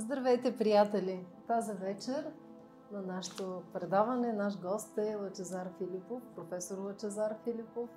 Здравейте, 0.00 0.56
приятели! 0.56 1.26
Тази 1.46 1.72
вечер 1.72 2.30
на 2.92 3.02
нашето 3.02 3.62
предаване 3.72 4.32
наш 4.32 4.60
гост 4.60 4.98
е 4.98 5.16
Лъчезар 5.16 5.68
Филипов, 5.78 6.22
професор 6.36 6.78
Лъчезар 6.78 7.34
Филипов, 7.44 7.88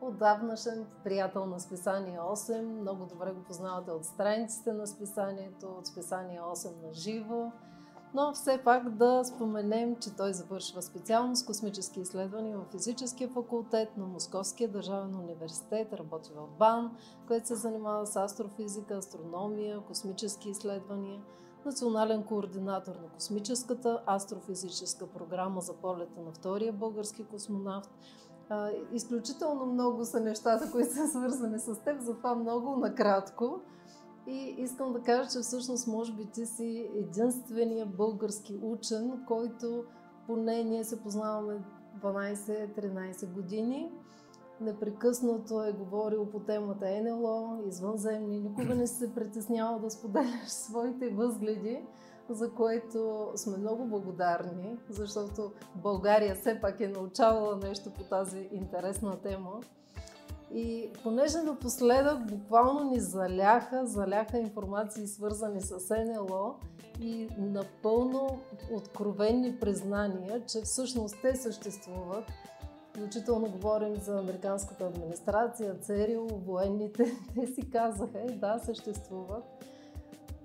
отдавнашен 0.00 0.86
приятел 1.04 1.46
на 1.46 1.60
списание 1.60 2.18
8. 2.18 2.60
Много 2.60 3.06
добре 3.06 3.32
го 3.32 3.42
познавате 3.42 3.90
от 3.90 4.04
страниците 4.04 4.72
на 4.72 4.86
списанието, 4.86 5.66
от 5.78 5.86
списание 5.86 6.40
8 6.40 6.86
на 6.86 6.92
живо. 6.92 7.52
Но 8.14 8.32
все 8.32 8.60
пак 8.64 8.90
да 8.90 9.24
споменем, 9.24 9.96
че 9.96 10.16
той 10.16 10.32
завършва 10.32 10.82
специалност 10.82 11.46
космически 11.46 12.00
изследвания 12.00 12.58
в 12.58 12.70
физическия 12.70 13.28
факултет 13.28 13.96
на 13.96 14.06
Московския 14.06 14.68
държавен 14.68 15.14
университет, 15.14 15.92
работи 15.92 16.30
в 16.36 16.58
БАН, 16.58 16.96
който 17.26 17.46
се 17.46 17.54
занимава 17.54 18.06
с 18.06 18.16
астрофизика, 18.16 18.94
астрономия, 18.94 19.80
космически 19.80 20.50
изследвания, 20.50 21.20
национален 21.64 22.22
координатор 22.22 22.92
на 22.92 23.08
космическата 23.08 24.02
астрофизическа 24.06 25.06
програма 25.06 25.60
за 25.60 25.74
полета 25.74 26.20
на 26.20 26.32
втория 26.32 26.72
български 26.72 27.24
космонавт. 27.24 27.90
Изключително 28.92 29.66
много 29.66 30.04
са 30.04 30.20
нещата, 30.20 30.70
които 30.72 30.94
са 30.94 31.08
свързани 31.08 31.58
с 31.58 31.80
теб, 31.84 32.00
затова 32.00 32.34
много 32.34 32.76
накратко. 32.76 33.60
И 34.26 34.54
искам 34.58 34.92
да 34.92 35.00
кажа, 35.00 35.30
че 35.30 35.38
всъщност 35.38 35.86
може 35.86 36.12
би 36.12 36.26
ти 36.26 36.46
си 36.46 36.90
единствения 36.94 37.86
български 37.86 38.58
учен, 38.62 39.24
който 39.28 39.84
поне 40.26 40.64
ние 40.64 40.84
се 40.84 41.02
познаваме 41.02 41.64
12-13 42.02 43.32
години. 43.32 43.92
Непрекъснато 44.60 45.64
е 45.64 45.72
говорил 45.72 46.26
по 46.26 46.40
темата 46.40 46.86
НЛО, 47.02 47.62
извънземни. 47.68 48.38
Никога 48.38 48.74
не 48.74 48.86
се 48.86 49.14
притеснявал 49.14 49.78
да 49.78 49.90
споделяш 49.90 50.46
своите 50.48 51.08
възгледи, 51.08 51.84
за 52.28 52.50
което 52.50 53.28
сме 53.36 53.56
много 53.56 53.84
благодарни, 53.84 54.78
защото 54.90 55.52
България 55.74 56.34
все 56.34 56.60
пак 56.60 56.80
е 56.80 56.88
научавала 56.88 57.56
нещо 57.56 57.90
по 57.90 58.04
тази 58.04 58.48
интересна 58.52 59.20
тема. 59.20 59.60
И 60.54 60.90
понеже 61.02 61.38
напоследък 61.38 62.26
буквално 62.26 62.90
ни 62.90 63.00
заляха, 63.00 63.86
заляха 63.86 64.38
информации 64.38 65.06
свързани 65.06 65.60
с 65.60 65.96
НЛО 66.06 66.54
и 67.00 67.28
напълно 67.38 68.40
откровенни 68.72 69.56
признания, 69.60 70.46
че 70.46 70.60
всъщност 70.60 71.16
те 71.22 71.36
съществуват. 71.36 72.24
Включително 73.00 73.50
говорим 73.50 73.96
за 73.96 74.18
американската 74.18 74.84
администрация, 74.84 75.78
ЦЕРИО, 75.80 76.26
военните. 76.26 77.04
Те 77.34 77.46
си 77.46 77.70
казаха, 77.70 78.18
е, 78.18 78.32
да, 78.32 78.58
съществуват. 78.64 79.44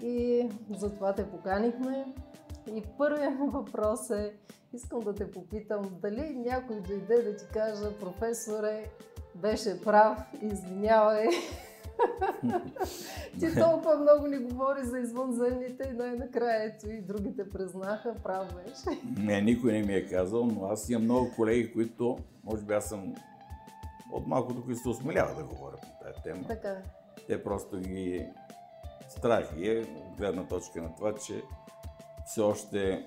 И 0.03 0.49
затова 0.77 1.13
те 1.13 1.29
поканихме. 1.29 2.13
И 2.73 2.83
първият 2.97 3.33
въпрос 3.39 4.09
е, 4.09 4.33
искам 4.73 4.99
да 4.99 5.13
те 5.13 5.31
попитам, 5.31 5.81
дали 6.01 6.35
някой 6.35 6.81
дойде 6.81 7.21
да 7.23 7.35
ти 7.35 7.45
каже, 7.53 7.99
професоре, 7.99 8.85
беше 9.35 9.81
прав, 9.81 10.19
извинявай. 10.41 11.27
Ти 13.39 13.55
толкова 13.59 13.97
много 13.97 14.27
ни 14.27 14.37
говори 14.37 14.83
за 14.83 14.99
извънземните 14.99 15.89
и 15.91 15.97
най-накрая 15.97 16.63
ето 16.63 16.89
и 16.89 17.01
другите 17.01 17.49
признаха, 17.49 18.15
прав 18.23 18.47
беше. 18.55 18.99
Не, 19.17 19.41
никой 19.41 19.71
не 19.71 19.83
ми 19.83 19.93
е 19.93 20.07
казал, 20.07 20.45
но 20.45 20.65
аз 20.65 20.89
имам 20.89 21.03
много 21.03 21.31
колеги, 21.35 21.73
които, 21.73 22.17
може 22.43 22.63
би 22.63 22.73
аз 22.73 22.89
съм 22.89 23.15
от 24.11 24.27
малкото, 24.27 24.63
които 24.65 24.81
се 24.81 24.89
осмелява 24.89 25.35
да 25.35 25.43
говоря 25.43 25.75
по 25.75 26.05
тази 26.05 26.23
тема. 26.23 26.47
Така. 26.47 26.75
Те 27.27 27.43
просто 27.43 27.79
ги 27.79 28.25
страх 29.09 29.53
и 29.57 29.69
е, 29.69 29.85
гледна 30.17 30.43
точка 30.47 30.81
на 30.81 30.95
това, 30.95 31.15
че 31.15 31.43
все 32.25 32.41
още 32.41 33.05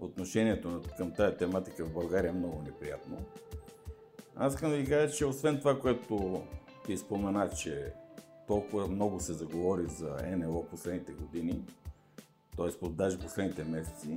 отношението 0.00 0.80
към 0.96 1.12
тази 1.12 1.36
тематика 1.36 1.84
в 1.84 1.92
България 1.92 2.28
е 2.28 2.32
много 2.32 2.62
неприятно. 2.62 3.16
Аз 4.36 4.54
искам 4.54 4.70
да 4.70 4.76
ви 4.76 4.86
кажа, 4.86 5.14
че 5.14 5.26
освен 5.26 5.58
това, 5.58 5.80
което 5.80 6.42
ти 6.86 6.96
спомена, 6.96 7.50
че 7.50 7.92
толкова 8.50 8.88
много 8.88 9.20
се 9.20 9.32
заговори 9.32 9.86
за 9.86 10.16
НЛО 10.36 10.64
последните 10.70 11.12
години, 11.12 11.60
т.е. 12.56 12.88
даже 12.88 13.18
последните 13.18 13.64
месеци, 13.64 14.16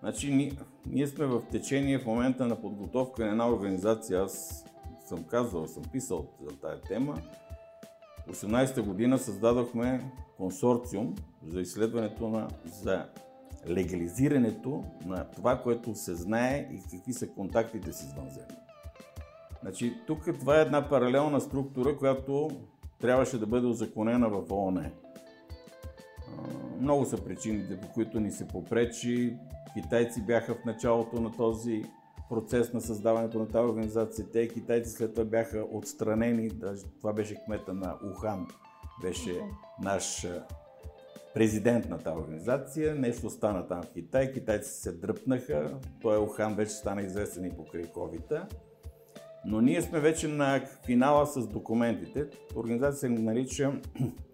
значи 0.00 0.34
ние, 0.34 0.52
ние 0.86 1.06
сме 1.06 1.26
в 1.26 1.42
течение 1.50 1.98
в 1.98 2.06
момента 2.06 2.46
на 2.46 2.60
подготовка 2.60 3.24
на 3.24 3.30
една 3.30 3.50
организация. 3.50 4.22
Аз 4.22 4.64
съм 5.06 5.24
казал, 5.24 5.66
съм 5.66 5.82
писал 5.92 6.26
за 6.42 6.56
тази 6.56 6.82
тема. 6.82 7.18
18-та 8.30 8.82
година 8.82 9.18
създадохме 9.18 10.12
консорциум 10.36 11.14
за 11.46 11.60
изследването 11.60 12.28
на, 12.28 12.48
за 12.64 13.06
легализирането 13.68 14.84
на 15.06 15.24
това, 15.30 15.62
което 15.62 15.94
се 15.94 16.14
знае 16.14 16.68
и 16.72 16.80
какви 16.90 17.12
са 17.12 17.28
контактите 17.28 17.92
с 17.92 18.02
извънземни. 18.02 18.56
Значи, 19.62 19.94
тук 20.06 20.24
това 20.40 20.58
е 20.58 20.62
една 20.62 20.88
паралелна 20.88 21.40
структура, 21.40 21.96
която 21.98 22.50
трябваше 23.00 23.38
да 23.38 23.46
бъде 23.46 23.66
озаконена 23.66 24.28
в 24.28 24.52
ООН. 24.52 24.90
Много 26.80 27.04
са 27.04 27.24
причините, 27.24 27.80
по 27.80 27.88
които 27.92 28.20
ни 28.20 28.30
се 28.30 28.48
попречи. 28.48 29.36
Китайци 29.74 30.22
бяха 30.22 30.54
в 30.54 30.64
началото 30.64 31.20
на 31.20 31.36
този 31.36 31.84
процес 32.30 32.72
на 32.72 32.80
създаването 32.80 33.38
на 33.38 33.48
тази 33.48 33.68
организация. 33.68 34.26
Те 34.32 34.48
китайци 34.48 34.90
след 34.90 35.14
това 35.14 35.24
бяха 35.24 35.66
отстранени. 35.72 36.48
Даже 36.48 36.82
това 37.00 37.12
беше 37.12 37.44
кмета 37.44 37.74
на 37.74 37.98
Ухан, 38.10 38.46
беше 39.02 39.40
наш 39.82 40.26
президент 41.34 41.88
на 41.88 41.98
тази 41.98 42.16
организация. 42.16 42.94
Нещо 42.94 43.30
стана 43.30 43.68
там 43.68 43.82
в 43.82 43.92
Китай. 43.92 44.32
Китайци 44.32 44.70
се 44.70 44.92
дръпнаха. 44.92 45.78
Той 46.02 46.18
Ухан 46.18 46.54
вече 46.54 46.72
стана 46.72 47.02
известен 47.02 47.44
и 47.44 47.56
покрай 47.56 47.84
COVID-а. 47.84 48.46
Но 49.50 49.60
ние 49.60 49.82
сме 49.82 50.00
вече 50.00 50.28
на 50.28 50.60
финала 50.86 51.26
с 51.26 51.46
документите. 51.46 52.26
Организация 52.56 52.96
се 52.96 53.08
нарича 53.08 53.72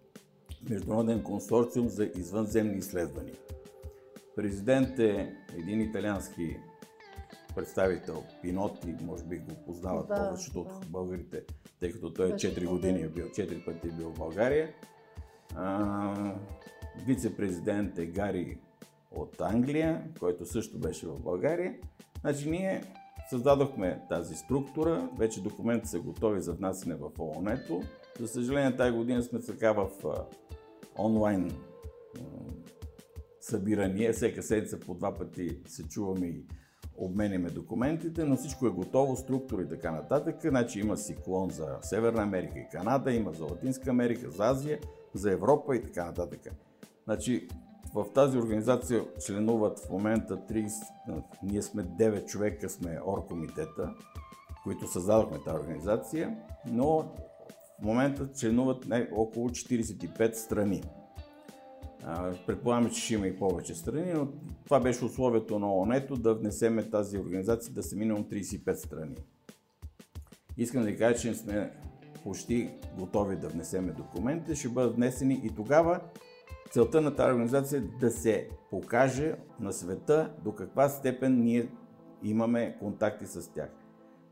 Международен 0.70 1.22
консорциум 1.22 1.88
за 1.88 2.10
извънземни 2.16 2.78
изследвания. 2.78 3.34
Президент 4.36 4.98
е 4.98 5.34
един 5.58 5.80
италиански 5.80 6.56
представител, 7.54 8.24
Пиноти, 8.42 8.94
може 9.02 9.24
би 9.24 9.38
го 9.38 9.54
познават 9.66 10.08
да, 10.08 10.14
повечето 10.14 10.64
да. 10.64 10.70
от 10.70 10.86
българите, 10.86 11.42
тъй 11.80 11.92
като 11.92 12.12
той 12.12 12.32
4 12.32 12.66
години 12.66 13.02
е 13.02 13.08
бил, 13.08 13.26
4 13.26 13.64
пъти 13.64 13.88
е 13.88 13.90
бил 13.90 14.10
в 14.10 14.18
България. 14.18 14.74
вице-президент 17.06 17.98
е 17.98 18.06
Гари 18.06 18.58
от 19.10 19.40
Англия, 19.40 20.02
който 20.20 20.46
също 20.46 20.78
беше 20.78 21.06
в 21.06 21.20
България. 21.20 21.74
Значи 22.20 22.50
ние 22.50 22.82
Създадохме 23.30 24.02
тази 24.08 24.34
структура, 24.34 25.08
вече 25.18 25.42
документи 25.42 25.88
са 25.88 26.00
готови 26.00 26.40
за 26.40 26.52
внасяне 26.52 26.94
в 26.94 27.10
ООН. 27.18 27.58
За 28.20 28.28
съжаление, 28.28 28.76
тази 28.76 28.96
година 28.96 29.22
сме 29.22 29.40
така 29.40 29.72
в 29.72 29.88
онлайн 30.98 31.52
събирания. 33.40 34.12
Всека 34.12 34.42
седмица 34.42 34.80
по 34.80 34.94
два 34.94 35.14
пъти 35.14 35.58
се 35.66 35.88
чуваме 35.88 36.26
и 36.26 36.44
обменяме 36.96 37.50
документите, 37.50 38.24
но 38.24 38.36
всичко 38.36 38.66
е 38.66 38.70
готово, 38.70 39.16
структура 39.16 39.62
и 39.62 39.68
така 39.68 39.90
нататък. 39.92 40.36
Значи 40.42 40.80
има 40.80 40.96
си 40.96 41.16
клон 41.24 41.50
за 41.50 41.78
Северна 41.82 42.22
Америка 42.22 42.58
и 42.58 42.68
Канада, 42.72 43.12
има 43.12 43.32
за 43.32 43.44
Латинска 43.44 43.90
Америка, 43.90 44.30
за 44.30 44.44
Азия, 44.44 44.78
за 45.14 45.32
Европа 45.32 45.76
и 45.76 45.82
така 45.82 46.04
нататък. 46.04 46.40
Значи 47.04 47.48
в 47.94 48.06
тази 48.14 48.38
организация 48.38 49.04
членуват 49.26 49.78
в 49.78 49.90
момента 49.90 50.36
30, 50.36 50.70
ние 51.42 51.62
сме 51.62 51.82
9 51.84 52.26
човека, 52.26 52.70
сме 52.70 52.98
оргкомитета, 53.06 53.94
които 54.62 54.86
създадохме 54.86 55.38
тази 55.44 55.56
организация, 55.56 56.36
но 56.66 56.86
в 57.80 57.82
момента 57.82 58.32
членуват 58.32 58.86
не, 58.86 59.08
около 59.12 59.48
45 59.48 60.32
страни. 60.32 60.82
Предполагаме, 62.46 62.90
че 62.90 63.00
ще 63.00 63.14
има 63.14 63.26
и 63.26 63.38
повече 63.38 63.74
страни, 63.74 64.12
но 64.12 64.28
това 64.64 64.80
беше 64.80 65.04
условието 65.04 65.58
на 65.58 65.74
ООН 65.74 66.00
да 66.10 66.34
внесеме 66.34 66.90
тази 66.90 67.18
организация 67.18 67.74
да 67.74 67.82
са 67.82 67.96
минимум 67.96 68.24
35 68.24 68.74
страни. 68.74 69.16
Искам 70.56 70.82
да 70.82 70.88
ви 70.88 70.98
кажа, 70.98 71.20
че 71.20 71.34
сме 71.34 71.70
почти 72.24 72.70
готови 72.98 73.36
да 73.36 73.48
внесеме 73.48 73.92
документите, 73.92 74.54
ще 74.54 74.68
бъдат 74.68 74.96
внесени 74.96 75.40
и 75.44 75.50
тогава 75.54 76.00
Целта 76.70 77.00
на 77.00 77.16
тази 77.16 77.32
организация 77.32 77.78
е 77.78 77.98
да 78.00 78.10
се 78.10 78.48
покаже 78.70 79.34
на 79.60 79.72
света 79.72 80.34
до 80.44 80.52
каква 80.52 80.88
степен 80.88 81.40
ние 81.40 81.68
имаме 82.22 82.76
контакти 82.80 83.26
с 83.26 83.52
тях. 83.52 83.70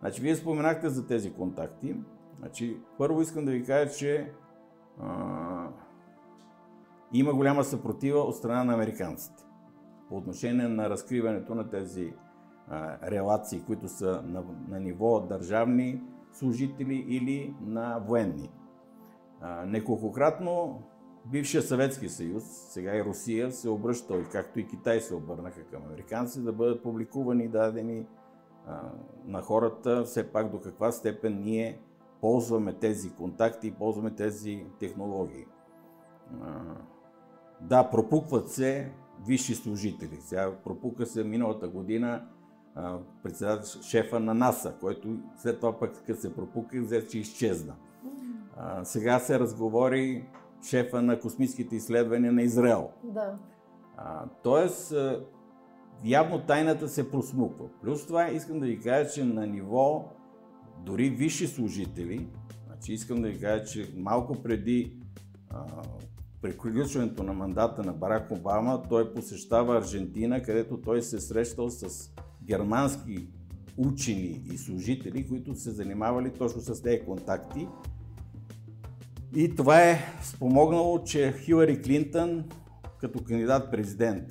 Значи, 0.01 0.23
вие 0.23 0.37
споменахте 0.37 0.89
за 0.89 1.07
тези 1.07 1.33
контакти. 1.33 1.97
Значи, 2.39 2.77
първо 2.99 3.23
искам 3.23 3.45
да 3.45 3.51
ви 3.51 3.65
кажа, 3.65 3.91
че 3.91 4.33
а, 5.01 5.69
има 7.13 7.35
голяма 7.35 7.65
съпротива 7.65 8.19
от 8.19 8.37
страна 8.37 8.65
на 8.65 8.75
американците 8.75 9.45
по 10.09 10.17
отношение 10.17 10.69
на 10.69 10.91
разкриването 10.91 11.55
на 11.55 11.71
тези 11.71 12.13
а, 12.69 13.11
релации, 13.11 13.63
които 13.67 13.89
са 13.89 14.23
на, 14.27 14.43
на 14.69 14.81
ниво 14.81 15.21
държавни 15.21 16.03
служители 16.33 17.05
или 17.09 17.55
на 17.61 17.99
военни. 17.99 18.51
А, 19.41 19.67
неколкократно 19.67 20.83
бившия 21.27 21.63
Съветски 21.63 22.09
съюз, 22.09 22.45
сега 22.45 22.97
и 22.97 23.05
Русия, 23.05 23.53
се 23.53 23.69
обръща, 23.69 24.29
както 24.33 24.61
и 24.61 24.67
Китай 24.67 25.01
се 25.01 25.15
обърнаха 25.15 25.65
към 25.65 25.83
американци, 25.87 26.43
да 26.43 26.53
бъдат 26.53 26.83
публикувани 26.83 27.45
и 27.45 27.49
дадени 27.49 28.07
а, 28.67 28.81
на 29.25 29.43
хората 29.43 30.05
все 30.05 30.33
пак 30.33 30.51
до 30.51 30.61
каква 30.61 30.93
степен 30.93 31.43
ние 31.43 31.81
ползваме 32.21 32.73
тези 32.73 33.11
контакти 33.11 33.67
и 33.67 33.73
ползваме 33.73 34.11
тези 34.11 34.67
технологии. 34.79 35.47
А, 36.43 36.61
да, 37.61 37.91
пропукват 37.91 38.49
се 38.49 38.93
висши 39.27 39.55
служители. 39.55 40.17
Сега 40.21 40.57
пропука 40.65 41.07
се 41.07 41.25
миналата 41.25 41.69
година 41.69 42.27
председател, 43.23 43.83
шефа 43.83 44.21
на 44.21 44.35
НАСА, 44.35 44.75
който 44.81 45.17
след 45.37 45.61
това 45.61 45.79
пък 45.79 45.93
се 46.15 46.35
пропука, 46.35 46.81
взе, 46.81 47.07
че 47.07 47.19
изчезна. 47.19 47.75
А, 48.57 48.85
сега 48.85 49.19
се 49.19 49.39
разговори 49.39 50.29
шефа 50.67 51.03
на 51.03 51.21
космическите 51.21 51.77
изследвания 51.77 52.33
на 52.33 52.43
Израел. 52.43 52.91
Да. 53.05 53.39
А, 53.97 54.27
тоест, 54.43 54.95
явно 56.05 56.47
тайната 56.47 56.89
се 56.89 57.11
просмуква. 57.11 57.65
Плюс 57.83 58.07
това 58.07 58.31
искам 58.31 58.61
да 58.61 58.67
ви 58.67 58.81
кажа, 58.81 59.11
че 59.11 59.25
на 59.25 59.47
ниво 59.47 60.05
дори 60.79 61.11
висши 61.11 61.47
служители, 61.47 62.29
значи 62.67 62.93
искам 62.93 63.23
да 63.23 63.29
ви 63.29 63.41
кажа, 63.41 63.65
че 63.65 63.95
малко 63.97 64.43
преди 64.43 65.01
а, 65.51 65.65
приключването 66.43 67.23
на 67.23 67.33
мандата 67.33 67.83
на 67.83 67.93
Барак 67.93 68.31
Обама, 68.31 68.83
той 68.89 69.15
посещава 69.15 69.79
Аржентина, 69.79 70.43
където 70.43 70.81
той 70.81 71.03
се 71.03 71.17
е 71.17 71.21
срещал 71.21 71.71
с 71.71 72.11
германски 72.45 73.29
учени 73.77 74.43
и 74.53 74.59
служители, 74.59 75.29
които 75.29 75.55
се 75.55 75.71
занимавали 75.71 76.31
точно 76.31 76.61
с 76.61 76.83
тези 76.83 77.05
контакти. 77.05 77.69
И 79.37 79.55
това 79.55 79.83
е 79.83 79.99
спомогнало, 80.23 81.05
че 81.05 81.35
Хилари 81.39 81.83
Клинтън 81.83 82.45
като 83.01 83.25
кандидат-президент 83.25 84.25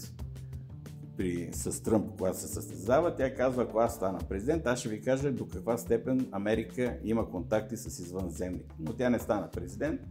при, 1.17 1.49
с 1.53 1.83
Тръмп, 1.83 2.11
когато 2.17 2.37
се 2.37 2.47
състезава, 2.47 3.15
тя 3.15 3.35
казва, 3.35 3.63
ако 3.63 3.79
аз 3.79 3.95
стана 3.95 4.19
президент, 4.29 4.67
аз 4.67 4.79
ще 4.79 4.89
ви 4.89 5.01
кажа 5.01 5.31
до 5.31 5.47
каква 5.47 5.77
степен 5.77 6.27
Америка 6.31 6.97
има 7.03 7.29
контакти 7.29 7.77
с 7.77 7.99
извънземни. 7.99 8.61
Но 8.79 8.93
тя 8.93 9.09
не 9.09 9.19
стана 9.19 9.49
президент. 9.51 10.01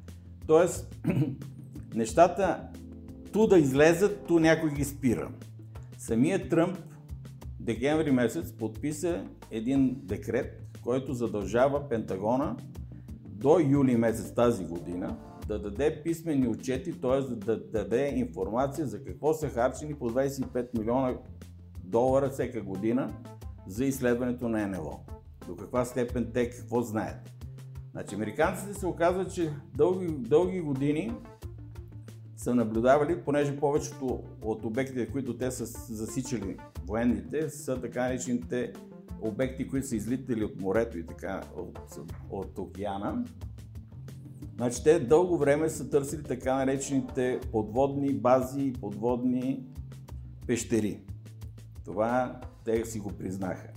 Тоест, 0.46 0.96
нещата 1.94 2.68
ту 3.32 3.46
да 3.46 3.58
излезат, 3.58 4.26
ту 4.26 4.38
някой 4.38 4.70
ги 4.70 4.84
спира. 4.84 5.30
Самият 5.98 6.48
Тръмп 6.48 6.78
декември 7.60 8.10
месец 8.10 8.52
подписа 8.52 9.24
един 9.50 10.00
декрет, 10.02 10.62
който 10.82 11.14
задължава 11.14 11.88
Пентагона 11.88 12.56
до 13.40 13.60
юли 13.60 13.96
месец 13.96 14.34
тази 14.34 14.64
година 14.64 15.16
да 15.48 15.58
даде 15.58 16.02
писмени 16.02 16.48
отчети, 16.48 17.00
т.е. 17.00 17.34
да 17.34 17.68
даде 17.68 18.12
информация 18.16 18.86
за 18.86 19.04
какво 19.04 19.34
са 19.34 19.48
харчени 19.48 19.94
по 19.94 20.10
25 20.10 20.78
милиона 20.78 21.14
долара 21.84 22.30
всека 22.30 22.62
година 22.62 23.12
за 23.66 23.84
изследването 23.84 24.48
на 24.48 24.68
НЛО. 24.68 25.00
До 25.46 25.56
каква 25.56 25.84
степен 25.84 26.30
те 26.34 26.50
какво 26.50 26.82
знаят. 26.82 27.30
Значи, 27.92 28.14
американците 28.14 28.74
се 28.74 28.86
оказват, 28.86 29.34
че 29.34 29.50
дълги, 29.76 30.06
дълги 30.18 30.60
години 30.60 31.12
са 32.36 32.54
наблюдавали, 32.54 33.22
понеже 33.24 33.56
повечето 33.56 34.22
от 34.42 34.64
обектите, 34.64 35.06
които 35.06 35.36
те 35.38 35.50
са 35.50 35.66
засичали 35.94 36.56
военните, 36.86 37.48
са 37.48 37.80
така 37.80 38.02
наречените 38.02 38.72
обекти, 39.20 39.68
които 39.68 39.86
са 39.86 39.96
излитали 39.96 40.44
от 40.44 40.60
морето 40.60 40.98
и 40.98 41.06
така 41.06 41.42
от, 41.56 41.78
от 42.30 42.58
океана. 42.58 43.24
Значи 44.56 44.84
те 44.84 44.98
дълго 44.98 45.38
време 45.38 45.68
са 45.68 45.90
търсили 45.90 46.22
така 46.22 46.54
наречените 46.54 47.40
подводни 47.52 48.14
бази 48.14 48.62
и 48.62 48.72
подводни 48.72 49.66
пещери. 50.46 51.00
Това 51.84 52.40
те 52.64 52.84
си 52.84 52.98
го 52.98 53.08
признаха. 53.08 53.68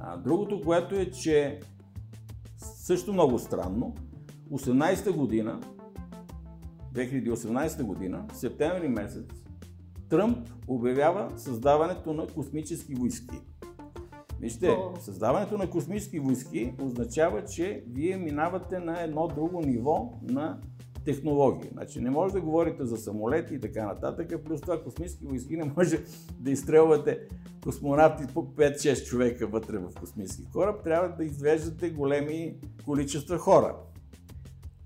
А 0.00 0.16
другото, 0.16 0.60
което 0.60 0.94
е, 0.94 1.10
че 1.10 1.60
също 2.58 3.12
много 3.12 3.38
странно, 3.38 3.94
18-та 4.50 5.12
година 5.12 5.60
2018 6.94 7.82
година, 7.82 8.26
септември 8.32 8.88
месец, 8.88 9.26
Тръмп 10.08 10.48
обявява 10.68 11.38
създаването 11.38 12.12
на 12.12 12.26
космически 12.26 12.94
войски. 12.94 13.40
Вижте, 14.44 14.76
създаването 15.00 15.58
на 15.58 15.70
космически 15.70 16.18
войски 16.18 16.72
означава, 16.82 17.44
че 17.44 17.84
вие 17.92 18.16
минавате 18.16 18.78
на 18.78 19.02
едно 19.02 19.28
друго 19.28 19.60
ниво 19.60 20.12
на 20.22 20.58
технологии. 21.04 21.70
Значи 21.72 22.00
не 22.00 22.10
може 22.10 22.34
да 22.34 22.40
говорите 22.40 22.84
за 22.84 22.96
самолети 22.96 23.54
и 23.54 23.60
така 23.60 23.86
нататък, 23.86 24.44
плюс 24.44 24.60
това 24.60 24.82
космически 24.82 25.26
войски 25.26 25.56
не 25.56 25.72
може 25.76 25.98
да 26.38 26.50
изстрелвате 26.50 27.18
космонавти 27.62 28.34
по 28.34 28.44
5-6 28.44 29.04
човека 29.04 29.46
вътре 29.46 29.78
в 29.78 29.90
космически 30.00 30.44
кораб, 30.52 30.84
трябва 30.84 31.08
да 31.08 31.24
извеждате 31.24 31.90
големи 31.90 32.54
количества 32.84 33.38
хора. 33.38 33.76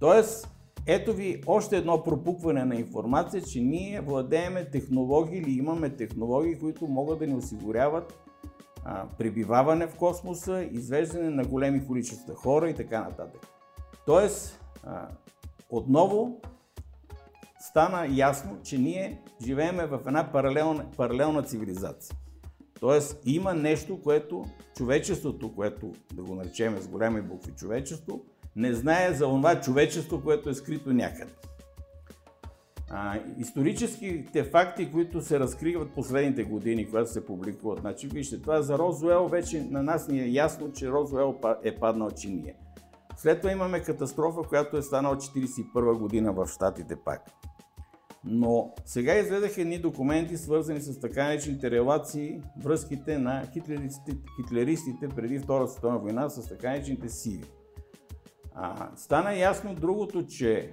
Тоест, 0.01 0.49
ето 0.87 1.13
ви 1.13 1.43
още 1.47 1.77
едно 1.77 2.03
пропукване 2.05 2.65
на 2.65 2.75
информация, 2.75 3.43
че 3.43 3.61
ние 3.61 4.01
владееме 4.01 4.71
технологии 4.71 5.39
или 5.39 5.51
имаме 5.51 5.91
технологии, 5.91 6.59
които 6.59 6.87
могат 6.87 7.19
да 7.19 7.27
ни 7.27 7.35
осигуряват 7.35 8.28
пребиваване 9.19 9.87
в 9.87 9.97
космоса, 9.97 10.63
извеждане 10.63 11.31
на 11.31 11.45
големи 11.45 11.87
количества 11.87 12.35
хора 12.35 12.71
и 12.71 12.75
така 12.75 13.01
нататък. 13.01 13.47
Тоест, 14.07 14.61
отново 15.71 16.41
стана 17.61 18.07
ясно, 18.11 18.59
че 18.63 18.79
ние 18.79 19.23
живееме 19.45 19.87
в 19.87 20.01
една 20.07 20.33
паралелна, 20.33 20.91
паралелна 20.97 21.43
цивилизация. 21.43 22.17
Тоест 22.81 23.23
има 23.25 23.55
нещо, 23.55 24.03
което 24.03 24.45
човечеството, 24.77 25.55
което 25.55 25.93
да 26.15 26.23
го 26.23 26.35
наречем 26.35 26.79
с 26.79 26.89
големи 26.89 27.23
букви 27.23 27.53
човечество, 27.53 28.25
не 28.57 28.75
знае 28.75 29.13
за 29.13 29.25
това 29.25 29.61
човечество, 29.61 30.23
което 30.23 30.51
е 30.51 30.55
скрито 30.55 30.93
някъде. 30.93 31.33
А, 32.91 33.19
историческите 33.39 34.45
факти, 34.45 34.93
които 34.93 35.21
се 35.21 35.41
разкриват 35.41 35.95
последните 35.95 36.45
години, 36.45 36.87
когато 36.87 37.11
се 37.11 37.27
публикуват, 37.27 37.81
значи 37.81 38.07
вижте, 38.07 38.43
това 38.43 38.63
за 38.63 38.79
Розуел 38.79 39.27
вече 39.27 39.63
на 39.71 39.83
нас 39.83 40.09
ни 40.09 40.21
е 40.21 40.29
ясно, 40.29 40.73
че 40.73 40.91
Розуел 40.91 41.35
е 41.65 41.75
паднал 41.75 42.11
чиния. 42.11 42.55
След 43.17 43.41
това 43.41 43.53
имаме 43.53 43.83
катастрофа, 43.83 44.43
която 44.49 44.77
е 44.77 44.83
станала 44.83 45.17
1941 45.17 45.99
година 45.99 46.33
в 46.33 46.47
Штатите 46.47 46.97
пак. 46.97 47.23
Но 48.25 48.75
сега 48.85 49.15
изгледаха 49.15 49.61
едни 49.61 49.79
документи, 49.79 50.37
свързани 50.37 50.81
с 50.81 51.01
така 51.01 51.25
наречените 51.25 51.71
релации, 51.71 52.43
връзките 52.63 53.19
на 53.19 53.47
хитлеристите, 53.53 54.17
хитлеристите 54.41 55.09
преди 55.09 55.39
Втората 55.39 55.73
световна 55.73 55.99
война 55.99 56.29
с 56.29 56.49
така 56.49 56.71
наречените 56.71 57.09
сиви. 57.09 57.45
А, 58.55 58.91
стана 58.97 59.35
ясно 59.35 59.75
другото, 59.75 60.27
че 60.27 60.73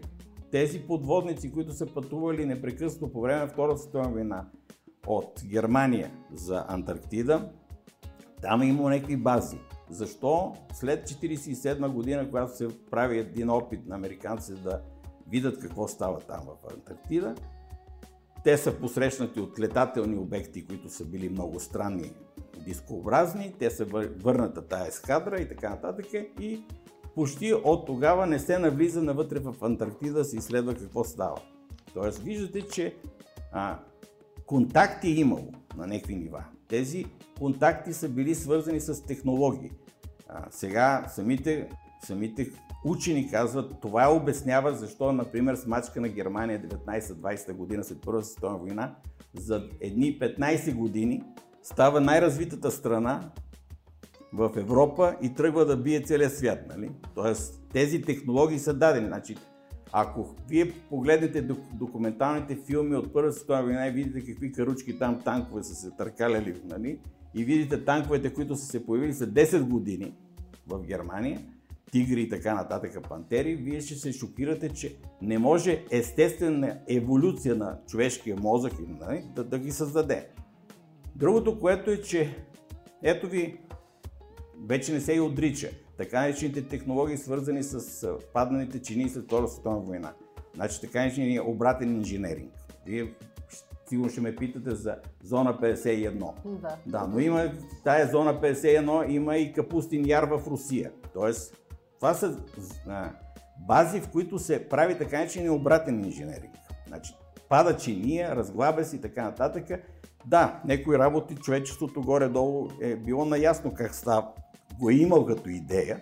тези 0.55 0.79
подводници, 0.79 1.51
които 1.51 1.73
са 1.73 1.85
пътували 1.85 2.45
непрекъснато 2.45 3.11
по 3.13 3.21
време 3.21 3.39
на 3.39 3.47
Втората 3.47 3.77
световна 3.77 4.09
война 4.09 4.45
от 5.07 5.41
Германия 5.45 6.11
за 6.33 6.65
Антарктида, 6.67 7.49
там 8.41 8.61
е 8.61 8.65
имало 8.65 8.89
някакви 8.89 9.17
бази. 9.17 9.57
Защо 9.89 10.53
след 10.73 11.09
1947 11.09 11.87
година, 11.87 12.29
когато 12.29 12.57
се 12.57 12.67
прави 12.91 13.19
един 13.19 13.49
опит 13.49 13.87
на 13.87 13.95
американците 13.95 14.61
да 14.61 14.81
видят 15.27 15.59
какво 15.59 15.87
става 15.87 16.19
там 16.19 16.41
в 16.45 16.73
Антарктида, 16.73 17.35
те 18.43 18.57
са 18.57 18.79
посрещнати 18.79 19.39
от 19.39 19.59
летателни 19.59 20.17
обекти, 20.17 20.65
които 20.65 20.89
са 20.89 21.05
били 21.05 21.29
много 21.29 21.59
странни, 21.59 22.11
дискообразни, 22.65 23.53
те 23.59 23.69
са 23.69 23.85
върната 24.23 24.67
тая 24.67 24.87
ескадра 24.87 25.41
и 25.41 25.47
така 25.47 25.69
нататък 25.69 26.05
и 26.39 26.63
почти 27.15 27.53
от 27.53 27.85
тогава 27.85 28.25
не 28.25 28.39
се 28.39 28.59
навлиза 28.59 29.03
навътре 29.03 29.39
в 29.39 29.55
Антарктида 29.61 30.13
да 30.13 30.25
се 30.25 30.37
изследва 30.37 30.73
какво 30.73 31.03
става. 31.03 31.37
Тоест 31.93 32.19
виждате, 32.19 32.61
че 32.61 32.95
а, 33.51 33.79
контакти 34.45 35.07
е 35.07 35.15
имало 35.15 35.51
на 35.77 35.87
някакви 35.87 36.15
нива. 36.15 36.43
Тези 36.67 37.05
контакти 37.39 37.93
са 37.93 38.09
били 38.09 38.35
свързани 38.35 38.79
с 38.79 39.05
технологии. 39.05 39.71
А, 40.29 40.45
сега 40.49 41.05
самите, 41.09 41.69
самите 42.03 42.51
учени 42.85 43.31
казват, 43.31 43.81
това 43.81 44.13
обяснява 44.13 44.75
защо, 44.75 45.11
например, 45.11 45.55
смачка 45.55 46.01
на 46.01 46.09
Германия 46.09 46.61
19-20 46.61 47.53
година 47.53 47.83
след 47.83 48.01
Първата 48.01 48.27
световна 48.27 48.57
война, 48.57 48.95
за 49.33 49.69
едни 49.81 50.19
15 50.19 50.75
години 50.75 51.23
става 51.63 52.01
най-развитата 52.01 52.71
страна 52.71 53.31
в 54.35 54.51
Европа 54.55 55.15
и 55.21 55.33
тръгва 55.33 55.65
да 55.65 55.77
бие 55.77 56.01
целия 56.01 56.29
свят. 56.29 56.59
Нали? 56.69 56.91
Тоест, 57.15 57.61
тези 57.73 58.01
технологии 58.01 58.59
са 58.59 58.73
дадени. 58.73 59.07
Значи, 59.07 59.35
ако 59.91 60.35
вие 60.49 60.71
погледнете 60.89 61.47
документалните 61.73 62.55
филми 62.55 62.95
от 62.95 63.13
Първа 63.13 63.31
световна 63.31 63.63
война 63.63 63.87
и 63.87 63.91
видите 63.91 64.25
какви 64.25 64.51
каручки 64.51 64.99
там 64.99 65.21
танкове 65.25 65.63
са 65.63 65.75
се 65.75 65.91
търкаляли, 65.91 66.55
нали? 66.65 66.99
и 67.35 67.43
видите 67.43 67.85
танковете, 67.85 68.33
които 68.33 68.55
са 68.55 68.65
се 68.65 68.85
появили 68.85 69.13
след 69.13 69.29
10 69.29 69.61
години 69.61 70.13
в 70.67 70.81
Германия, 70.81 71.41
тигри 71.91 72.21
и 72.21 72.29
така 72.29 72.55
нататък, 72.55 73.07
пантери, 73.09 73.55
вие 73.55 73.81
ще 73.81 73.95
се 73.95 74.13
шокирате, 74.13 74.69
че 74.69 74.95
не 75.21 75.37
може 75.37 75.85
естествена 75.91 76.77
еволюция 76.89 77.55
на 77.55 77.77
човешкия 77.87 78.37
мозък 78.39 78.73
нали, 78.99 79.23
да, 79.35 79.43
да 79.43 79.59
ги 79.59 79.71
създаде. 79.71 80.27
Другото, 81.15 81.59
което 81.59 81.91
е, 81.91 82.01
че 82.01 82.37
ето 83.03 83.27
ви, 83.27 83.57
вече 84.67 84.93
не 84.93 85.01
се 85.01 85.13
и 85.13 85.19
отрича. 85.19 85.69
Така 85.97 86.21
наречените 86.21 86.67
технологии, 86.67 87.17
свързани 87.17 87.63
с 87.63 88.07
падналите 88.33 88.81
чини 88.81 89.09
след 89.09 89.23
Втората 89.25 89.51
световна 89.51 89.79
война. 89.79 90.13
Значи 90.55 90.81
така 90.81 90.99
наречения 90.99 91.49
обратен 91.49 91.95
инженеринг. 91.95 92.53
Вие 92.85 93.13
сигурно 93.89 94.11
ще 94.11 94.21
ме 94.21 94.35
питате 94.35 94.75
за 94.75 94.95
зона 95.23 95.57
51. 95.61 96.33
Да. 96.45 96.77
Да, 96.85 97.07
но 97.07 97.19
има 97.19 97.51
тая 97.83 98.07
зона 98.07 98.41
51, 98.41 99.09
има 99.09 99.37
и 99.37 99.53
Капустин 99.53 100.07
яр 100.07 100.23
в 100.23 100.47
Русия. 100.47 100.91
Тоест, 101.13 101.57
това 101.99 102.13
са 102.13 102.39
а, 102.87 103.09
бази, 103.67 104.01
в 104.01 104.09
които 104.09 104.39
се 104.39 104.69
прави 104.69 104.97
така 104.97 105.17
наречения 105.17 105.53
обратен 105.53 106.05
инженеринг. 106.05 106.55
Значи, 106.87 107.13
пада 107.49 107.77
чиния, 107.77 108.35
разглабя 108.35 108.85
се 108.85 108.95
и 108.95 109.01
така 109.01 109.23
нататък. 109.23 109.65
Да, 110.27 110.61
някои 110.65 110.97
работи 110.97 111.35
човечеството 111.35 112.01
горе-долу 112.01 112.69
е 112.81 112.95
било 112.95 113.25
наясно 113.25 113.73
как 113.73 113.95
става, 113.95 114.27
го 114.79 114.89
е 114.89 114.93
имал 114.93 115.25
като 115.25 115.49
идея, 115.49 116.01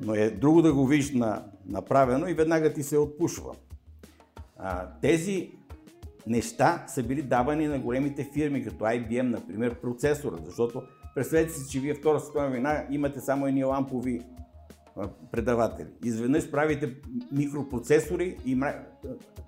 но 0.00 0.14
е 0.14 0.30
друго 0.30 0.62
да 0.62 0.72
го 0.72 0.90
на, 1.14 1.44
направено 1.66 2.28
и 2.28 2.34
веднага 2.34 2.72
ти 2.72 2.82
се 2.82 2.98
отпушва. 2.98 3.54
А, 4.58 4.86
тези 5.02 5.50
неща 6.26 6.84
са 6.88 7.02
били 7.02 7.22
давани 7.22 7.66
на 7.66 7.78
големите 7.78 8.30
фирми, 8.32 8.64
като 8.64 8.84
IBM, 8.84 9.22
например, 9.22 9.80
процесора, 9.80 10.36
защото 10.44 10.82
представете 11.14 11.52
си, 11.52 11.70
че 11.70 11.80
вие 11.80 11.94
Втора 11.94 12.20
световна 12.20 12.48
война 12.48 12.86
имате 12.90 13.20
само 13.20 13.46
едни 13.46 13.64
лампови 13.64 14.20
предаватели. 15.32 15.88
Изведнъж 16.04 16.50
правите 16.50 16.94
микропроцесори 17.32 18.36
и 18.46 18.60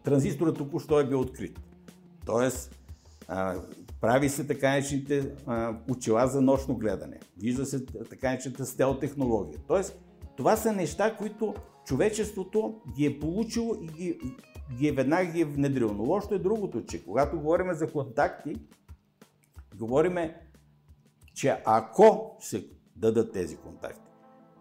транзисторът 0.05 0.59
току-що 0.59 1.01
е 1.01 1.07
бил 1.07 1.21
открит. 1.21 1.61
Тоест, 2.27 2.77
прави 4.01 4.29
се 4.29 4.47
така 4.47 4.71
наречените 4.71 5.35
очила 5.91 6.27
за 6.27 6.43
нощно 6.43 6.77
гледане. 6.77 7.19
Вижда 7.39 7.67
се 7.67 7.87
така 7.87 8.29
наречената 8.31 8.67
стел 8.67 8.99
технология. 8.99 9.59
Тоест, 9.69 10.01
това 10.37 10.57
са 10.57 10.73
неща, 10.73 11.17
които 11.17 11.55
човечеството 11.87 12.81
ги 12.97 13.07
е 13.07 13.21
получило 13.21 13.75
и 13.83 13.87
ги 13.87 14.19
ги 14.77 14.89
е 14.89 14.93
веднага 14.93 15.33
ги 15.33 15.41
е 15.41 15.45
внедрил. 15.45 15.95
Но 15.95 16.03
лошото 16.03 16.35
е 16.35 16.39
другото, 16.39 16.85
че 16.85 17.05
когато 17.05 17.41
говорим 17.41 17.75
за 17.75 17.93
контакти, 17.93 18.57
говорим, 19.79 20.17
че 21.35 21.57
ако 21.65 22.37
се 22.41 22.67
дадат 22.97 23.33
тези 23.33 23.57
контакти, 23.57 24.11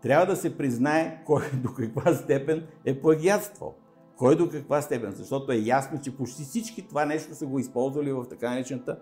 трябва 0.01 0.25
да 0.25 0.36
се 0.36 0.58
признае 0.58 1.24
кой 1.25 1.51
до 1.63 1.74
каква 1.74 2.15
степен 2.15 2.67
е 2.86 3.01
плагиатствал. 3.01 3.75
Кой 4.17 4.36
до 4.36 4.50
каква 4.50 4.81
степен, 4.81 5.12
защото 5.12 5.51
е 5.51 5.58
ясно, 5.58 6.01
че 6.01 6.17
почти 6.17 6.43
всички 6.43 6.88
това 6.88 7.05
нещо 7.05 7.36
са 7.36 7.46
го 7.46 7.60
използвали 7.60 8.12
в 8.12 8.25
така 8.29 8.50
наречената 8.50 9.00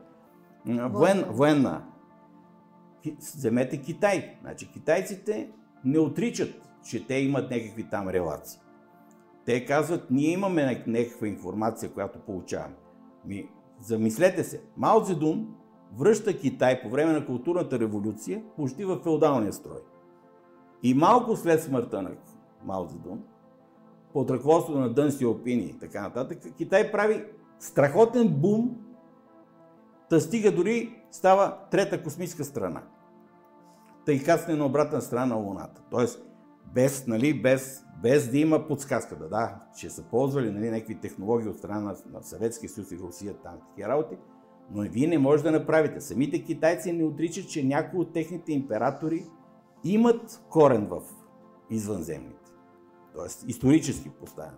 воен, 0.65 1.25
военна. 1.29 1.85
Вземете 3.19 3.81
Китай. 3.81 4.37
Значи 4.41 4.71
китайците 4.71 5.51
не 5.85 5.99
отричат, 5.99 6.61
че 6.83 7.07
те 7.07 7.15
имат 7.15 7.51
някакви 7.51 7.89
там 7.89 8.09
релации. 8.09 8.59
Те 9.45 9.65
казват, 9.65 10.11
ние 10.11 10.31
имаме 10.31 10.83
някаква 10.87 11.27
информация, 11.27 11.91
която 11.91 12.19
получаваме. 12.19 12.75
Ми, 13.25 13.49
замислете 13.81 14.43
се, 14.43 14.61
Мао 14.77 15.03
Цзедун 15.03 15.55
връща 15.95 16.37
Китай 16.37 16.81
по 16.81 16.89
време 16.89 17.13
на 17.13 17.25
културната 17.25 17.79
революция 17.79 18.43
почти 18.55 18.85
в 18.85 18.99
феодалния 19.03 19.53
строй. 19.53 19.81
И 20.83 20.93
малко 20.93 21.35
след 21.35 21.63
смъртта 21.63 22.01
на 22.01 22.11
Мао 22.65 22.87
Цзедун, 22.87 23.23
под 24.13 24.31
ръководството 24.31 24.79
на 24.79 24.93
Дън 24.93 25.11
Сиопини 25.11 25.63
и 25.63 25.79
така 25.79 26.01
нататък, 26.01 26.39
Китай 26.57 26.91
прави 26.91 27.25
страхотен 27.59 28.27
бум, 28.27 28.75
да 30.09 30.21
стига 30.21 30.51
дори 30.51 31.03
става 31.11 31.57
трета 31.71 32.03
космическа 32.03 32.43
страна. 32.43 32.83
Тъй 34.05 34.23
кацне 34.23 34.55
на 34.55 34.65
обратна 34.65 35.01
страна 35.01 35.25
на 35.25 35.35
Луната. 35.35 35.81
Тоест, 35.91 36.21
без, 36.73 37.07
нали, 37.07 37.41
без 37.41 37.87
без 38.01 38.31
да 38.31 38.37
има 38.37 38.67
подсказка. 38.67 39.15
Да, 39.15 39.55
че 39.77 39.89
са 39.89 40.03
ползвали 40.03 40.51
нали, 40.51 40.69
някакви 40.69 40.99
технологии 40.99 41.49
от 41.49 41.57
страна 41.57 41.79
на, 41.79 41.95
на 42.13 42.23
Съветския 42.23 42.69
съюз 42.69 42.91
и 42.91 42.97
Русия, 42.97 43.33
там 43.33 43.53
такива 43.69 43.89
работи, 43.89 44.17
но 44.71 44.81
вие 44.81 45.07
не 45.07 45.17
можете 45.17 45.51
да 45.51 45.59
направите. 45.59 46.01
Самите 46.01 46.43
китайци 46.43 46.91
не 46.91 47.03
отричат, 47.03 47.49
че 47.49 47.63
някои 47.63 47.99
от 47.99 48.13
техните 48.13 48.53
императори 48.53 49.25
имат 49.83 50.43
корен 50.49 50.87
в 50.87 51.01
извънземните. 51.69 52.51
Тоест, 53.15 53.45
исторически 53.47 54.09
поставено. 54.09 54.57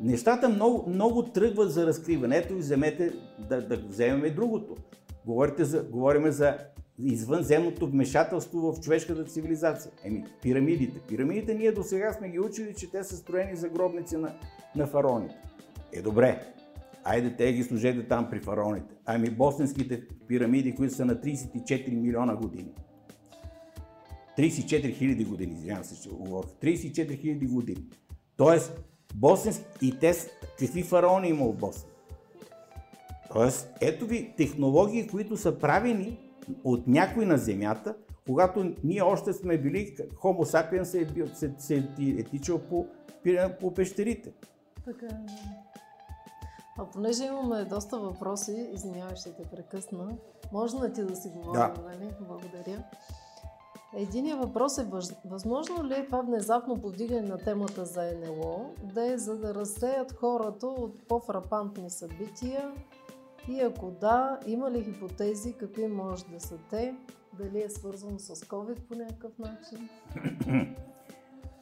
Нещата 0.00 0.48
много, 0.48 0.90
много 0.90 1.22
тръгват 1.22 1.72
за 1.72 1.86
разкриване. 1.86 2.36
Ето 2.36 2.54
и 2.54 2.56
вземете, 2.56 3.12
да, 3.48 3.66
да 3.66 3.76
вземем 3.76 4.34
другото. 4.34 4.76
Говорите 5.26 5.64
за, 5.64 5.82
говориме 5.82 6.30
за 6.30 6.58
извънземното 6.98 7.86
вмешателство 7.86 8.72
в 8.72 8.80
човешката 8.80 9.24
цивилизация. 9.24 9.92
Еми, 10.04 10.24
пирамидите. 10.42 11.00
Пирамидите 11.08 11.54
ние 11.54 11.72
до 11.72 11.82
сега 11.82 12.12
сме 12.12 12.28
ги 12.28 12.40
учили, 12.40 12.74
че 12.74 12.90
те 12.90 13.04
са 13.04 13.16
строени 13.16 13.56
за 13.56 13.68
гробници 13.68 14.16
на, 14.16 14.34
на 14.76 14.86
фараоните. 14.86 15.34
Е, 15.92 16.02
добре. 16.02 16.42
Айде 17.04 17.36
те 17.36 17.52
ги 17.52 17.62
служете 17.62 18.08
там 18.08 18.30
при 18.30 18.40
фараоните. 18.40 18.94
Ами 19.04 19.30
босненските 19.30 20.02
пирамиди, 20.28 20.74
които 20.74 20.94
са 20.94 21.04
на 21.04 21.14
34 21.14 22.00
милиона 22.00 22.36
години. 22.36 22.74
34 24.38 24.94
хиляди 24.94 25.24
години, 25.24 25.52
извинявам 25.52 25.84
се, 25.84 26.02
че 26.02 26.08
говорих. 26.08 26.50
34 26.50 27.20
хиляди 27.20 27.46
години. 27.46 27.84
Тоест, 28.36 28.80
босненски 29.14 29.64
и 29.82 29.98
те, 29.98 30.14
какви 30.58 30.82
фараони 30.82 31.28
има 31.28 31.46
в 31.46 31.52
Босна? 31.52 31.90
Тоест, 33.32 33.70
ето 33.80 34.06
ви 34.06 34.34
технологии, 34.36 35.08
които 35.08 35.36
са 35.36 35.58
правени 35.58 36.18
от 36.64 36.86
някой 36.86 37.26
на 37.26 37.38
Земята, 37.38 37.94
когато 38.26 38.72
ние 38.84 39.02
още 39.02 39.32
сме 39.32 39.58
били, 39.58 39.96
Homo 39.96 40.44
sapiens 40.44 40.82
се 40.82 41.00
е, 41.00 41.04
бил, 41.04 41.26
се, 41.34 41.54
се 41.58 41.88
е 41.98 42.22
тичал 42.24 42.58
по, 42.58 42.86
по 43.60 43.74
пещерите. 43.74 44.32
Така 44.84 45.06
е. 45.06 45.18
А 46.78 46.84
понеже 46.84 47.24
имаме 47.24 47.64
доста 47.64 47.98
въпроси, 47.98 48.70
извинявай, 48.72 49.16
ще 49.16 49.32
те 49.32 49.42
прекъсна. 49.42 50.16
Може 50.52 50.76
ли 50.76 50.92
ти 50.92 51.02
да 51.02 51.16
си 51.16 51.28
говорим, 51.28 51.52
да. 51.52 51.82
нали? 51.84 52.10
Благодаря. 52.20 52.84
Единият 53.94 54.40
въпрос 54.40 54.78
е, 54.78 54.86
възможно 55.24 55.84
ли 55.84 55.94
е 55.94 56.06
това 56.06 56.20
внезапно 56.20 56.80
повдигане 56.80 57.28
на 57.28 57.38
темата 57.38 57.84
за 57.84 58.02
НЛО 58.02 58.74
да 58.82 59.12
е 59.12 59.18
за 59.18 59.38
да 59.38 59.54
разсеят 59.54 60.12
хората 60.12 60.66
от 60.66 61.08
по-фрапантни 61.08 61.90
събития, 61.90 62.72
и 63.48 63.60
ако 63.60 63.90
да, 63.90 64.40
има 64.46 64.70
ли 64.70 64.84
хипотези, 64.84 65.52
какви 65.52 65.86
може 65.86 66.24
да 66.24 66.40
са 66.40 66.58
те? 66.70 66.94
Дали 67.38 67.62
е 67.62 67.70
свързано 67.70 68.18
с 68.18 68.36
COVID 68.36 68.80
по 68.80 68.94
някакъв 68.94 69.32
начин? 69.38 69.88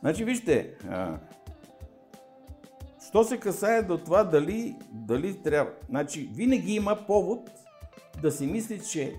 значи, 0.00 0.25
вижте, 0.25 0.76
а, 0.88 1.19
що 3.09 3.25
се 3.25 3.40
касае 3.40 3.83
до 3.83 3.99
това 3.99 4.25
дали, 4.25 4.76
дали 4.93 5.43
трябва. 5.43 5.73
Значи, 5.88 6.31
винаги 6.35 6.75
има 6.75 6.99
повод 7.07 7.50
да 8.23 8.33
си 8.33 8.47
мисли, 8.47 8.81
че 8.81 9.14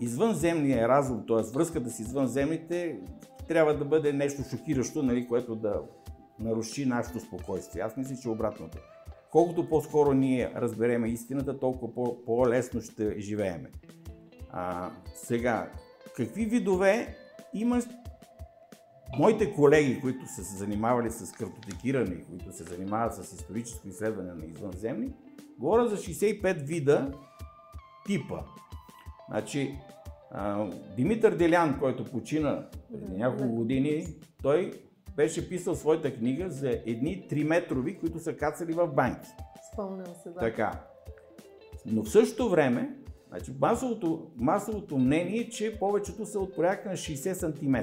извънземния 0.00 0.88
разум, 0.88 1.24
т.е. 1.28 1.52
връзката 1.52 1.90
с 1.90 2.00
извънземните, 2.00 3.00
трябва 3.48 3.76
да 3.76 3.84
бъде 3.84 4.12
нещо 4.12 4.42
шокиращо, 4.50 5.02
нали, 5.02 5.26
което 5.26 5.54
да 5.54 5.80
наруши 6.38 6.86
нашето 6.86 7.20
спокойствие. 7.20 7.82
Аз 7.82 7.96
мисля, 7.96 8.16
че 8.22 8.28
обратното. 8.28 8.78
Колкото 9.30 9.68
по-скоро 9.68 10.12
ние 10.12 10.52
разбереме 10.56 11.08
истината, 11.08 11.58
толкова 11.58 12.24
по-лесно 12.24 12.80
ще 12.80 13.20
живееме. 13.20 13.70
А, 14.50 14.90
сега, 15.14 15.70
какви 16.16 16.44
видове 16.44 17.16
има 17.54 17.82
моите 19.18 19.54
колеги, 19.54 20.00
които 20.00 20.26
са 20.26 20.44
се 20.44 20.56
занимавали 20.56 21.10
с 21.10 21.32
картотекиране, 21.32 22.24
които 22.24 22.52
се 22.52 22.64
занимават 22.64 23.14
с 23.14 23.32
историческо 23.32 23.88
изследване 23.88 24.34
на 24.34 24.44
извънземни, 24.44 25.12
говоря 25.58 25.88
за 25.88 25.96
65 25.96 26.62
вида 26.62 27.12
типа. 28.06 28.40
Значи, 29.28 29.78
а, 30.30 30.70
Димитър 30.96 31.34
Делян, 31.34 31.78
който 31.78 32.04
почина 32.04 32.66
преди 32.92 33.16
няколко 33.16 33.54
години, 33.54 34.06
той 34.42 34.72
беше 35.16 35.48
писал 35.48 35.74
своята 35.74 36.14
книга 36.14 36.50
за 36.50 36.70
едни 36.86 37.26
3 37.30 37.44
метрови, 37.44 37.98
които 37.98 38.18
са 38.18 38.36
кацали 38.36 38.72
в 38.72 38.86
банки. 38.88 39.28
Спомням 39.72 40.06
се, 40.22 40.30
да. 40.30 40.40
Така. 40.40 40.82
Но 41.86 42.02
в 42.02 42.10
същото 42.10 42.50
време, 42.50 42.96
значи 43.28 43.52
масовото, 43.60 44.30
масовото 44.36 44.98
мнение 44.98 45.40
е, 45.40 45.48
че 45.48 45.78
повечето 45.78 46.26
са 46.26 46.40
от 46.40 46.54
порядка 46.54 46.88
на 46.88 46.96
60 46.96 47.32
см. 47.32 47.76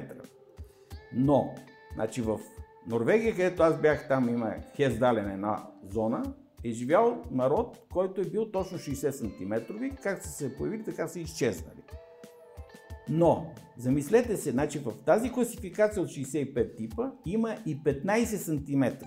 Но, 1.12 1.54
значи 1.94 2.22
в 2.22 2.40
Норвегия, 2.86 3.36
където 3.36 3.62
аз 3.62 3.80
бях 3.80 4.08
там, 4.08 4.28
има 4.28 4.54
Хездален 4.76 5.30
една 5.30 5.66
зона, 5.90 6.34
е 6.64 6.70
живял 6.70 7.22
народ, 7.30 7.86
който 7.92 8.20
е 8.20 8.24
бил 8.24 8.50
точно 8.50 8.78
60 8.78 9.10
см. 9.10 9.74
Как 10.02 10.22
са 10.22 10.30
се 10.30 10.56
появили, 10.56 10.84
така 10.84 11.08
са 11.08 11.20
изчезнали. 11.20 11.82
Но, 13.08 13.52
замислете 13.78 14.36
се, 14.36 14.50
значи 14.50 14.78
в 14.78 14.92
тази 15.04 15.32
класификация 15.32 16.02
от 16.02 16.08
65 16.08 16.76
типа 16.76 17.10
има 17.26 17.56
и 17.66 17.78
15 17.78 18.24
см. 18.24 19.06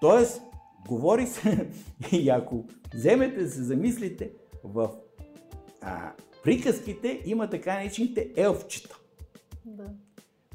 Тоест, 0.00 0.42
говори 0.88 1.26
се, 1.26 1.68
и 2.12 2.30
ако 2.30 2.64
вземете 2.94 3.42
да 3.42 3.50
се 3.50 3.62
замислите, 3.62 4.32
в 4.64 4.90
а, 5.80 6.12
приказките 6.44 7.22
има 7.24 7.50
така 7.50 7.74
наречените 7.74 8.32
елфчета, 8.36 8.98
Да. 9.66 9.84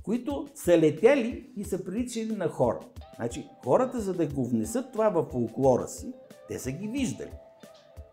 Които 0.08 0.48
са 0.56 0.78
летяли 0.78 1.50
и 1.56 1.64
са 1.64 1.84
приличали 1.84 2.36
на 2.36 2.48
хора. 2.50 2.80
Значи, 3.16 3.48
хората, 3.64 4.00
за 4.00 4.14
да 4.14 4.28
го 4.28 4.46
внесат 4.46 4.92
това 4.92 5.10
в 5.10 5.26
фолклора 5.32 5.88
си, 5.88 6.14
те 6.48 6.60
са 6.60 6.72
ги 6.72 6.88
виждали. 6.88 7.32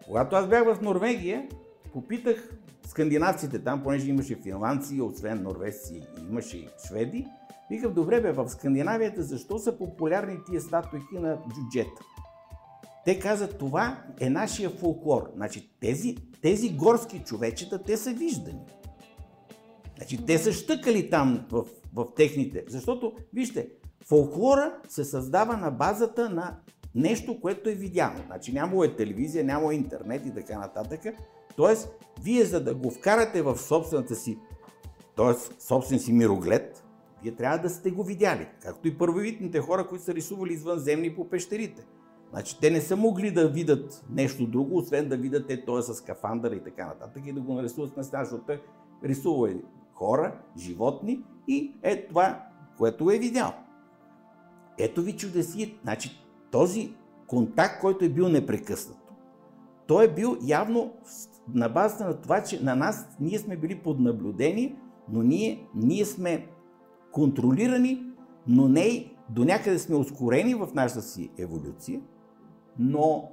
Когато 0.07 0.37
аз 0.37 0.49
бях 0.49 0.65
в 0.65 0.83
Норвегия, 0.83 1.49
попитах 1.93 2.57
скандинавците 2.87 3.59
там, 3.59 3.83
понеже 3.83 4.11
имаше 4.11 4.35
финландци, 4.35 5.01
освен 5.01 5.43
норвежци, 5.43 6.03
имаше 6.31 6.57
и 6.57 6.69
шведи, 6.87 7.27
викам, 7.71 7.95
добре 7.95 8.21
бе, 8.21 8.33
в 8.33 8.49
Скандинавията 8.49 9.23
защо 9.23 9.59
са 9.59 9.79
популярни 9.79 10.37
тия 10.51 10.61
статуйки 10.61 11.15
на 11.15 11.39
джуджета? 11.55 12.03
Те 13.05 13.19
казват, 13.19 13.59
това 13.59 14.05
е 14.21 14.31
нашия 14.31 14.71
фолклор. 14.71 15.31
Значи 15.35 15.71
тези, 15.81 16.17
тези 16.43 16.71
горски 16.71 17.19
човечета, 17.19 17.83
те 17.83 17.97
са 17.97 18.13
виждани. 18.13 18.61
Значи 20.05 20.27
те 20.27 20.39
са 20.39 20.53
щъкали 20.53 21.11
там 21.11 21.47
в, 21.51 21.65
в 21.95 22.07
техните. 22.17 22.65
Защото, 22.69 23.13
вижте, 23.33 23.69
фолклора 24.07 24.73
се 24.89 25.05
създава 25.05 25.57
на 25.57 25.71
базата 25.71 26.31
на 26.31 26.57
нещо, 26.95 27.41
което 27.41 27.71
е 27.71 27.75
видяно. 27.75 28.21
Значи 28.27 28.53
нямало 28.53 28.85
е 28.85 28.97
телевизия, 28.97 29.45
нямало 29.45 29.71
е 29.71 29.75
интернет 29.75 30.27
и 30.27 30.35
така 30.35 30.59
нататък. 30.59 31.01
Тоест, 31.57 31.89
вие 32.23 32.45
за 32.45 32.65
да 32.65 32.75
го 32.75 32.91
вкарате 32.91 33.43
в 33.43 33.59
собствената 33.59 34.15
си, 34.15 34.39
т.е. 35.17 35.63
собствен 35.63 35.99
си 35.99 36.13
мироглед, 36.13 36.85
вие 37.23 37.33
трябва 37.33 37.59
да 37.59 37.71
сте 37.71 37.91
го 37.91 38.05
видяли. 38.05 38.49
Както 38.63 38.89
и 38.89 38.99
първовитните 38.99 39.61
хора, 39.61 39.87
които 39.87 40.05
са 40.05 40.15
рисували 40.15 40.53
извънземни 40.53 41.15
по 41.15 41.29
пещерите. 41.29 41.87
Значи 42.31 42.61
те 42.61 42.71
не 42.71 42.81
са 42.81 42.97
могли 42.97 43.31
да 43.31 43.49
видят 43.49 44.05
нещо 44.11 44.47
друго, 44.47 44.77
освен 44.77 45.09
да 45.09 45.17
видят 45.17 45.51
е 45.51 45.65
той 45.65 45.83
с 45.83 45.95
скафандъра 45.95 46.55
и 46.55 46.63
така 46.63 46.87
нататък 46.87 47.23
и 47.27 47.33
да 47.33 47.41
го 47.41 47.55
нарисуват 47.55 47.97
на 47.97 48.05
стена, 48.05 48.25
защото 48.25 48.59
рисува 49.05 49.51
е 49.51 49.55
хора, 49.95 50.35
животни 50.59 51.25
и 51.49 51.75
е 51.83 52.07
това, 52.07 52.43
което 52.79 53.11
е 53.11 53.19
видял. 53.19 53.55
Ето 54.79 55.03
ви 55.03 55.17
чудесие. 55.17 55.79
Значи 55.83 56.21
този 56.51 56.95
контакт, 57.27 57.81
който 57.81 58.05
е 58.05 58.09
бил 58.09 58.29
непрекъснато, 58.29 59.15
той 59.87 60.05
е 60.05 60.15
бил 60.15 60.37
явно 60.43 60.93
на 61.49 61.69
базата 61.69 62.05
на 62.05 62.21
това, 62.21 62.43
че 62.43 62.65
на 62.65 62.77
нас 62.77 63.09
ние 63.21 63.39
сме 63.39 63.57
били 63.57 63.79
под 63.79 64.01
наблюдение, 64.01 64.77
но 65.09 65.23
ние, 65.23 65.67
ние 65.75 66.05
сме 66.05 66.47
контролирани, 67.13 68.07
но 68.47 68.69
не 68.69 69.13
до 69.31 69.45
някъде 69.45 69.79
сме 69.79 69.97
ускорени 69.97 70.55
в 70.55 70.69
нашата 70.75 71.03
си 71.03 71.31
еволюция, 71.39 72.01
но 72.79 73.31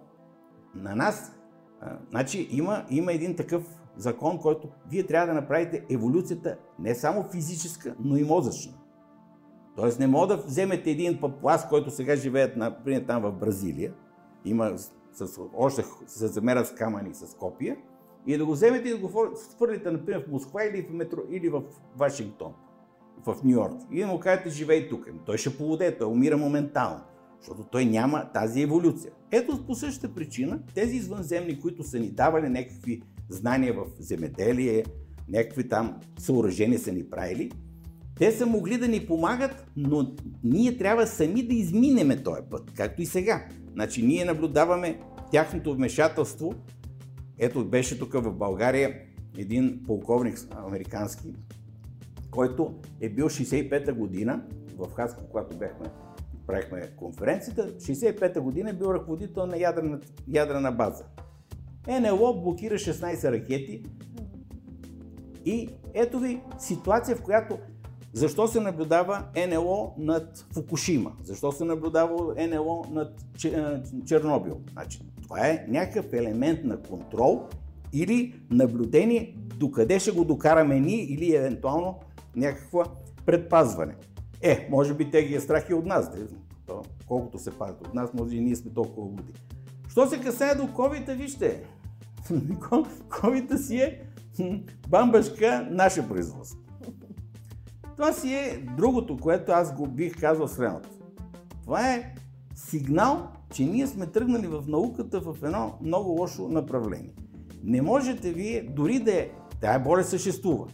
на 0.75 0.96
нас, 0.96 1.36
а, 1.82 1.98
значи 2.10 2.48
има, 2.51 2.86
има 2.89 3.13
един 3.13 3.36
такъв 3.36 3.81
закон, 3.98 4.40
който 4.40 4.70
вие 4.90 5.06
трябва 5.06 5.28
да 5.28 5.34
направите 5.34 5.86
еволюцията 5.90 6.58
не 6.80 6.96
само 6.96 7.24
физическа, 7.24 7.96
но 8.00 8.18
и 8.18 8.24
мозъчна. 8.24 8.74
Тоест 9.76 10.00
не 10.00 10.08
мога 10.08 10.28
да 10.28 10.38
вземете 10.38 10.92
един 10.92 11.20
папуас, 11.22 11.70
който 11.70 11.92
сега 11.92 12.16
живеят, 12.16 12.58
например, 12.58 13.04
там 13.08 13.22
в 13.22 13.32
Бразилия, 13.32 13.94
има 14.46 14.78
с, 15.12 15.40
още 15.54 15.84
се 16.08 16.28
замерят 16.28 16.68
с 16.68 16.76
камъни 16.76 17.14
с 17.14 17.36
копия, 17.36 17.78
и 18.28 18.38
да 18.38 18.46
го 18.46 18.52
вземете 18.52 18.90
и 18.90 18.92
да 18.92 18.98
го 18.98 19.30
свърлите, 19.36 19.92
например, 19.92 20.26
в 20.28 20.32
Москва 20.32 20.64
или 20.64 20.82
в, 20.82 20.94
метро, 20.94 21.22
или 21.30 21.50
в 21.50 21.64
Вашингтон, 21.98 22.54
в 23.26 23.36
Нью 23.44 23.52
Йорк. 23.52 23.82
И 23.92 24.02
да 24.02 24.08
му 24.08 24.20
кажете, 24.20 24.50
живей 24.50 24.90
тук. 24.90 25.10
Той 25.26 25.38
ще 25.38 25.58
полуде, 25.58 25.98
той 25.98 26.08
умира 26.08 26.38
моментално, 26.38 27.02
защото 27.40 27.64
той 27.64 27.86
няма 27.86 28.32
тази 28.34 28.62
еволюция. 28.62 29.12
Ето 29.32 29.66
по 29.66 29.76
същата 29.76 30.16
причина, 30.16 30.60
тези 30.76 30.96
извънземни, 30.96 31.62
които 31.62 31.84
са 31.84 32.00
ни 32.00 32.12
давали 32.12 32.50
някакви 32.50 33.02
знания 33.32 33.74
в 33.74 33.86
земеделие, 34.00 34.84
някакви 35.29 35.70
там 35.70 36.00
съоръжения 36.20 36.79
са 36.79 36.92
ни 36.92 37.10
правили, 37.10 37.51
те 38.16 38.32
са 38.32 38.46
могли 38.46 38.77
да 38.77 38.88
ни 38.88 39.05
помагат, 39.05 39.66
но 39.75 40.16
ние 40.44 40.77
трябва 40.77 41.08
сами 41.08 41.44
да 41.44 41.53
изминеме 41.53 42.24
този 42.24 42.42
път, 42.50 42.72
както 42.75 43.01
и 43.01 43.05
сега. 43.05 43.46
Значи 43.74 44.05
ние 44.05 44.25
наблюдаваме 44.25 45.00
тяхното 45.32 45.75
вмешателство. 45.75 46.53
Ето 47.40 47.66
беше 47.66 48.00
тук 48.00 48.14
в 48.14 48.34
България 48.34 48.96
един 49.38 49.84
полковник 49.88 50.38
американски, 50.68 51.34
който 52.32 52.74
е 53.01 53.10
бил 53.10 53.29
65-та 53.29 53.94
година 53.94 54.44
в 54.77 54.90
Хаско, 54.96 55.24
когато 55.32 55.58
бяхме, 55.58 55.86
правихме 56.48 56.90
конференцията. 56.96 57.77
65-та 57.77 58.42
година 58.42 58.70
е 58.70 58.74
бил 58.74 58.94
ръководител 58.94 59.46
на 59.46 59.58
ядрена, 59.58 60.00
ядрена 60.27 60.72
база. 60.72 61.03
НЛО 61.87 62.41
блокира 62.41 62.75
16 62.75 63.31
ракети 63.31 63.83
и 65.46 65.70
ето 65.94 66.20
ви 66.20 66.41
ситуация, 66.59 67.15
в 67.15 67.22
която 67.22 67.57
защо 68.13 68.48
се 68.48 68.59
наблюдава 68.59 69.24
НЛО 69.50 69.96
над 69.98 70.46
Фукушима? 70.53 71.11
Защо 71.24 71.51
се 71.51 71.65
наблюдава 71.65 72.48
НЛО 72.48 72.85
над 72.91 73.25
Чернобил? 74.05 74.61
Значи, 74.72 75.01
това 75.24 75.48
е 75.48 75.65
някакъв 75.67 76.13
елемент 76.13 76.63
на 76.63 76.81
контрол 76.81 77.48
или 77.94 78.41
наблюдение 78.51 79.35
докъде 79.37 80.00
ще 80.00 80.11
го 80.11 80.25
докараме 80.25 80.79
ние 80.79 81.03
или 81.03 81.35
евентуално 81.35 82.00
някаква 82.35 82.85
предпазване. 83.25 83.96
Е, 84.41 84.67
може 84.72 84.94
би 84.94 85.11
те 85.11 85.24
ги 85.24 85.35
е 85.35 85.39
страх 85.39 85.70
и 85.70 85.74
от 85.74 85.85
нас. 85.85 86.11
То, 86.65 86.81
колкото 87.07 87.39
се 87.39 87.51
пазят 87.51 87.87
от 87.87 87.94
нас, 87.94 88.13
може 88.13 88.35
и 88.35 88.41
ние 88.41 88.55
сме 88.55 88.72
толкова 88.74 89.07
луди. 89.07 89.33
Що 89.92 90.08
се 90.08 90.22
касае 90.22 90.56
до 90.56 90.64
covid 90.64 91.18
вижте, 91.18 91.64
covid 93.10 93.58
си 93.58 93.77
е 93.77 94.01
бамбашка 94.90 95.68
наше 95.72 96.08
производство. 96.08 96.60
Това 97.96 98.14
си 98.14 98.34
е 98.34 98.68
другото, 98.77 99.18
което 99.18 99.51
аз 99.51 99.75
го 99.75 99.88
бих 99.88 100.20
казал 100.20 100.48
следното. 100.48 100.90
Това 101.64 101.94
е 101.94 102.16
сигнал, 102.56 103.27
че 103.54 103.66
ние 103.66 103.88
сме 103.88 104.08
тръгнали 104.08 104.48
в 104.48 104.64
науката 104.68 105.20
в 105.20 105.38
едно 105.44 105.77
много 105.82 106.10
лошо 106.10 106.48
направление. 106.48 107.14
Не 107.64 107.82
можете 107.82 108.32
вие, 108.32 108.64
дори 108.75 109.00
да 109.00 109.12
е, 109.12 109.30
тая 109.62 109.80
болест 109.80 110.10
съществува, 110.10 110.68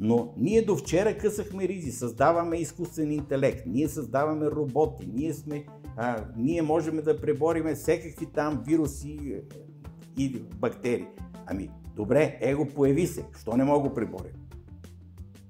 но 0.00 0.32
ние 0.36 0.62
до 0.62 0.76
вчера 0.76 1.18
късахме 1.18 1.68
ризи, 1.68 1.92
създаваме 1.92 2.56
изкуствен 2.56 3.12
интелект, 3.12 3.62
ние 3.66 3.88
създаваме 3.88 4.46
роботи, 4.46 5.08
ние, 5.14 5.34
сме, 5.34 5.64
а, 6.00 6.24
ние 6.36 6.62
можем 6.62 6.96
да 6.96 7.20
пребориме 7.20 7.74
всякакви 7.74 8.26
там 8.26 8.62
вируси 8.66 9.42
и 10.16 10.38
бактерии. 10.38 11.06
Ами, 11.46 11.70
добре, 11.96 12.38
его 12.40 12.66
появи 12.66 13.06
се, 13.06 13.24
що 13.40 13.56
не 13.56 13.64
мога 13.64 13.88
го 13.88 13.94
преборим? 13.94 14.32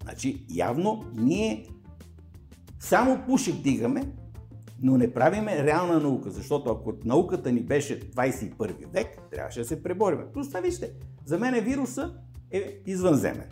Значи, 0.03 0.47
явно 0.51 1.05
ние 1.15 1.67
само 2.81 3.25
пушек 3.27 3.55
дигаме, 3.55 4.13
но 4.83 4.97
не 4.97 5.13
правиме 5.13 5.65
реална 5.65 6.01
наука, 6.01 6.31
защото 6.31 6.71
ако 6.71 6.93
науката 7.05 7.53
ни 7.53 7.61
беше 7.61 8.01
21 8.11 8.93
век, 8.93 9.07
трябваше 9.31 9.61
да 9.61 9.67
се 9.67 9.83
пребориме. 9.83 10.25
Плюс 10.33 10.49
това 10.49 10.61
вижте, 10.61 10.93
за 11.25 11.39
мен 11.39 11.65
вируса 11.65 12.15
е 12.51 12.79
извънземен. 12.87 13.49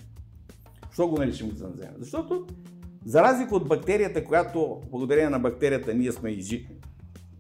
Защо 0.89 1.09
го 1.09 1.19
наричам 1.19 1.49
извънземен? 1.49 1.95
Защото 1.99 2.47
за 3.07 3.23
разлика 3.23 3.57
от 3.57 3.69
бактерията, 3.69 4.25
която 4.25 4.81
благодарение 4.91 5.31
на 5.31 5.39
бактерията 5.39 5.95
ние 5.95 6.13
сме 6.13 6.31
изжи... 6.31 6.69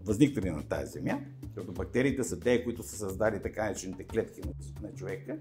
възникнали 0.05 0.50
на 0.50 0.62
тази 0.62 0.92
земя, 0.92 1.18
защото 1.42 1.72
бактериите 1.72 2.24
са 2.24 2.40
те, 2.40 2.64
които 2.64 2.83
са 2.83 2.96
създали 2.96 3.42
така 3.42 3.64
наречените 3.64 4.05
клетки 4.05 4.40
на, 4.83 4.94
човека, 4.94 5.37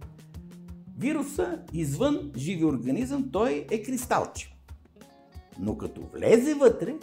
вируса 0.97 1.59
извън 1.73 2.31
живи 2.37 2.65
организъм, 2.65 3.29
той 3.31 3.65
е 3.71 3.83
кристалче. 3.83 4.55
Но 5.59 5.77
като 5.77 6.01
влезе 6.13 6.53
вътре, 6.53 6.95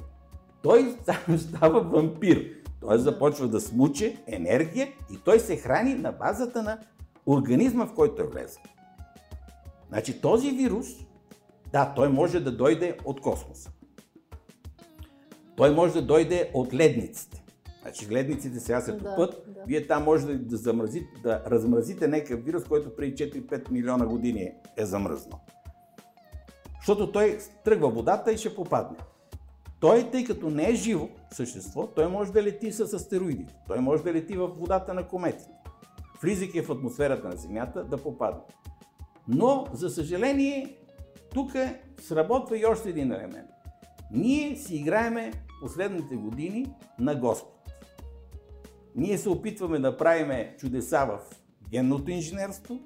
той 0.63 0.97
става 1.39 1.81
вампир. 1.81 2.51
Той 2.81 2.99
започва 2.99 3.49
да 3.49 3.61
смуче 3.61 4.17
енергия 4.27 4.89
и 5.13 5.19
той 5.25 5.41
се 5.41 5.57
храни 5.57 5.95
на 5.95 6.13
базата 6.13 6.63
на 6.63 6.79
организма, 7.27 7.87
в 7.87 7.95
който 7.95 8.23
е 8.23 8.27
влезе. 8.27 8.59
Значи 9.89 10.21
този 10.21 10.51
вирус, 10.51 10.87
да, 11.73 11.93
той 11.97 12.09
може 12.09 12.41
да 12.41 12.57
дойде 12.57 12.97
от 13.05 13.21
космоса. 13.21 13.71
Той 15.57 15.75
може 15.75 15.95
да 15.95 16.03
дойде 16.03 16.51
от 16.55 16.75
ледниците. 16.75 17.43
Значи 17.83 18.11
ледниците 18.11 18.61
сега 18.61 18.81
се 18.81 18.99
топът, 18.99 19.45
да, 19.47 19.53
да. 19.53 19.61
вие 19.67 19.87
там 19.87 20.05
може 20.05 20.27
да, 20.27 20.39
да, 20.39 20.57
замразите, 20.57 21.07
да 21.23 21.43
размразите 21.47 22.09
някакъв 22.09 22.45
вирус, 22.45 22.65
който 22.65 22.97
преди 22.97 23.31
4-5 23.31 23.71
милиона 23.71 24.07
години 24.07 24.51
е 24.77 24.85
замръзнал. 24.85 25.41
Защото 26.81 27.13
той 27.13 27.39
тръгва 27.65 27.89
водата 27.89 28.33
и 28.33 28.39
ще 28.39 28.55
попадне. 28.55 28.99
Той, 29.81 30.11
тъй 30.11 30.25
като 30.25 30.51
не 30.51 30.71
е 30.71 30.75
живо 30.75 31.09
същество, 31.31 31.87
той 31.87 32.09
може 32.09 32.33
да 32.33 32.43
лети 32.43 32.73
с 32.73 32.81
астероидите. 32.81 33.55
Той 33.69 33.81
може 33.81 34.03
да 34.03 34.13
лети 34.13 34.37
в 34.37 34.49
водата 34.49 34.95
на 34.95 35.09
кометите. 35.09 35.51
Влизайки 36.23 36.63
в 36.63 36.71
атмосферата 36.71 37.29
на 37.29 37.37
Земята, 37.37 37.85
да 37.85 37.97
попадне. 37.97 38.43
Но, 39.29 39.67
за 39.73 39.91
съжаление, 39.91 40.82
тук 41.35 41.53
сработва 42.01 42.59
и 42.59 42.64
още 42.64 42.88
един 42.88 43.12
елемент. 43.12 43.51
Ние 44.11 44.57
си 44.57 44.77
играеме 44.77 45.33
последните 45.62 46.16
години 46.16 46.75
на 46.99 47.14
Господ. 47.14 47.71
Ние 48.97 49.18
се 49.18 49.29
опитваме 49.29 49.79
да 49.79 49.97
правиме 49.97 50.57
чудеса 50.59 51.07
в 51.07 51.21
генното 51.71 52.11
инженерство, 52.11 52.79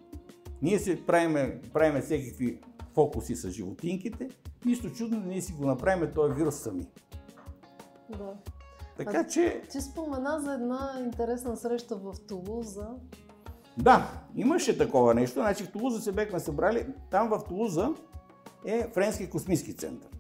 ние 0.63 0.79
се 0.79 1.07
правиме, 1.07 1.61
правиме 1.73 2.01
всеки 2.01 2.59
фокуси 2.95 3.37
с 3.37 3.51
животинките, 3.51 4.29
нищо 4.65 4.91
чудно 4.91 5.21
ние 5.21 5.43
си 5.43 5.53
го 5.53 5.67
направим 5.67 6.13
този 6.15 6.35
вирус 6.35 6.55
сами. 6.55 6.87
Да. 8.11 8.35
Така 8.97 9.19
а, 9.21 9.27
че... 9.27 9.63
Ти 9.71 9.81
спомена 9.81 10.41
за 10.41 10.55
една 10.55 11.03
интересна 11.05 11.57
среща 11.57 11.97
в 11.97 12.15
Тулуза. 12.29 12.89
Да, 13.79 14.23
имаше 14.35 14.79
такова 14.79 15.15
нещо. 15.15 15.41
Значи 15.41 15.65
в 15.65 15.73
Тулуза 15.73 16.01
се 16.01 16.13
бехме 16.13 16.41
събрали. 16.41 16.87
Там 17.11 17.29
в 17.29 17.45
Тулуза 17.49 17.95
е 18.67 18.89
Френски 18.95 19.31
космически 19.31 19.77
център. 19.77 20.11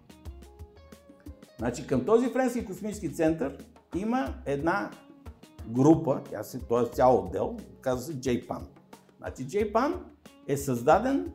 Значи 1.58 1.86
към 1.86 2.04
този 2.04 2.32
Френски 2.32 2.64
космически 2.64 3.14
център 3.14 3.64
има 3.96 4.34
една 4.46 4.90
група, 5.68 6.20
тя 6.30 6.42
се, 6.42 6.58
т.е. 6.58 6.94
цял 6.94 7.18
отдел, 7.18 7.56
казва 7.80 8.12
се 8.12 8.20
JPAN. 8.20 8.60
Значи 9.18 9.46
JPAN 9.46 9.94
е 10.48 10.56
създаден 10.56 11.32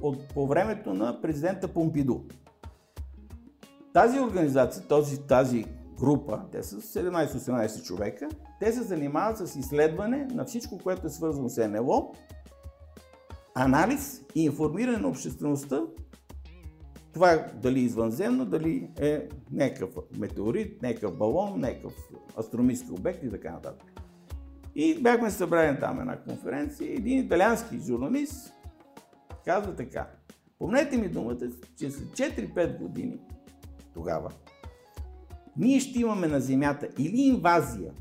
от, 0.00 0.34
по 0.34 0.46
времето 0.46 0.94
на 0.94 1.20
президента 1.20 1.68
Помпиду. 1.68 2.20
Тази 3.92 4.20
организация, 4.20 4.88
този, 4.88 5.20
тази 5.20 5.64
група, 5.98 6.42
те 6.52 6.62
са 6.62 6.76
17-18 6.76 7.82
човека, 7.82 8.28
те 8.60 8.72
се 8.72 8.82
занимават 8.82 9.38
с 9.38 9.56
изследване 9.56 10.28
на 10.30 10.44
всичко, 10.44 10.78
което 10.78 11.06
е 11.06 11.10
свързано 11.10 11.48
с 11.48 11.68
НЛО, 11.68 12.14
анализ 13.54 14.22
и 14.34 14.44
информиране 14.44 14.98
на 14.98 15.08
обществеността 15.08 15.82
това 17.12 17.32
е 17.32 17.52
дали 17.54 17.80
извънземно, 17.80 18.44
дали 18.44 18.90
е 19.00 19.28
някакъв 19.52 19.90
метеорит, 20.18 20.82
някакъв 20.82 21.16
балон, 21.16 21.60
някакъв 21.60 21.94
астрономически 22.38 22.92
обект 22.92 23.24
и 23.24 23.30
така 23.30 23.52
нататък. 23.52 24.02
И 24.74 25.02
бяхме 25.02 25.30
събрани 25.30 25.80
там 25.80 26.00
една 26.00 26.16
конференция 26.16 26.92
един 26.92 27.18
италиански 27.18 27.78
журналист 27.78 28.52
казва 29.44 29.76
така. 29.76 30.08
Помнете 30.58 30.96
ми 30.96 31.08
думата, 31.08 31.48
че 31.78 31.90
след 31.90 32.08
4-5 32.08 32.78
години 32.78 33.18
тогава 33.94 34.30
ние 35.56 35.80
ще 35.80 36.00
имаме 36.00 36.26
на 36.26 36.40
Земята 36.40 36.88
или 36.98 37.20
инвазия 37.20 37.92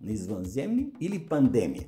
на 0.00 0.12
извънземни, 0.12 0.92
или 1.00 1.26
пандемия. 1.26 1.86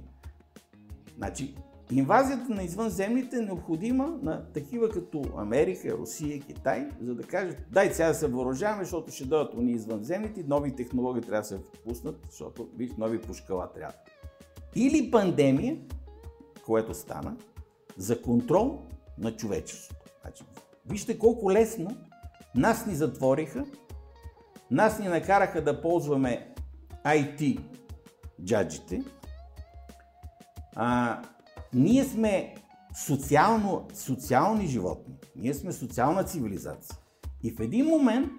Значи, 1.17 1.55
Инвазията 1.93 2.55
на 2.55 2.63
извънземните 2.63 3.37
е 3.37 3.41
необходима 3.41 4.19
на 4.23 4.53
такива 4.53 4.89
като 4.89 5.23
Америка, 5.37 5.97
Русия, 5.99 6.41
Китай, 6.41 6.89
за 7.03 7.15
да 7.15 7.23
кажат, 7.23 7.57
дай 7.71 7.93
сега 7.93 8.09
да 8.09 8.15
се 8.15 8.29
въоръжаваме, 8.29 8.85
защото 8.85 9.13
ще 9.13 9.25
дойдат 9.25 9.55
уни 9.55 9.73
извънземните, 9.73 10.45
нови 10.49 10.77
технологии 10.77 11.23
трябва 11.23 11.41
да 11.41 11.45
се 11.45 11.59
впуснат, 11.59 12.27
защото 12.31 12.69
виж, 12.77 12.91
нови 12.99 13.21
пушкала 13.21 13.73
трябва. 13.73 13.95
Или 14.75 15.11
пандемия, 15.11 15.77
което 16.67 16.95
стана, 16.95 17.37
за 17.97 18.23
контрол 18.23 18.83
на 19.19 19.37
човечеството. 19.37 20.11
Значи, 20.23 20.45
вижте 20.87 21.19
колко 21.19 21.53
лесно 21.53 21.97
нас 22.55 22.87
ни 22.87 22.95
затвориха, 22.95 23.65
нас 24.71 24.99
ни 24.99 25.09
накараха 25.09 25.65
да 25.65 25.81
ползваме 25.81 26.55
IT 27.05 27.61
джаджите, 28.45 29.03
а, 30.77 31.23
ние 31.75 32.05
сме 32.05 32.55
социално, 33.07 33.89
социални 33.95 34.67
животни. 34.67 35.15
Ние 35.37 35.55
сме 35.55 35.73
социална 35.73 36.25
цивилизация. 36.25 36.97
И 37.43 37.51
в 37.51 37.61
един 37.61 37.87
момент 37.87 38.31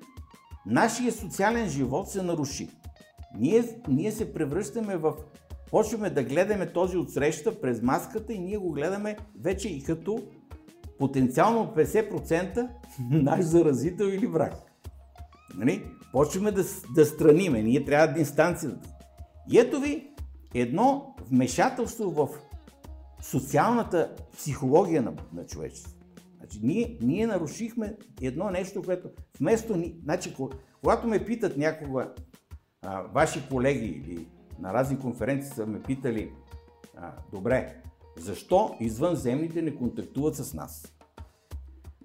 нашия 0.65 1.11
социален 1.11 1.69
живот 1.69 2.09
се 2.09 2.21
наруши. 2.23 2.69
Ние, 3.37 3.63
ние 3.87 4.11
се 4.11 4.33
превръщаме 4.33 4.97
в... 4.97 5.13
Почваме 5.71 6.09
да 6.09 6.23
гледаме 6.23 6.73
този 6.73 6.97
отсреща 6.97 7.61
през 7.61 7.81
маската 7.81 8.33
и 8.33 8.39
ние 8.39 8.57
го 8.57 8.71
гледаме 8.71 9.17
вече 9.39 9.69
и 9.69 9.83
като 9.83 10.23
потенциално 10.99 11.73
50% 11.75 12.67
наш 13.09 13.41
заразител 13.41 14.05
или 14.05 14.27
враг. 14.27 14.53
Нали? 15.57 15.83
Почваме 16.11 16.51
да, 16.51 16.63
да 16.95 17.05
страниме. 17.05 17.61
Ние 17.61 17.85
трябва 17.85 18.07
да 18.07 18.13
дистанция. 18.13 18.71
И 19.51 19.59
ето 19.59 19.79
ви 19.79 20.07
едно 20.53 21.15
вмешателство 21.31 22.11
в 22.11 22.29
социалната 23.21 24.15
психология 24.33 25.01
на, 25.01 25.13
на 25.33 25.45
човечеството. 25.45 26.05
Значи, 26.37 26.59
ние, 26.63 26.97
ние 27.01 27.27
нарушихме 27.27 27.97
едно 28.21 28.49
нещо, 28.49 28.81
което 28.81 29.09
вместо 29.39 29.75
ни... 29.75 29.95
Значи, 30.03 30.35
когато 30.81 31.07
ме 31.07 31.25
питат 31.25 31.57
някога 31.57 32.13
а, 32.81 33.01
ваши 33.01 33.47
колеги 33.49 33.85
или 33.85 34.27
на 34.59 34.73
разни 34.73 34.99
конференции 34.99 35.53
са 35.53 35.65
ме 35.65 35.81
питали, 35.81 36.31
а, 36.97 37.11
добре, 37.31 37.81
защо 38.17 38.75
извънземните 38.79 39.61
не 39.61 39.75
контактуват 39.75 40.35
с 40.35 40.53
нас? 40.53 40.93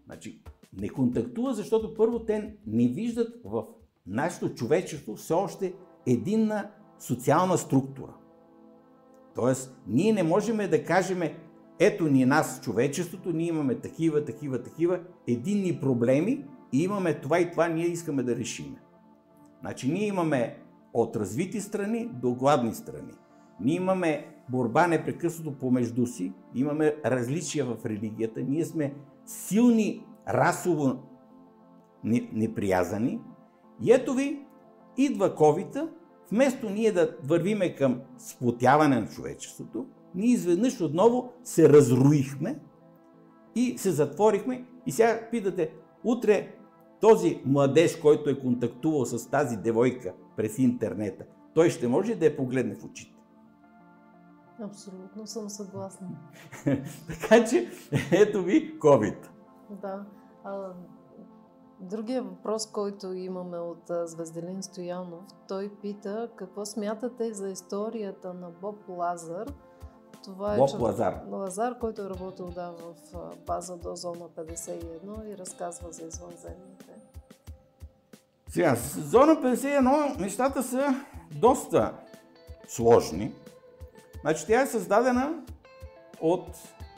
Значи, 0.07 0.43
не 0.73 0.89
контактуват, 0.89 1.57
защото 1.57 1.95
първо 1.95 2.25
те 2.25 2.57
не 2.67 2.89
виждат 2.89 3.41
в 3.45 3.65
нашето 4.07 4.55
човечество 4.55 5.17
все 5.17 5.35
още 5.35 5.75
единна 6.07 6.71
социална 6.99 7.59
структура. 7.59 8.15
Тоест, 9.37 9.79
ние 9.87 10.13
не 10.13 10.23
можем 10.23 10.57
да 10.57 10.85
кажем, 10.85 11.21
ето 11.79 12.09
ни 12.09 12.25
нас, 12.25 12.61
човечеството, 12.61 13.33
ние 13.33 13.47
имаме 13.47 13.75
такива, 13.75 14.25
такива, 14.25 14.63
такива 14.63 15.01
единни 15.27 15.81
проблеми 15.81 16.45
и 16.73 16.83
имаме 16.83 17.15
това 17.15 17.41
и 17.41 17.51
това 17.51 17.69
ние 17.69 17.87
искаме 17.87 18.23
да 18.23 18.37
решим. 18.37 18.77
Значи 19.61 19.93
ние 19.93 20.07
имаме 20.07 20.59
от 20.95 21.17
развити 21.17 21.61
страни 21.61 22.11
до 22.13 22.35
гладни 22.35 22.75
страни. 22.75 23.13
Ние 23.61 23.75
имаме 23.75 24.27
борба 24.51 24.87
непрекъснато 24.87 25.59
помежду 25.59 26.07
си, 26.07 26.33
имаме 26.55 26.97
различия 27.05 27.65
в 27.65 27.87
религията, 27.87 28.41
ние 28.41 28.65
сме 28.65 28.95
силни 29.27 30.07
расово 30.29 31.03
неприязани. 32.33 33.21
И 33.83 33.93
ето 33.93 34.15
ви, 34.15 34.47
идва 34.97 35.35
ковида 35.35 35.91
вместо 36.31 36.71
ние 36.71 36.93
да 36.93 37.17
вървиме 37.25 37.75
към 37.75 38.01
сплотяване 38.19 39.01
на 39.01 39.09
човечеството, 39.09 39.87
ние 40.15 40.29
изведнъж 40.29 40.81
отново 40.81 41.33
се 41.45 41.69
разруихме 41.69 42.59
и 43.55 43.79
се 43.79 43.91
затворихме. 43.91 44.65
И 44.87 44.93
сега 44.93 45.29
питате, 45.31 45.73
утре 46.05 46.55
този 47.01 47.43
младеж, 47.45 47.97
който 47.97 48.31
е 48.31 48.41
контактувал 48.41 49.05
с 49.05 49.31
тази 49.31 49.57
девойка 49.57 50.15
през 50.37 50.59
интернета, 50.59 51.25
той 51.55 51.71
ще 51.71 51.89
може 51.89 52.15
да 52.15 52.25
я 52.25 52.37
погледне 52.37 52.75
в 52.75 52.85
очите. 52.85 53.17
Абсолютно 54.63 55.27
съм 55.27 55.49
съгласна. 55.49 56.09
така 57.09 57.45
че, 57.45 57.71
ето 58.13 58.43
ви 58.43 58.79
COVID. 58.79 59.17
Да. 59.83 60.05
А, 60.45 60.73
Другия 61.81 62.23
въпрос, 62.23 62.67
който 62.67 63.13
имаме 63.13 63.59
от 63.59 63.91
Звезделин 64.05 64.63
Стоянов, 64.63 65.25
той 65.49 65.71
пита 65.83 66.29
какво 66.37 66.65
смятате 66.67 67.35
за 67.35 67.49
историята 67.49 68.35
на 68.35 68.51
Боб 68.51 68.89
Лазар. 68.89 69.47
Това 70.25 70.55
е 70.55 70.57
Боб 70.57 70.71
човек, 70.71 70.83
Лазар. 70.83 71.21
Лазар, 71.31 71.79
който 71.79 72.03
е 72.03 72.11
работил 72.11 72.47
да, 72.47 72.71
в 72.71 72.95
база 73.47 73.77
до 73.77 73.95
зона 73.95 74.29
51 74.37 75.35
и 75.35 75.39
разказва 75.39 75.93
за 75.93 76.03
извънземните. 76.03 76.93
Сега, 78.49 78.77
зона 78.99 79.33
51 79.33 80.21
нещата 80.21 80.63
са 80.63 81.05
доста 81.41 81.93
сложни. 82.69 83.35
Значи 84.21 84.47
тя 84.47 84.61
е 84.61 84.67
създадена 84.67 85.43
от 86.21 86.47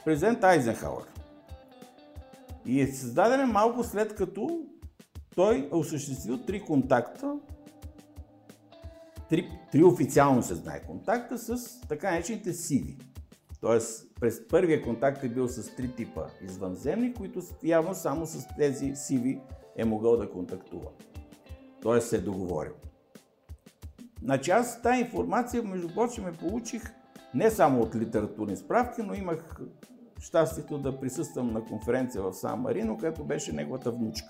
президент 0.04 0.44
Айзенхауър. 0.44 1.17
И 2.68 2.80
е 2.80 2.86
създадена 2.86 3.46
малко 3.46 3.84
след 3.84 4.14
като 4.14 4.60
той 5.34 5.68
е 5.72 5.76
осъществил 5.76 6.38
три 6.38 6.60
контакта, 6.60 7.38
три, 9.28 9.48
три 9.72 9.84
официално 9.84 10.42
се 10.42 10.54
знае 10.54 10.82
контакта 10.82 11.38
с 11.38 11.80
така 11.80 12.10
наречените 12.10 12.52
сиви. 12.52 12.98
Тоест, 13.60 14.14
през 14.20 14.48
първия 14.48 14.82
контакт 14.82 15.24
е 15.24 15.28
бил 15.28 15.48
с 15.48 15.76
три 15.76 15.94
типа 15.94 16.22
извънземни, 16.44 17.14
които 17.14 17.42
явно 17.62 17.94
само 17.94 18.26
с 18.26 18.46
тези 18.58 18.92
сиви 18.94 19.40
е 19.76 19.84
могъл 19.84 20.16
да 20.16 20.30
контактува. 20.30 20.90
Тоест 21.82 22.08
се 22.08 22.16
е 22.16 22.20
договорил. 22.20 22.74
Значи 24.22 24.50
аз 24.50 24.82
тази 24.82 25.00
информация, 25.00 25.62
между 25.62 25.94
прочим, 25.94 26.24
ме 26.24 26.32
получих 26.32 26.82
не 27.34 27.50
само 27.50 27.80
от 27.80 27.96
литературни 27.96 28.56
справки, 28.56 29.02
но 29.02 29.14
имах 29.14 29.60
щастието 30.20 30.78
да 30.78 31.00
присъствам 31.00 31.52
на 31.52 31.64
конференция 31.64 32.22
в 32.22 32.32
Сан 32.32 32.60
Марино, 32.60 32.98
където 32.98 33.24
беше 33.24 33.52
неговата 33.52 33.90
внучка. 33.90 34.28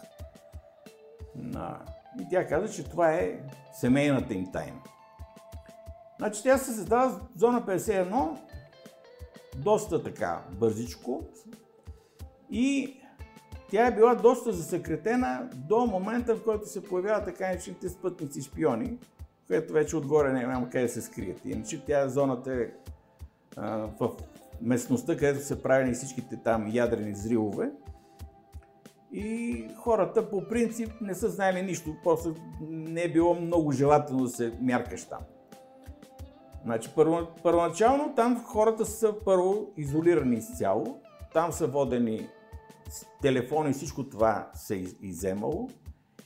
И 2.20 2.26
тя 2.30 2.46
каза, 2.46 2.72
че 2.72 2.84
това 2.84 3.14
е 3.14 3.40
семейната 3.72 4.34
им 4.34 4.52
тайна. 4.52 4.82
Значи 6.18 6.42
тя 6.42 6.58
се 6.58 6.72
създава 6.72 7.20
зона 7.36 7.62
51 7.62 8.36
доста 9.56 10.02
така 10.02 10.42
бързичко 10.52 11.24
И 12.50 12.96
тя 13.70 13.86
е 13.86 13.94
била 13.94 14.14
доста 14.14 14.52
засекретена 14.52 15.50
до 15.54 15.86
момента, 15.86 16.36
в 16.36 16.44
който 16.44 16.68
се 16.68 16.84
появяват 16.84 17.24
така 17.24 17.48
наречените 17.48 17.88
спътници 17.88 18.42
шпиони, 18.42 18.98
което 19.46 19.72
вече 19.72 19.96
отгоре 19.96 20.32
няма 20.32 20.70
къде 20.70 20.82
да 20.82 20.88
се 20.88 21.02
скрият. 21.02 21.44
Иначе 21.44 21.84
тя 21.84 22.08
зоната 22.08 22.52
е 22.54 22.66
а, 23.56 23.88
в 24.00 24.16
местността, 24.62 25.16
където 25.16 25.44
са 25.44 25.62
правени 25.62 25.94
всичките 25.94 26.36
там 26.36 26.70
ядрени 26.72 27.12
взривове. 27.12 27.70
И 29.12 29.64
хората 29.76 30.30
по 30.30 30.48
принцип 30.48 30.92
не 31.00 31.14
са 31.14 31.28
знаели 31.28 31.62
нищо, 31.62 31.96
после 32.04 32.30
не 32.70 33.02
е 33.02 33.12
било 33.12 33.34
много 33.34 33.72
желателно 33.72 34.22
да 34.22 34.30
се 34.30 34.52
мяркаш 34.60 35.04
там. 35.04 35.20
Значи, 36.64 36.90
първо, 36.94 37.26
първоначално 37.42 38.14
там 38.14 38.44
хората 38.44 38.86
са 38.86 39.14
първо 39.24 39.66
изолирани 39.76 40.36
изцяло, 40.36 41.00
там 41.32 41.52
са 41.52 41.66
водени 41.66 42.28
телефони, 43.22 43.72
всичко 43.72 44.08
това 44.08 44.50
се 44.54 44.76
е 44.76 44.84
иземало, 45.02 45.68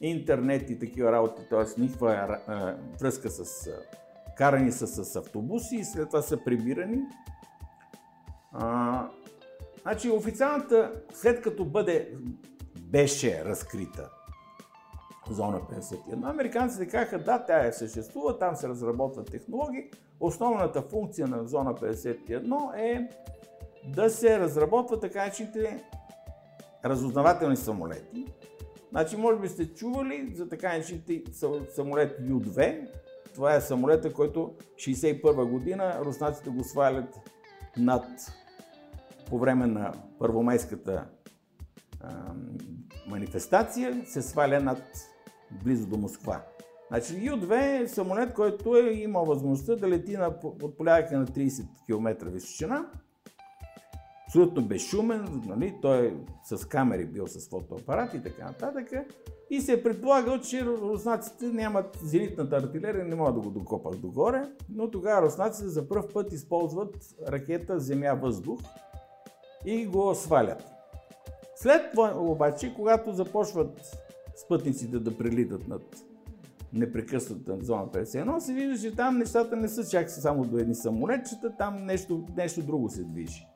интернет 0.01 0.71
и 0.71 0.79
такива 0.79 1.13
работи, 1.13 1.43
т.е. 1.51 1.81
никаква 1.81 2.39
връзка 3.01 3.31
с 3.31 3.71
карани 4.37 4.73
са 4.73 4.87
с 4.87 5.17
автобуси 5.17 5.77
и 5.77 5.85
след 5.85 6.09
това 6.09 6.23
са 6.23 6.45
прибирани. 6.45 6.99
А, 8.53 9.07
значи 9.83 10.11
официалната, 10.11 10.93
след 11.15 11.43
като 11.43 11.65
бъде, 11.65 12.15
беше 12.81 13.45
разкрита 13.45 14.11
зона 15.31 15.61
51, 15.61 16.31
американците 16.31 16.87
казаха, 16.87 17.19
да, 17.19 17.45
тя 17.45 17.67
е 17.67 17.73
съществува, 17.73 18.39
там 18.39 18.57
се 18.57 18.69
разработват 18.69 19.31
технологии. 19.31 19.91
Основната 20.21 20.83
функция 20.83 21.27
на 21.27 21.47
зона 21.47 21.75
51 21.75 22.77
е 22.77 23.09
да 23.89 24.11
се 24.11 24.39
разработва 24.39 25.01
така 25.01 25.31
че 25.31 25.51
разузнавателни 26.85 27.57
самолети. 27.57 28.27
Значи, 28.91 29.17
може 29.17 29.39
би 29.39 29.49
сте 29.49 29.75
чували 29.75 30.33
за 30.35 30.49
така 30.49 30.69
наречените 30.69 31.23
самолет 31.75 32.17
Ю-2. 32.21 32.89
Това 33.35 33.55
е 33.55 33.61
самолета, 33.61 34.13
който 34.13 34.55
61 34.75 35.51
година 35.51 35.99
руснаците 36.05 36.51
го 36.51 36.65
свалят 36.65 37.21
над 37.77 38.05
по 39.33 39.39
време 39.39 39.67
на 39.67 39.93
първомайската 40.19 41.07
а, 42.01 42.35
манифестация, 43.09 44.03
се 44.07 44.23
сваля 44.23 44.61
над 44.61 44.83
близо 45.65 45.87
до 45.87 45.97
Москва. 45.97 46.43
Значи 46.89 47.27
Ю-2 47.27 47.83
е 47.83 47.89
самолет, 47.89 48.35
който 48.35 48.77
е 48.77 48.91
имал 48.91 49.25
възможността 49.25 49.77
да 49.77 49.89
лети 49.89 50.17
на, 50.17 50.35
от 50.45 50.77
полярика 50.77 51.19
на 51.19 51.27
30 51.27 51.67
км 51.87 52.27
височина 52.31 52.87
абсолютно 54.27 54.63
безшумен, 54.63 55.43
нали? 55.47 55.75
той 55.83 56.07
е 56.07 56.15
с 56.45 56.69
камери 56.69 57.07
бил 57.07 57.27
с 57.27 57.49
фотоапарат 57.49 58.15
и 58.15 58.23
така 58.23 58.45
нататък. 58.45 58.91
И 59.51 59.61
се 59.61 59.73
е 59.73 59.83
предполагал, 59.83 60.39
че 60.39 60.67
руснаците 60.67 61.47
нямат 61.47 61.99
зенитната 62.03 62.57
артилерия, 62.57 63.05
не 63.05 63.15
могат 63.15 63.35
да 63.35 63.41
го 63.41 63.51
докопат 63.51 64.01
догоре, 64.01 64.43
но 64.69 64.91
тогава 64.91 65.27
руснаците 65.27 65.69
за 65.69 65.89
първ 65.89 66.09
път 66.15 66.33
използват 66.33 66.97
ракета 67.29 67.81
Земя-въздух 67.81 68.61
и 69.65 69.87
го 69.87 70.15
свалят. 70.15 70.73
След 71.57 71.91
това 71.91 72.15
обаче, 72.17 72.75
когато 72.75 73.13
започват 73.13 73.99
спътниците 74.37 74.99
да 74.99 75.19
прелитат 75.19 75.69
над 75.69 75.83
непрекъсната 76.73 77.57
зона 77.61 77.87
51, 77.87 78.39
се 78.39 78.53
вижда, 78.53 78.79
че 78.79 78.97
там 78.97 79.19
нещата 79.19 79.57
не 79.57 79.69
са 79.69 79.91
чак 79.91 80.11
само 80.11 80.45
до 80.45 80.59
едни 80.59 80.75
самолетчета, 80.75 81.57
там 81.59 81.85
нещо, 81.85 82.25
нещо 82.37 82.63
друго 82.63 82.89
се 82.89 83.05
движи. 83.05 83.47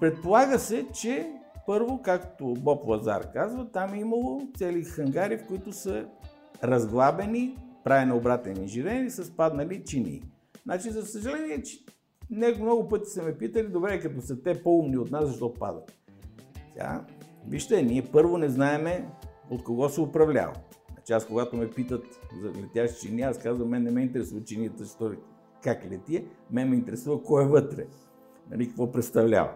Предполага 0.00 0.58
се, 0.58 0.86
че 0.94 1.32
първо, 1.66 2.02
както 2.02 2.54
Боб 2.54 2.86
Лазар 2.86 3.32
казва, 3.32 3.70
там 3.72 3.94
е 3.94 3.98
имало 3.98 4.42
цели 4.56 4.84
хангари, 4.84 5.38
в 5.38 5.46
които 5.46 5.72
са 5.72 6.06
разглабени, 6.64 7.58
правени 7.84 8.12
обратен 8.12 8.62
инженери, 8.62 9.10
са 9.10 9.36
паднали 9.36 9.84
чини. 9.84 10.22
Значи, 10.64 10.90
за 10.90 11.06
съжаление, 11.06 11.62
че 12.28 12.34
не, 12.34 12.54
много 12.54 12.88
пъти 12.88 13.10
са 13.10 13.22
ме 13.22 13.38
питали, 13.38 13.68
добре, 13.68 14.00
като 14.00 14.20
са 14.20 14.42
те 14.42 14.62
по-умни 14.62 14.98
от 14.98 15.10
нас, 15.10 15.26
защо 15.26 15.54
падат? 15.54 15.98
Тя, 16.76 17.06
вижте, 17.48 17.82
ние 17.82 18.02
първо 18.12 18.38
не 18.38 18.48
знаеме 18.48 19.08
от 19.50 19.64
кого 19.64 19.88
се 19.88 20.00
управлява. 20.00 20.52
Значи 20.92 21.12
аз 21.12 21.26
когато 21.26 21.56
ме 21.56 21.70
питат 21.70 22.04
за 22.42 22.48
летящи 22.62 23.06
чини, 23.06 23.22
аз 23.22 23.38
казвам, 23.38 23.68
мен 23.68 23.82
не 23.82 23.90
ме 23.90 24.02
интересува 24.02 24.44
чинията, 24.44 24.84
как 25.62 25.84
лети, 25.90 26.26
мен 26.50 26.68
ме 26.68 26.76
интересува 26.76 27.22
кой 27.22 27.44
е 27.44 27.48
вътре 27.48 27.86
нали, 28.50 28.68
какво 28.68 28.92
представлява. 28.92 29.52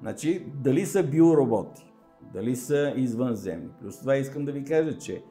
Значи, 0.00 0.46
дали 0.54 0.86
са 0.86 1.02
биороботи, 1.02 1.92
дали 2.32 2.56
са 2.56 2.92
извънземни. 2.96 3.68
Плюс 3.80 4.00
това 4.00 4.16
искам 4.16 4.44
да 4.44 4.52
ви 4.52 4.64
кажа, 4.64 4.98
че 4.98 5.22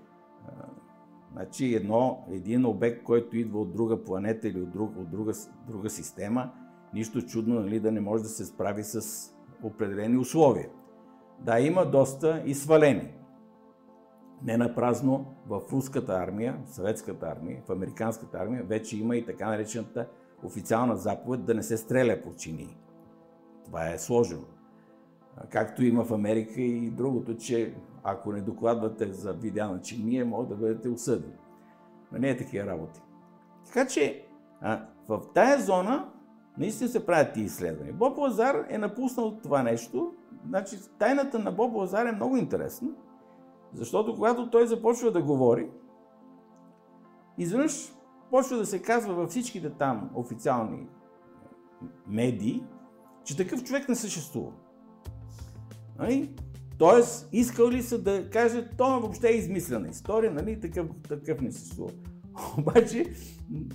значи 1.38 1.76
едно, 1.76 2.26
един 2.32 2.66
обект, 2.66 3.04
който 3.04 3.38
идва 3.38 3.62
от 3.62 3.74
друга 3.74 4.04
планета 4.04 4.48
или 4.48 4.62
от, 4.62 4.72
друг, 4.72 4.98
от 4.98 5.10
друга, 5.10 5.34
друга 5.68 5.90
система, 5.90 6.52
нищо 6.94 7.22
чудно 7.22 7.60
нали, 7.60 7.80
да 7.80 7.92
не 7.92 8.02
може 8.02 8.24
да 8.24 8.30
се 8.30 8.46
справи 8.46 8.84
с 8.84 9.02
определени 9.64 10.18
условия. 10.18 10.70
Да, 11.40 11.60
има 11.60 11.86
доста 11.86 12.44
и 12.46 12.54
свалени. 12.54 13.14
Не 14.44 14.58
на 14.58 14.76
празно 14.76 15.26
в 15.48 15.62
руската 15.72 16.14
армия, 16.14 16.60
в 16.66 16.74
съветската 16.74 17.26
армия, 17.26 17.62
в 17.68 17.72
американската 17.72 18.38
армия 18.38 18.64
вече 18.64 18.98
има 18.98 19.18
и 19.18 19.26
така 19.26 19.50
наречената 19.50 20.08
официална 20.44 20.96
заповед 20.96 21.46
да 21.46 21.54
не 21.54 21.64
се 21.64 21.78
стреля 21.78 22.22
по 22.24 22.36
чинии. 22.36 22.78
Това 23.66 23.90
е 23.90 24.00
сложено. 24.00 24.46
Както 25.50 25.84
има 25.84 26.04
в 26.04 26.14
Америка 26.14 26.62
и 26.62 26.90
другото, 26.90 27.36
че 27.36 27.74
ако 28.10 28.32
не 28.32 28.42
докладвате 28.42 29.14
за 29.14 29.34
видеа 29.34 29.68
на 29.68 29.82
чиния, 29.82 30.26
може 30.26 30.50
да 30.50 30.56
бъдете 30.56 30.90
осъдени. 30.90 31.34
Но 32.12 32.20
не 32.20 32.30
е 32.30 32.38
такива 32.38 32.68
работи. 32.68 33.02
Така 33.66 33.88
че 33.88 34.26
а, 34.62 34.86
в 35.08 35.22
тая 35.34 35.62
зона 35.62 36.10
наистина 36.58 36.90
се 36.90 37.06
правят 37.06 37.34
тези 37.34 37.46
изследвания. 37.46 37.94
Боб 37.94 38.18
Лазар 38.18 38.66
е 38.70 38.78
напуснал 38.78 39.38
това 39.44 39.64
нещо. 39.64 40.14
Значи, 40.48 40.78
тайната 41.00 41.40
на 41.40 41.52
Боб 41.52 41.76
Лазар 41.76 42.06
е 42.06 42.12
много 42.12 42.38
интересна, 42.38 42.90
защото 43.74 44.16
когато 44.16 44.50
той 44.50 44.68
започва 44.68 45.12
да 45.12 45.22
говори, 45.22 45.70
изведнъж 47.38 47.96
почва 48.32 48.58
да 48.58 48.66
се 48.66 48.82
казва 48.82 49.14
във 49.14 49.30
всичките 49.30 49.70
там 49.70 50.10
официални 50.16 50.88
медии, 52.08 52.64
че 53.24 53.38
такъв 53.38 53.64
човек 53.64 53.90
не 53.90 53.96
съществува. 53.96 54.52
Нали? 56.00 56.36
Тоест, 56.78 57.30
искал 57.32 57.70
ли 57.70 57.84
са 57.84 57.98
да 57.98 58.30
каже, 58.30 58.68
то 58.78 59.00
въобще 59.00 59.28
е 59.28 59.38
измислена 59.38 59.90
история, 59.90 60.32
нали? 60.32 60.60
такъв, 60.60 60.88
такъв 61.10 61.42
не 61.42 61.52
съществува. 61.52 61.92
Обаче, 62.58 63.06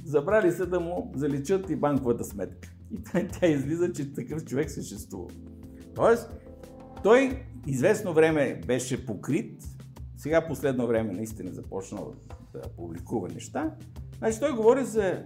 забрали 0.05 0.53
се 0.53 0.67
да 0.67 0.81
му 0.81 1.13
заличат 1.17 1.71
и 1.71 1.77
банковата 1.77 2.25
сметка. 2.25 2.75
И 2.91 3.03
тя, 3.03 3.27
тя 3.41 3.47
излиза, 3.47 3.93
че 3.93 4.13
такъв 4.13 4.45
човек 4.45 4.71
съществува. 4.71 5.31
Тоест, 5.95 6.31
той 7.03 7.43
известно 7.67 8.15
време 8.15 8.61
беше 8.67 9.07
покрит, 9.07 9.63
сега 10.17 10.47
последно 10.49 10.87
време 10.87 11.13
наистина 11.13 11.53
започнал 11.53 12.15
да 12.53 12.61
публикува 12.77 13.29
неща, 13.29 13.77
Значи 14.23 14.41
той 14.41 14.53
говори 14.53 14.85
за 14.85 15.23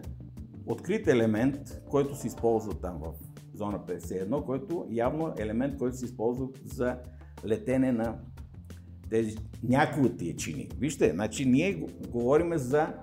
открит 0.66 1.06
елемент, 1.06 1.82
който 1.90 2.16
се 2.16 2.26
използва 2.26 2.74
там 2.74 2.98
в 3.02 3.12
зона 3.54 3.80
51, 3.88 4.44
който 4.44 4.86
явно 4.90 5.28
е 5.28 5.42
елемент, 5.42 5.78
който 5.78 5.96
се 5.96 6.04
използва 6.04 6.48
за 6.64 6.98
летене 7.44 7.92
на 7.92 8.18
тези, 9.10 9.36
някои 9.62 10.06
от 10.06 10.18
тия 10.18 10.36
чини. 10.36 10.68
Вижте, 10.78 11.10
значи 11.10 11.44
ние 11.44 11.86
говорим 12.08 12.58
за 12.58 12.94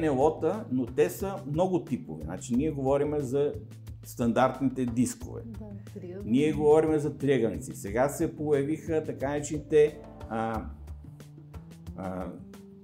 НЛО-та, 0.00 0.64
но 0.72 0.86
те 0.86 1.10
са 1.10 1.36
много 1.52 1.84
типови. 1.84 2.22
Значи 2.24 2.56
ние 2.56 2.70
говорим 2.70 3.14
за 3.18 3.52
стандартните 4.04 4.86
дискове. 4.86 5.42
Да, 5.46 5.66
ние 6.24 6.52
говорим 6.52 6.98
за 6.98 7.18
триъгълници. 7.18 7.76
Сега 7.76 8.08
се 8.08 8.36
появиха 8.36 9.04
така 9.04 9.28
наречените 9.28 9.98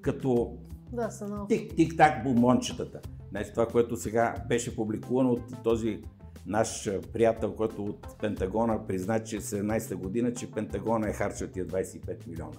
като 0.00 0.56
да, 0.92 1.10
са 1.10 1.26
много. 1.26 1.46
Тик, 1.46 1.74
тик-так 1.74 2.24
бомбончетата. 2.24 3.00
Значи 3.30 3.50
това, 3.50 3.66
което 3.66 3.96
сега 3.96 4.34
беше 4.48 4.76
публикувано 4.76 5.32
от 5.32 5.62
този 5.64 6.02
наш 6.46 6.90
приятел, 7.12 7.54
който 7.54 7.84
от 7.84 8.18
Пентагона 8.20 8.86
призна, 8.86 9.24
че 9.24 9.40
17-та 9.40 9.96
година, 9.96 10.32
че 10.32 10.50
Пентагона 10.50 11.08
е 11.08 11.12
харчил 11.12 11.48
тия 11.48 11.66
25 11.66 12.28
милиона. 12.28 12.58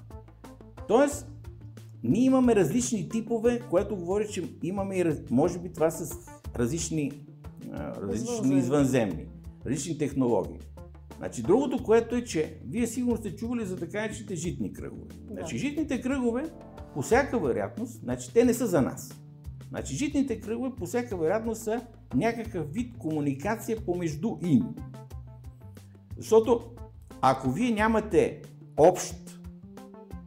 Тоест, 0.87 1.27
ние 2.03 2.23
имаме 2.23 2.55
различни 2.55 3.09
типове, 3.09 3.61
което 3.69 3.95
говори, 3.95 4.27
че 4.27 4.43
имаме 4.63 4.95
и, 4.95 5.05
може 5.31 5.59
би 5.59 5.73
това 5.73 5.91
са 5.91 6.17
различни, 6.55 7.11
различни 8.01 8.57
извънземни, 8.57 9.27
различни 9.65 9.97
технологии. 9.97 10.59
Значи, 11.17 11.41
другото, 11.41 11.83
което 11.83 12.15
е, 12.15 12.23
че 12.23 12.57
вие 12.69 12.87
сигурно 12.87 13.17
сте 13.17 13.35
чували 13.35 13.65
за 13.65 13.77
така 13.77 14.01
наречените 14.01 14.35
житни 14.35 14.73
кръгове. 14.73 15.05
Да. 15.21 15.33
Значи, 15.33 15.57
житните 15.57 16.01
кръгове 16.01 16.49
по 16.93 17.01
всяка 17.01 17.39
вероятност, 17.39 17.99
значи 17.99 18.33
те 18.33 18.45
не 18.45 18.53
са 18.53 18.67
за 18.67 18.81
нас. 18.81 19.21
Значи 19.69 19.95
житните 19.95 20.41
кръгове 20.41 20.71
по 20.77 20.85
всяка 20.85 21.17
вероятност 21.17 21.61
са 21.61 21.81
някакъв 22.15 22.73
вид 22.73 22.97
комуникация 22.97 23.85
помежду 23.85 24.37
им. 24.41 24.63
Защото 26.17 26.61
ако 27.21 27.51
вие 27.51 27.71
нямате 27.71 28.41
общ, 28.77 29.39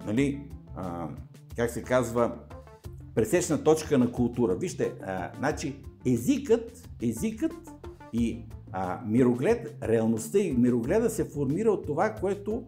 нали, 0.06 0.40
а, 0.76 1.08
как 1.56 1.70
се 1.70 1.82
казва, 1.82 2.38
пресечна 3.14 3.64
точка 3.64 3.98
на 3.98 4.12
култура. 4.12 4.56
Вижте, 4.56 4.92
а, 5.02 5.30
значи 5.38 5.76
езикът, 6.06 6.88
езикът 7.02 7.52
и 8.12 8.44
а, 8.72 9.00
мироглед, 9.06 9.76
реалността 9.82 10.38
и 10.38 10.52
мирогледа 10.52 11.10
се 11.10 11.24
формира 11.24 11.70
от 11.70 11.86
това, 11.86 12.14
което 12.14 12.64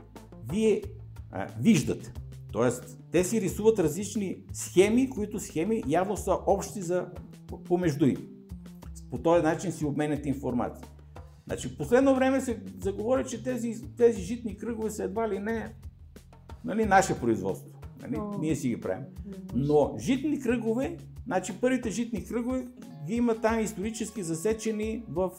вие 0.50 0.83
а, 1.31 1.46
виждате. 1.61 2.12
Тоест, 2.52 2.98
те 3.12 3.24
си 3.24 3.40
рисуват 3.40 3.78
различни 3.78 4.37
схеми, 4.52 5.11
които 5.11 5.40
схеми 5.40 5.83
явно 5.88 6.16
са 6.16 6.38
общи 6.46 6.83
за 6.83 7.07
помежду 7.64 8.07
им. 8.07 8.38
По 9.11 9.18
този 9.18 9.42
начин 9.42 9.73
си 9.73 9.85
обменят 9.85 10.27
информация. 10.27 10.87
Значи, 11.47 11.68
в 11.68 11.77
последно 11.77 12.14
време 12.14 12.40
се 12.40 12.61
заговори, 12.81 13.25
че 13.25 13.42
тези, 13.42 13.97
тези 13.97 14.23
житни 14.23 14.57
кръгове 14.57 14.90
са 14.90 15.05
едва 15.05 15.29
ли 15.29 15.38
не 15.38 15.75
нали, 16.64 16.85
наше 16.85 17.21
производство. 17.21 17.79
Нали? 18.03 18.16
О, 18.16 18.38
Ние 18.40 18.57
си 18.57 18.68
ги 18.68 18.81
правим. 18.81 19.05
Но 19.55 19.94
житни 19.99 20.40
кръгове, 20.40 20.97
значи 21.27 21.61
първите 21.61 21.90
житни 21.90 22.25
кръгове 22.25 22.66
ги 23.07 23.14
има 23.14 23.35
там 23.35 23.61
исторически 23.61 24.23
засечени 24.23 25.05
в 25.09 25.31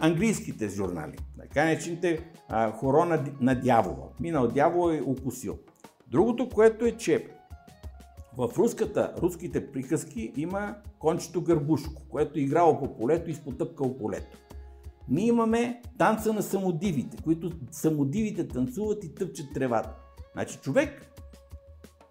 английските 0.00 0.68
журнали. 0.68 1.16
Така 1.40 1.64
наречените 1.64 2.30
хоро 2.72 3.04
на, 3.40 3.54
дявола. 3.54 4.08
Минал 4.20 4.48
дявол 4.48 4.92
е 4.92 5.02
укусил. 5.02 5.58
Другото, 6.08 6.48
което 6.48 6.84
е, 6.84 6.92
че 6.92 7.26
в 8.36 8.50
руската, 8.58 9.14
руските 9.22 9.72
приказки 9.72 10.32
има 10.36 10.74
кончето 10.98 11.42
гърбушко, 11.42 12.02
което 12.08 12.38
е 12.38 12.42
играло 12.42 12.78
по 12.78 12.96
полето 12.96 13.30
и 13.30 13.32
изпотъпкало 13.32 13.98
полето. 13.98 14.38
Ние 15.08 15.26
имаме 15.26 15.82
танца 15.98 16.32
на 16.32 16.42
самодивите, 16.42 17.16
които 17.22 17.50
самодивите 17.70 18.48
танцуват 18.48 19.04
и 19.04 19.14
тъпчат 19.14 19.46
тревата. 19.54 19.90
Значи 20.32 20.58
човек 20.58 21.16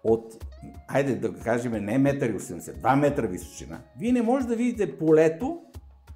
от, 0.04 0.44
айде 0.88 1.14
да 1.14 1.34
кажем, 1.34 1.72
не 1.72 1.98
1,80 1.98 2.82
2 2.82 3.00
метра 3.00 3.26
височина, 3.26 3.80
вие 4.00 4.12
не 4.12 4.22
можете 4.22 4.48
да 4.48 4.56
видите 4.56 4.98
полето, 4.98 5.60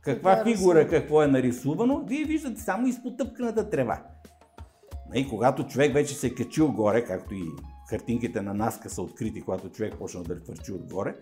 каква 0.02 0.36
да, 0.36 0.44
фигура, 0.44 0.88
какво 0.88 1.22
е 1.22 1.26
нарисувано, 1.26 2.04
вие 2.06 2.24
виждате 2.24 2.60
само 2.60 2.86
изпотъпканата 2.86 3.70
трева. 3.70 4.02
И 5.14 5.28
когато 5.28 5.66
човек 5.66 5.94
вече 5.94 6.14
се 6.14 6.26
е 6.26 6.34
качил 6.34 6.72
горе, 6.72 7.04
както 7.04 7.34
и 7.34 7.42
картинките 7.90 8.42
на 8.42 8.54
Наска 8.54 8.90
са 8.90 9.02
открити, 9.02 9.40
когато 9.40 9.68
човек 9.68 9.94
почна 9.98 10.22
да 10.22 10.36
хвърчи 10.36 10.72
отгоре, 10.72 11.14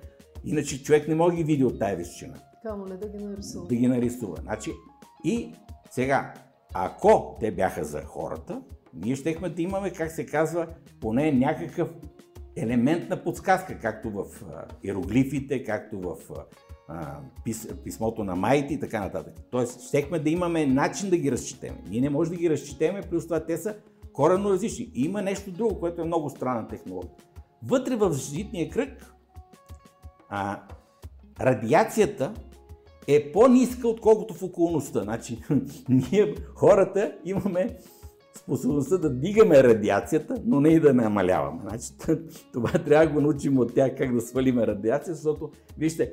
иначе 0.44 0.83
човек 0.83 1.09
не 1.09 1.14
може 1.14 1.37
да 1.37 1.42
ги 1.42 1.44
види 1.44 1.64
от 1.64 1.78
тази 1.78 1.96
височина. 1.96 2.35
Камо 2.62 2.87
ли 2.87 2.96
да 2.96 3.09
ги 3.09 3.24
нарисува? 3.24 3.66
Да 3.68 3.74
ги 3.74 3.87
нарисува. 3.87 4.37
Значи, 4.42 4.70
и 5.24 5.52
сега, 5.90 6.35
ако 6.74 7.37
те 7.40 7.50
бяха 7.50 7.85
за 7.85 8.02
хората, 8.02 8.62
ние 8.94 9.16
щехме 9.16 9.48
да 9.48 9.62
имаме, 9.62 9.90
как 9.90 10.11
се 10.11 10.26
казва, 10.26 10.66
поне 11.00 11.33
някакъв 11.33 11.88
елемент 12.57 13.09
на 13.09 13.24
подсказка, 13.24 13.78
както 13.78 14.11
в 14.11 14.24
иероглифите, 14.83 15.64
както 15.64 16.00
в 16.00 16.16
пис, 17.44 17.68
писмото 17.85 18.24
на 18.24 18.37
майите 18.37 18.74
и 18.74 18.81
така 18.81 19.00
нататък. 19.00 19.35
Тоест, 19.50 19.81
щехме 19.81 20.18
да 20.18 20.31
имаме 20.31 20.66
начин 20.66 21.11
да 21.11 21.16
ги 21.16 21.33
разчетеме. 21.33 21.78
Ние 21.90 22.00
не 22.00 22.11
можем 22.11 22.35
да 22.35 22.40
ги 22.40 22.50
разчетеме, 22.50 23.02
плюс 23.02 23.24
това 23.24 23.46
те 23.46 23.57
са 23.57 23.76
коренно 24.18 24.50
различни. 24.50 24.90
И 24.94 25.04
има 25.04 25.22
нещо 25.22 25.50
друго, 25.50 25.81
което 25.81 26.00
е 26.00 26.04
много 26.04 26.31
странна 26.31 26.68
технология. 26.68 27.11
Вътре 27.62 27.96
в 27.96 28.12
житния 28.12 28.70
кръг 28.70 29.14
а, 30.28 30.61
радиацията 31.40 32.35
е 33.07 33.33
по-ниска, 33.33 33.88
отколкото 33.88 34.35
в 34.35 34.42
околността. 34.42 35.00
Значи, 35.02 35.38
ние 35.88 36.35
хората 36.54 37.12
имаме 37.24 37.76
способността 38.37 38.98
да 38.98 39.11
дигаме 39.11 39.62
радиацията, 39.62 40.42
но 40.44 40.61
не 40.61 40.68
и 40.68 40.81
да 40.81 40.94
намаляваме. 40.94 41.61
Значи, 41.68 42.18
това 42.52 42.70
трябва 42.72 43.07
да 43.07 43.12
го 43.12 43.20
научим 43.20 43.59
от 43.59 43.74
тях 43.74 43.96
как 43.98 44.14
да 44.14 44.20
свалиме 44.20 44.66
радиация, 44.66 45.14
защото, 45.14 45.50
вижте, 45.78 46.12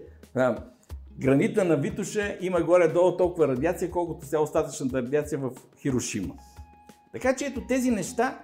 гранита 1.20 1.66
на 1.66 1.78
Витуша 1.78 2.38
има 2.42 2.62
горе-долу 2.62 3.18
толкова 3.18 3.48
радиация, 3.48 3.92
колкото 3.92 4.26
сега 4.26 4.42
остатъчната 4.42 4.98
радиация 4.98 5.40
в 5.40 5.52
Хирошима. 5.82 6.34
Така 7.16 7.36
че 7.36 7.46
ето 7.46 7.62
тези 7.68 7.92
неща 7.92 8.40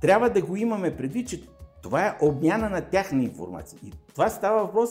трябва 0.00 0.30
да 0.30 0.42
го 0.42 0.56
имаме 0.56 0.96
предвид, 0.96 1.28
че 1.28 1.42
това 1.82 2.06
е 2.06 2.18
обмяна 2.22 2.70
на 2.70 2.80
тяхна 2.80 3.22
информация. 3.22 3.78
И 3.84 3.92
това 4.14 4.28
става 4.28 4.64
въпрос, 4.64 4.90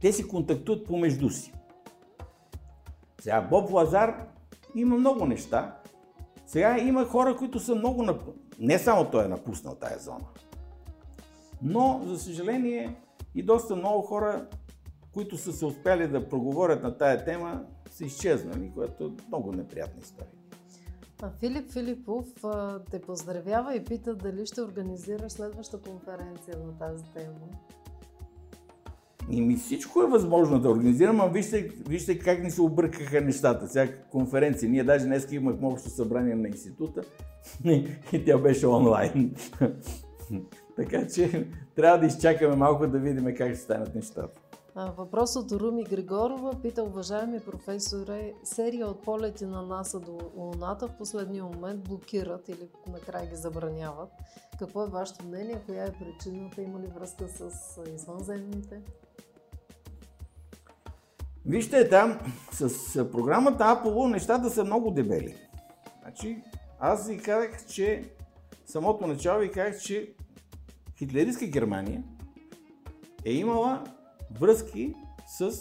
те 0.00 0.12
си 0.12 0.28
контактуват 0.28 0.86
помежду 0.86 1.30
си. 1.30 1.52
Сега 3.20 3.40
Боб 3.40 3.70
Лазар 3.70 4.26
има 4.74 4.96
много 4.96 5.26
неща. 5.26 5.76
Сега 6.46 6.78
има 6.78 7.04
хора, 7.04 7.36
които 7.36 7.60
са 7.60 7.74
много... 7.74 8.02
Нап... 8.02 8.22
Не 8.58 8.78
само 8.78 9.04
той 9.04 9.24
е 9.24 9.28
напуснал 9.28 9.74
тая 9.74 9.98
зона. 9.98 10.26
Но, 11.62 12.02
за 12.04 12.18
съжаление, 12.18 12.96
и 13.34 13.42
доста 13.42 13.76
много 13.76 14.02
хора, 14.02 14.46
които 15.14 15.36
са 15.36 15.52
се 15.52 15.66
успяли 15.66 16.08
да 16.08 16.28
проговорят 16.28 16.82
на 16.82 16.98
тая 16.98 17.24
тема, 17.24 17.64
са 17.90 18.04
изчезнали, 18.04 18.72
което 18.74 19.04
е 19.04 19.28
много 19.28 19.52
неприятна 19.52 20.00
история. 20.02 20.37
Филип 21.40 21.70
Филипов 21.70 22.26
те 22.90 23.00
поздравява 23.00 23.76
и 23.76 23.84
пита 23.84 24.14
дали 24.14 24.46
ще 24.46 24.62
организираш 24.62 25.32
следваща 25.32 25.78
конференция 25.80 26.56
на 26.66 26.78
тази 26.78 27.04
тема. 27.14 27.34
И 29.30 29.40
ми 29.40 29.56
всичко 29.56 30.02
е 30.02 30.06
възможно 30.06 30.60
да 30.60 30.70
организирам, 30.70 31.20
а 31.20 31.26
вижте, 31.26 31.70
вижте 31.88 32.18
как 32.18 32.42
ни 32.42 32.50
се 32.50 32.62
объркаха 32.62 33.20
нещата. 33.20 33.68
Сега 33.68 33.92
конференция. 34.10 34.70
Ние 34.70 34.84
даже 34.84 35.04
днес 35.04 35.28
имахме 35.32 35.66
общо 35.66 35.90
събрание 35.90 36.34
на 36.34 36.48
института 36.48 37.02
и 38.12 38.24
тя 38.26 38.38
беше 38.38 38.66
онлайн. 38.66 39.34
така 40.76 41.06
че 41.06 41.46
трябва 41.74 41.98
да 41.98 42.06
изчакаме 42.06 42.56
малко 42.56 42.86
да 42.86 42.98
видим 42.98 43.34
как 43.36 43.48
ще 43.48 43.56
станат 43.56 43.94
нещата. 43.94 44.40
Въпрос 44.78 45.36
от 45.36 45.52
Руми 45.52 45.84
Григорова 45.84 46.62
пита, 46.62 46.82
уважаеми 46.82 47.40
професоре, 47.40 48.32
серия 48.44 48.86
от 48.86 49.02
полети 49.02 49.46
на 49.46 49.62
НАСА 49.62 50.00
до 50.00 50.18
Луната 50.36 50.88
в 50.88 50.96
последния 50.98 51.44
момент 51.44 51.84
блокират 51.84 52.48
или 52.48 52.68
накрая 52.92 53.26
ги 53.26 53.36
забраняват. 53.36 54.10
Какво 54.58 54.84
е 54.84 54.88
вашето 54.88 55.26
мнение? 55.26 55.62
Коя 55.66 55.84
е 55.84 55.92
причината? 55.92 56.62
Има 56.62 56.80
ли 56.80 56.86
връзка 56.86 57.28
с 57.28 57.50
извънземните? 57.94 58.80
Вижте, 61.46 61.88
там 61.88 62.18
с 62.52 63.10
програмата 63.12 63.64
Apollo 63.64 64.10
нещата 64.10 64.50
са 64.50 64.64
много 64.64 64.90
дебели. 64.90 65.36
Значи, 66.02 66.42
аз 66.80 67.08
ви 67.08 67.18
казах, 67.18 67.66
че 67.66 68.10
самото 68.66 69.06
начало 69.06 69.40
ви 69.40 69.50
казах, 69.50 69.80
че 69.80 70.14
хитлеристка 70.98 71.46
Германия 71.46 72.02
е 73.24 73.32
имала 73.32 73.84
връзки 74.40 74.94
с 75.26 75.60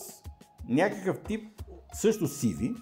някакъв 0.70 1.20
тип 1.20 1.62
също 1.94 2.28
сиви. 2.28 2.76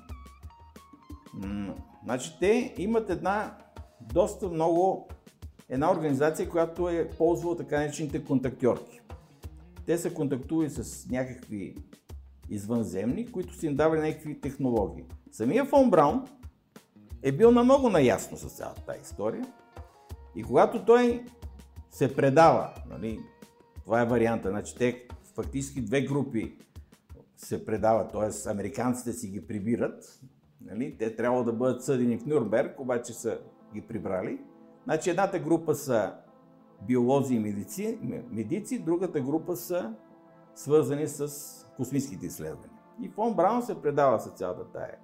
Значи 2.03 2.37
те 2.39 2.73
имат 2.77 3.09
една 3.09 3.57
доста 4.01 4.49
много, 4.49 5.07
една 5.69 5.91
организация, 5.91 6.49
която 6.49 6.89
е 6.89 7.09
ползвала 7.17 7.57
така 7.57 7.79
наречените 7.79 8.25
контактьорки. 8.25 9.01
Те 9.85 9.97
са 9.97 10.13
контактували 10.13 10.69
с 10.69 11.09
някакви 11.09 11.75
извънземни, 12.49 13.31
които 13.31 13.53
са 13.53 13.65
им 13.65 13.75
давали 13.75 14.01
някакви 14.01 14.41
технологии. 14.41 15.03
Самия 15.31 15.65
Фон 15.65 15.89
Браун 15.89 16.27
е 17.23 17.31
бил 17.31 17.51
на 17.51 17.63
много 17.63 17.89
наясно 17.89 18.37
с 18.37 18.49
цялата 18.49 18.81
тази 18.81 19.01
история 19.01 19.45
и 20.35 20.43
когато 20.43 20.85
той 20.85 21.25
се 21.91 22.15
предава, 22.15 22.73
нали, 22.89 23.19
това 23.83 24.01
е 24.01 24.05
варианта, 24.05 24.49
значи 24.49 24.75
те 24.75 25.07
фактически 25.35 25.81
две 25.81 26.01
групи 26.01 26.57
се 27.37 27.65
предават, 27.65 28.11
т.е. 28.11 28.49
американците 28.51 29.13
си 29.13 29.27
ги 29.27 29.47
прибират, 29.47 30.21
нали, 30.61 30.97
те 30.97 31.15
трябва 31.15 31.43
да 31.43 31.53
бъдат 31.53 31.83
съдени 31.83 32.17
в 32.17 32.25
Нюрнберг, 32.25 32.79
обаче 32.79 33.13
са 33.13 33.39
ги 33.73 33.81
прибрали. 33.81 34.39
Значи 34.83 35.09
едната 35.09 35.39
група 35.39 35.75
са 35.75 36.13
биолози 36.87 37.35
и 37.35 37.39
медици, 37.39 37.99
медици, 38.31 38.79
другата 38.79 39.21
група 39.21 39.55
са 39.55 39.93
свързани 40.55 41.07
с 41.07 41.29
космическите 41.77 42.25
изследвания. 42.25 42.79
И 43.01 43.09
фон 43.09 43.33
Браун 43.33 43.61
се 43.61 43.81
предава 43.81 44.19
с 44.19 44.29
цялата 44.29 44.71
тая 44.71 44.97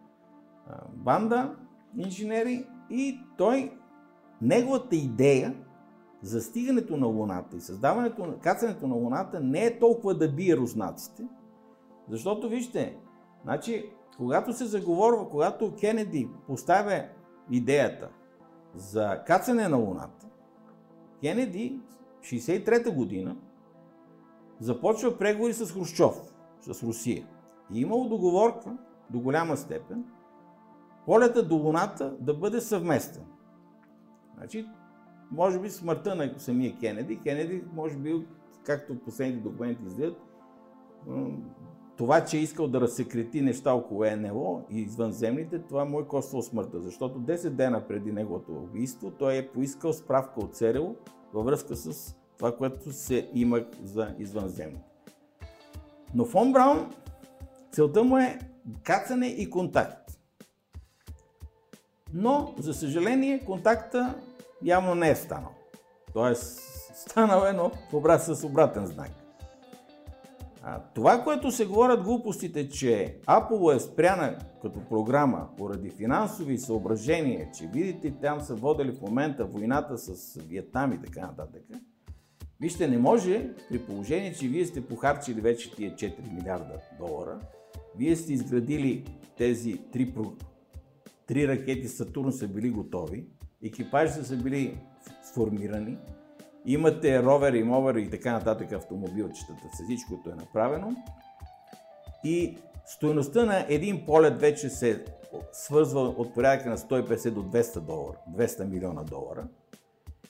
банда 0.93 1.55
инженери 1.97 2.67
и 2.89 3.19
той, 3.37 3.77
неговата 4.41 4.95
идея 4.95 5.55
за 6.21 6.41
стигането 6.41 6.97
на 6.97 7.07
Луната 7.07 7.57
и 7.57 7.61
създаването 7.61 8.33
кацането 8.41 8.87
на 8.87 8.95
Луната 8.95 9.39
не 9.39 9.65
е 9.65 9.79
толкова 9.79 10.17
да 10.17 10.31
бие 10.31 10.57
руснаците, 10.57 11.27
защото 12.09 12.49
вижте, 12.49 12.97
значи, 13.43 13.91
когато 14.17 14.53
се 14.53 14.65
заговорва, 14.65 15.29
когато 15.29 15.75
Кенеди 15.75 16.29
поставя 16.47 17.03
идеята 17.51 18.09
за 18.75 19.23
кацане 19.27 19.67
на 19.67 19.77
Луната, 19.77 20.27
Кенеди 21.19 21.79
63-та 22.21 22.91
година 22.91 23.37
започва 24.59 25.17
преговори 25.17 25.53
с 25.53 25.73
Хрущов, 25.73 26.33
с 26.61 26.83
Русия. 26.83 27.27
И 27.73 27.81
имало 27.81 28.09
договорка 28.09 28.77
до 29.09 29.19
голяма 29.19 29.57
степен 29.57 30.05
полета 31.05 31.47
до 31.47 31.55
Луната 31.55 32.15
да 32.19 32.33
бъде 32.33 32.61
съвместен. 32.61 33.25
Значи, 34.37 34.67
може 35.31 35.59
би 35.59 35.69
смъртта 35.69 36.15
на 36.15 36.33
самия 36.37 36.77
Кенеди, 36.79 37.19
Кенеди, 37.19 37.63
може 37.73 37.97
би, 37.97 38.25
както 38.63 38.99
последните 38.99 39.49
документи 39.49 39.83
излизат, 39.85 40.17
това, 41.97 42.25
че 42.25 42.37
е 42.37 42.41
искал 42.41 42.67
да 42.67 42.81
разсекрети 42.81 43.41
неща 43.41 43.73
около 43.73 44.05
НЛО 44.17 44.63
и 44.69 44.81
извънземните, 44.81 45.59
това 45.59 45.85
му 45.85 45.99
е 45.99 46.07
коствало 46.07 46.43
смъртта, 46.43 46.81
защото 46.81 47.19
10 47.19 47.49
дена 47.49 47.87
преди 47.87 48.11
неговото 48.11 48.51
убийство 48.51 49.11
той 49.11 49.37
е 49.37 49.47
поискал 49.47 49.93
справка 49.93 50.39
от 50.39 50.55
ЦРУ 50.55 50.95
във 51.33 51.45
връзка 51.45 51.75
с 51.75 52.15
това, 52.37 52.57
което 52.57 52.91
се 52.91 53.29
има 53.33 53.65
за 53.83 54.15
извънземните. 54.19 54.91
Но 56.15 56.25
Фон 56.25 56.51
Браун, 56.53 56.91
целта 57.71 58.03
му 58.03 58.17
е 58.17 58.39
кацане 58.83 59.27
и 59.27 59.49
контакт. 59.49 60.19
Но, 62.13 62.53
за 62.57 62.73
съжаление, 62.73 63.45
контакта 63.45 64.15
явно 64.63 64.95
не 64.95 65.09
е 65.09 65.15
станал. 65.15 65.51
Тоест, 66.13 66.61
станал 66.95 67.45
е, 67.45 67.53
но 67.53 67.71
в 67.91 67.93
обрат 67.93 68.23
с 68.23 68.43
обратен 68.43 68.85
знак. 68.85 69.11
А, 70.63 70.79
това, 70.79 71.23
което 71.23 71.51
се 71.51 71.65
говорят 71.65 72.03
глупостите, 72.03 72.69
че 72.69 73.19
Apple 73.27 73.75
е 73.75 73.79
спряна 73.79 74.37
като 74.61 74.79
програма 74.89 75.47
поради 75.57 75.89
финансови 75.89 76.57
съображения, 76.57 77.51
че 77.57 77.67
видите, 77.67 78.11
там 78.21 78.41
са 78.41 78.55
водили 78.55 78.91
в 78.91 79.01
момента 79.01 79.45
войната 79.45 79.97
с 79.97 80.39
Виетнам 80.41 80.93
и 80.93 81.01
така 81.01 81.21
нататък. 81.21 81.63
Вижте, 82.61 82.87
не 82.87 82.97
може, 82.97 83.49
при 83.69 83.79
положение, 83.79 84.33
че 84.33 84.47
вие 84.47 84.65
сте 84.65 84.87
похарчили 84.87 85.41
вече 85.41 85.75
тия 85.75 85.95
4 85.95 86.33
милиарда 86.33 86.81
долара, 86.99 87.39
вие 87.97 88.15
сте 88.15 88.33
изградили 88.33 89.05
тези 89.37 89.81
три, 89.91 90.13
три 91.27 91.47
ракети 91.47 91.87
Сатурн 91.87 92.31
са 92.31 92.47
били 92.47 92.69
готови, 92.69 93.25
екипажите 93.63 94.23
са 94.23 94.37
били 94.37 94.77
сформирани, 95.23 95.97
Имате 96.65 97.23
ровер 97.23 97.53
и 97.53 97.63
мовер 97.63 97.95
и 97.95 98.09
така 98.09 98.33
нататък 98.33 98.71
автомобилчетата 98.71 99.67
с 99.73 99.83
всичко, 99.83 100.09
което 100.09 100.29
е 100.29 100.35
направено. 100.35 100.95
И 102.23 102.57
стоеността 102.85 103.45
на 103.45 103.65
един 103.69 104.05
полет 104.05 104.39
вече 104.39 104.69
се 104.69 105.05
свързва 105.51 106.01
от 106.01 106.33
порядъка 106.33 106.69
на 106.69 106.77
150 106.77 107.31
до 107.31 107.43
200 107.43 107.79
долара, 107.79 108.17
200 108.29 108.65
милиона 108.65 109.03
долара. 109.03 109.47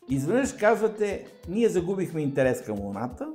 Изведнъж 0.09 0.53
казвате, 0.53 1.27
ние 1.49 1.69
загубихме 1.69 2.21
интерес 2.21 2.61
към 2.61 2.79
Луната, 2.79 3.34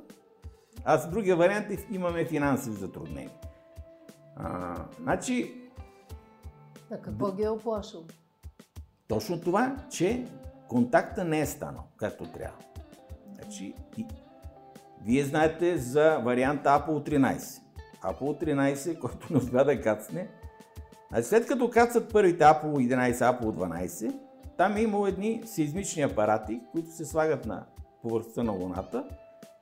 а 0.85 0.97
с 0.97 1.09
другия 1.09 1.35
вариант 1.35 1.67
имаме 1.91 2.25
финансови 2.25 2.75
затруднения. 2.75 3.31
А, 4.35 4.75
значи... 5.01 5.53
А 6.91 6.97
какво 6.97 7.31
ги 7.31 7.43
е 7.43 7.49
оплашил? 7.49 8.03
Точно 9.07 9.41
това, 9.41 9.75
че 9.89 10.25
контакта 10.67 11.23
не 11.23 11.39
е 11.39 11.45
станал 11.45 11.83
както 11.97 12.25
трябва. 12.25 12.57
Значи, 13.35 13.73
и... 13.97 14.05
Вие 15.03 15.23
знаете 15.23 15.77
за 15.77 16.17
варианта 16.17 16.69
Apple 16.69 17.09
13. 17.09 17.61
Apple 18.01 18.43
13, 18.43 18.99
който 18.99 19.27
не 19.29 19.37
успя 19.37 19.65
да 19.65 19.81
кацне. 19.81 20.27
Значи, 21.09 21.27
след 21.27 21.47
като 21.47 21.69
кацат 21.69 22.13
първите 22.13 22.43
Apple 22.43 22.65
11, 22.65 23.13
Apple 23.13 23.41
12, 23.41 24.15
там 24.57 24.77
е 24.77 24.81
имало 24.81 25.07
едни 25.07 25.41
сеизмични 25.45 26.01
апарати, 26.01 26.61
които 26.71 26.91
се 26.91 27.05
слагат 27.05 27.45
на 27.45 27.65
повърхността 28.01 28.43
на 28.43 28.51
Луната 28.51 29.03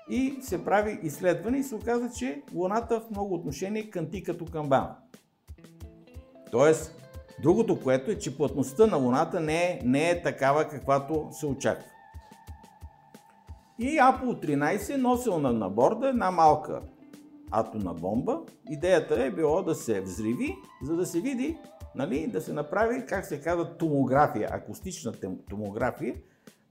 и 0.10 0.38
се 0.42 0.66
прави 0.66 1.00
изследване 1.04 1.58
и 1.58 1.64
се 1.64 1.76
оказва, 1.76 2.10
че 2.10 2.42
Луната 2.54 3.00
в 3.00 3.10
много 3.12 3.36
отношения 3.36 3.90
кънти 3.90 4.24
като 4.24 4.46
камбана. 4.46 4.96
Тоест, 6.52 7.05
другото, 7.42 7.80
което 7.80 8.12
е, 8.12 8.18
че 8.18 8.38
плътността 8.38 8.86
на 8.86 8.98
Луната 8.98 9.40
не 9.40 9.64
е, 9.64 9.80
не 9.84 10.10
е 10.10 10.22
такава, 10.22 10.68
каквато 10.68 11.28
се 11.32 11.46
очаква. 11.46 11.90
И 13.80 13.86
Apollo 13.86 14.46
13 14.46 14.96
носил 14.96 15.40
на, 15.40 15.54
на 15.54 15.70
борда 15.70 16.08
една 16.08 16.32
малка 16.32 16.82
атомна 17.52 17.94
бомба. 17.94 18.42
Идеята 18.70 19.24
е 19.24 19.32
било 19.32 19.64
да 19.64 19.76
се 19.76 20.02
взриви, 20.02 20.56
за 20.84 20.96
да 20.96 21.06
се 21.06 21.22
види, 21.22 21.58
нали, 21.96 22.28
да 22.28 22.42
се 22.42 22.54
направи, 22.54 23.06
как 23.06 23.26
се 23.26 23.42
казва, 23.42 23.78
томография, 23.78 24.50
акустична 24.52 25.14
томография, 25.50 26.16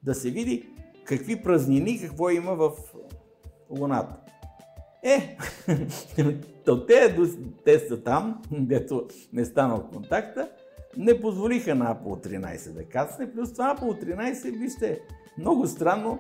да 0.02 0.14
се 0.14 0.30
види 0.30 0.68
какви 1.04 1.42
празнини, 1.42 2.00
какво 2.00 2.30
има 2.30 2.54
в 2.54 2.72
Луната. 3.70 4.24
Е, 5.05 5.36
то 6.64 6.86
те, 6.86 7.16
те 7.64 7.78
са 7.78 8.02
там, 8.02 8.42
дето 8.50 9.09
не 9.32 9.44
станал 9.44 9.88
контакта, 9.92 10.48
не 10.96 11.20
позволиха 11.20 11.74
на 11.74 11.94
Apple 11.94 12.26
13 12.26 12.72
да 12.72 12.84
кацне. 12.84 13.32
Плюс 13.32 13.52
това 13.52 13.76
Apple 13.76 14.05
13, 14.05 14.59
вижте, 14.59 15.00
много 15.38 15.66
странно, 15.66 16.18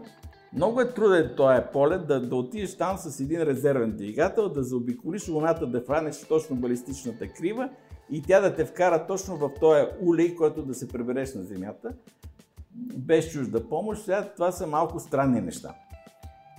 много 0.52 0.80
е 0.80 0.94
труден 0.94 1.30
този 1.36 1.60
полет 1.72 2.06
да, 2.06 2.28
да 2.28 2.36
отидеш 2.36 2.76
там 2.76 2.98
с 2.98 3.20
един 3.20 3.42
резервен 3.42 3.96
двигател, 3.96 4.48
да 4.48 4.62
заобиколиш 4.62 5.28
луната, 5.28 5.66
да 5.66 5.80
хванеш 5.80 6.24
точно 6.28 6.56
балистичната 6.56 7.28
крива 7.28 7.70
и 8.10 8.22
тя 8.22 8.40
да 8.40 8.54
те 8.54 8.64
вкара 8.64 9.06
точно 9.06 9.36
в 9.36 9.50
този 9.60 9.86
улей, 10.00 10.34
който 10.34 10.62
да 10.62 10.74
се 10.74 10.88
пребереш 10.88 11.34
на 11.34 11.42
Земята, 11.42 11.88
без 12.96 13.32
чужда 13.32 13.68
помощ. 13.68 14.04
Сега 14.04 14.32
това 14.36 14.52
са 14.52 14.66
малко 14.66 15.00
странни 15.00 15.40
неща. 15.40 15.74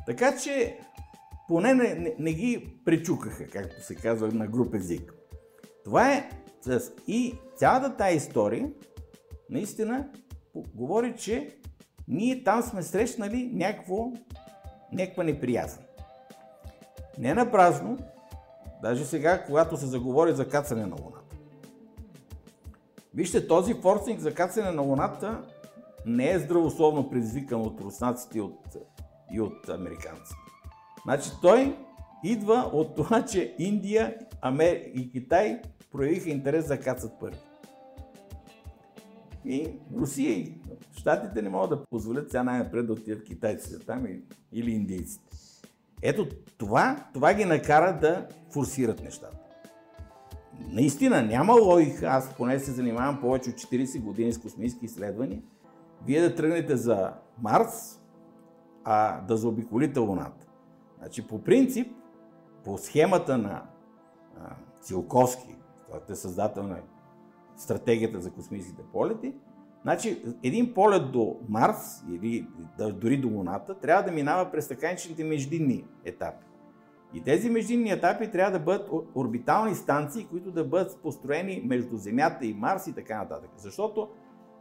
Така 0.06 0.38
че 0.38 0.80
поне 1.48 1.74
не, 1.74 1.96
не, 1.96 2.16
не 2.20 2.34
ги 2.34 2.80
пречукаха, 2.86 3.48
както 3.48 3.84
се 3.84 3.96
казва 3.96 4.28
на 4.28 4.48
груп 4.48 4.74
език. 4.74 5.14
Това 5.86 6.14
е 6.14 6.30
и 7.08 7.36
цялата 7.56 7.98
тази 7.98 8.18
история 8.18 8.70
наистина 9.50 10.10
говори, 10.76 11.16
че 11.18 11.58
ние 12.08 12.44
там 12.44 12.62
сме 12.62 12.84
срещнали 12.84 13.50
някакво, 13.54 14.12
някаква 14.92 15.24
неприязан. 15.24 15.84
Не 17.18 17.34
на 17.34 17.52
празно, 17.52 17.98
даже 18.82 19.06
сега, 19.06 19.44
когато 19.44 19.78
се 19.78 19.86
заговори 19.86 20.34
за 20.34 20.50
кацане 20.50 20.86
на 20.86 20.96
Луната. 20.96 21.36
Вижте, 23.14 23.48
този 23.48 23.74
форсинг 23.74 24.20
за 24.20 24.34
кацане 24.34 24.72
на 24.72 24.82
Луната 24.82 25.44
не 26.06 26.32
е 26.32 26.40
здравословно 26.40 27.10
предизвикан 27.10 27.62
от 27.62 27.82
руснаците 27.82 28.38
и 28.38 28.42
от, 28.42 28.78
и 29.32 29.42
от 29.42 29.70
американците. 29.70 30.45
Значи 31.06 31.30
той 31.42 31.78
идва 32.24 32.70
от 32.74 32.96
това, 32.96 33.26
че 33.26 33.56
Индия 33.60 34.18
Амер... 34.42 34.82
и 34.94 35.12
Китай 35.12 35.62
проявиха 35.92 36.30
интерес 36.30 36.68
да 36.68 36.80
кацат 36.80 37.20
първи. 37.20 37.38
И 39.46 39.70
Русия 39.96 40.32
и 40.32 40.54
Штатите 40.98 41.42
не 41.42 41.50
могат 41.50 41.70
да 41.70 41.86
позволят 41.86 42.32
сега 42.32 42.44
най-напред 42.44 42.88
да 42.88 42.94
отидат 42.94 43.24
китайците 43.24 43.86
там 43.86 44.08
или 44.52 44.72
индийците. 44.72 45.38
Ето 46.02 46.28
това, 46.58 47.06
това 47.14 47.34
ги 47.34 47.46
накара 47.46 48.00
да 48.02 48.28
форсират 48.50 49.04
нещата. 49.04 49.38
Наистина 50.70 51.24
няма 51.24 51.54
логика, 51.54 52.06
аз 52.06 52.34
поне 52.38 52.60
се 52.60 52.72
занимавам 52.72 53.22
повече 53.22 53.50
от 53.50 53.56
40 53.56 54.02
години 54.02 54.34
с 54.34 54.40
космически 54.40 54.86
изследвания, 54.86 55.42
вие 56.06 56.22
да 56.22 56.36
тръгнете 56.36 56.78
за 56.78 57.14
Марс, 57.42 58.02
а 58.84 59.22
да 59.22 59.38
заобиколите 59.38 60.00
Луната. 60.00 60.45
Значи 61.06 61.28
по 61.28 61.44
принцип, 61.44 61.88
по 62.64 62.78
схемата 62.78 63.38
на 63.38 63.64
а, 64.40 64.56
Цилковски, 64.82 65.56
който 65.92 66.12
е 66.12 66.16
създател 66.16 66.64
на 66.64 66.78
стратегията 67.56 68.22
за 68.22 68.32
космическите 68.32 68.82
полети, 68.94 69.34
значи 69.82 70.24
един 70.44 70.74
полет 70.74 71.12
до 71.12 71.38
Марс 71.50 72.04
или 72.12 72.48
дори 72.94 73.18
до 73.18 73.28
Луната 73.28 73.80
трябва 73.80 74.04
да 74.04 74.12
минава 74.12 74.52
през 74.52 74.68
така 74.68 74.88
наречените 74.88 75.24
междинни 75.24 75.86
етапи. 76.06 76.46
И 77.14 77.24
тези 77.24 77.50
междинни 77.50 77.92
етапи 77.92 78.32
трябва 78.32 78.60
да 78.60 78.66
бъдат 78.66 78.90
орбитални 79.16 79.76
станции, 79.76 80.26
които 80.26 80.52
да 80.52 80.64
бъдат 80.64 80.98
построени 81.02 81.62
между 81.66 81.98
Земята 81.98 82.46
и 82.46 82.54
Марс 82.54 82.88
и 82.88 82.94
така 82.94 83.18
нататък. 83.18 83.50
Защото 83.58 84.10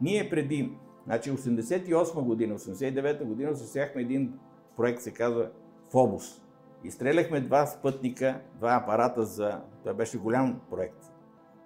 ние 0.01 0.29
преди 0.29 0.71
значи 1.05 1.31
88 1.31 2.21
година, 2.21 2.59
89 2.59 3.23
година 3.23 3.51
осъществяхме 3.51 4.01
един 4.01 4.33
проект, 4.75 5.01
се 5.01 5.11
казва 5.11 5.49
Фобус. 5.95 6.41
Изстреляхме 6.83 7.41
два 7.41 7.65
спътника, 7.65 8.41
два 8.55 8.75
апарата 8.83 9.25
за... 9.25 9.61
Това 9.79 9.93
беше 9.93 10.17
голям 10.17 10.59
проект 10.69 11.11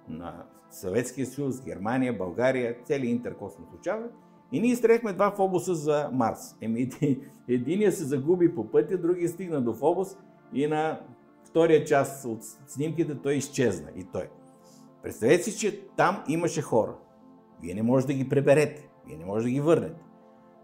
на 0.08 0.46
Съветския 0.70 1.26
съюз, 1.26 1.62
Германия, 1.62 2.18
България, 2.18 2.78
целият 2.84 3.12
интеркосмос 3.12 3.70
учава. 3.80 4.08
И 4.52 4.62
ние 4.62 4.72
изтрехме 4.72 5.14
два 5.14 5.32
фобуса 5.32 5.76
за 5.76 6.10
Марс. 6.14 6.58
Еми, 6.62 6.90
единия 7.48 7.92
се 7.92 8.04
загуби 8.04 8.56
по 8.56 8.72
пътя, 8.72 8.98
другия 8.98 9.30
стигна 9.30 9.62
до 9.62 9.74
фобус 9.74 10.18
и 10.54 10.68
на 10.68 11.02
втория 11.44 11.86
част 11.86 12.26
от 12.26 12.44
снимките 12.68 13.16
той 13.16 13.34
изчезна 13.34 13.90
и 13.96 14.04
той. 14.04 14.30
Представете 15.04 15.44
си, 15.44 15.58
че 15.58 15.88
там 15.88 16.24
имаше 16.28 16.62
хора. 16.62 16.96
Вие 17.62 17.74
не 17.74 17.84
можете 17.84 18.14
да 18.14 18.18
ги 18.18 18.30
преберете. 18.30 18.90
Вие 19.08 19.18
не 19.18 19.26
можете 19.26 19.50
да 19.50 19.54
ги 19.54 19.62
върнете. 19.62 20.02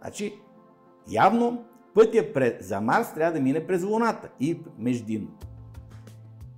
Значи, 0.02 0.40
явно 1.10 1.66
пътя 1.96 2.58
за 2.60 2.82
Марс 2.82 3.14
трябва 3.14 3.34
да 3.34 3.44
мине 3.44 3.68
през 3.68 3.84
Луната 3.84 4.30
и 4.40 4.60
междинно. 4.78 5.38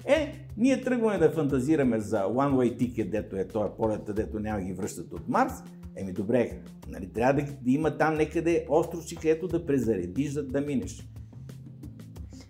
Е, 0.06 0.46
ние 0.58 0.82
тръгваме 0.82 1.18
да 1.18 1.32
фантазираме 1.32 2.00
за 2.00 2.24
One 2.24 2.54
Way 2.54 2.78
Ticket, 2.80 3.10
дето 3.10 3.36
е 3.36 3.48
този 3.48 3.72
полет, 3.78 4.16
дето 4.16 4.40
няма 4.40 4.62
ги 4.62 4.74
връщат 4.74 5.14
от 5.14 5.28
Марс. 5.28 5.54
Еми 5.96 6.14
добре, 6.14 6.60
нали, 6.88 7.14
трябва 7.14 7.42
да, 7.42 7.48
да 7.62 7.72
има 7.72 7.98
там 7.98 8.16
некъде 8.16 8.66
островче, 8.70 9.16
където 9.16 9.48
да 9.48 9.66
презаредиш, 9.66 10.34
да, 10.34 10.44
да 10.44 10.62
минеш. 10.62 11.08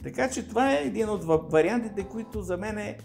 Така 0.04 0.30
че 0.30 0.48
това 0.48 0.74
е 0.74 0.84
един 0.86 1.10
от 1.10 1.52
вариантите, 1.52 2.04
които 2.04 2.42
за 2.42 2.58
мен 2.58 2.78
е 2.78 2.98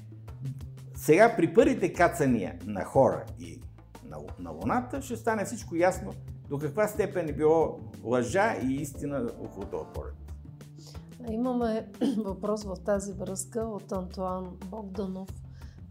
сега 0.95 1.35
при 1.37 1.55
първите 1.55 1.93
кацания 1.93 2.59
на 2.67 2.85
хора 2.85 3.25
и 3.41 3.61
на, 4.09 4.17
на 4.39 4.51
Луната 4.51 5.03
ще 5.03 5.17
стане 5.17 5.45
всичко 5.45 5.77
ясно 5.77 6.13
до 6.53 6.59
каква 6.59 6.89
степен 6.89 7.29
е 7.29 7.33
било 7.33 7.79
лъжа 8.05 8.57
и 8.63 8.75
истина 8.75 9.31
около 9.45 9.67
този 9.67 9.85
полет. 9.95 10.15
Имаме 11.31 11.89
въпрос 12.25 12.65
в 12.65 12.77
тази 12.85 13.13
връзка 13.13 13.61
от 13.61 13.93
Антуан 13.93 14.57
Богданов, 14.71 15.29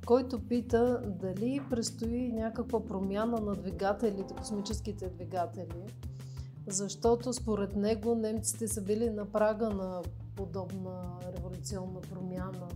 който 0.06 0.48
пита 0.48 1.02
дали 1.22 1.62
предстои 1.70 2.32
някаква 2.32 2.86
промяна 2.86 3.38
на 3.38 3.56
двигателите, 3.56 4.34
космическите 4.34 5.10
двигатели, 5.10 5.84
защото 6.68 7.34
според 7.34 7.76
него 7.76 8.16
немците 8.16 8.68
са 8.68 8.82
били 8.82 9.10
на 9.10 9.26
прага 9.26 9.70
на 9.70 10.02
подобна 10.36 11.20
революционна 11.38 12.02
промяна. 12.02 12.68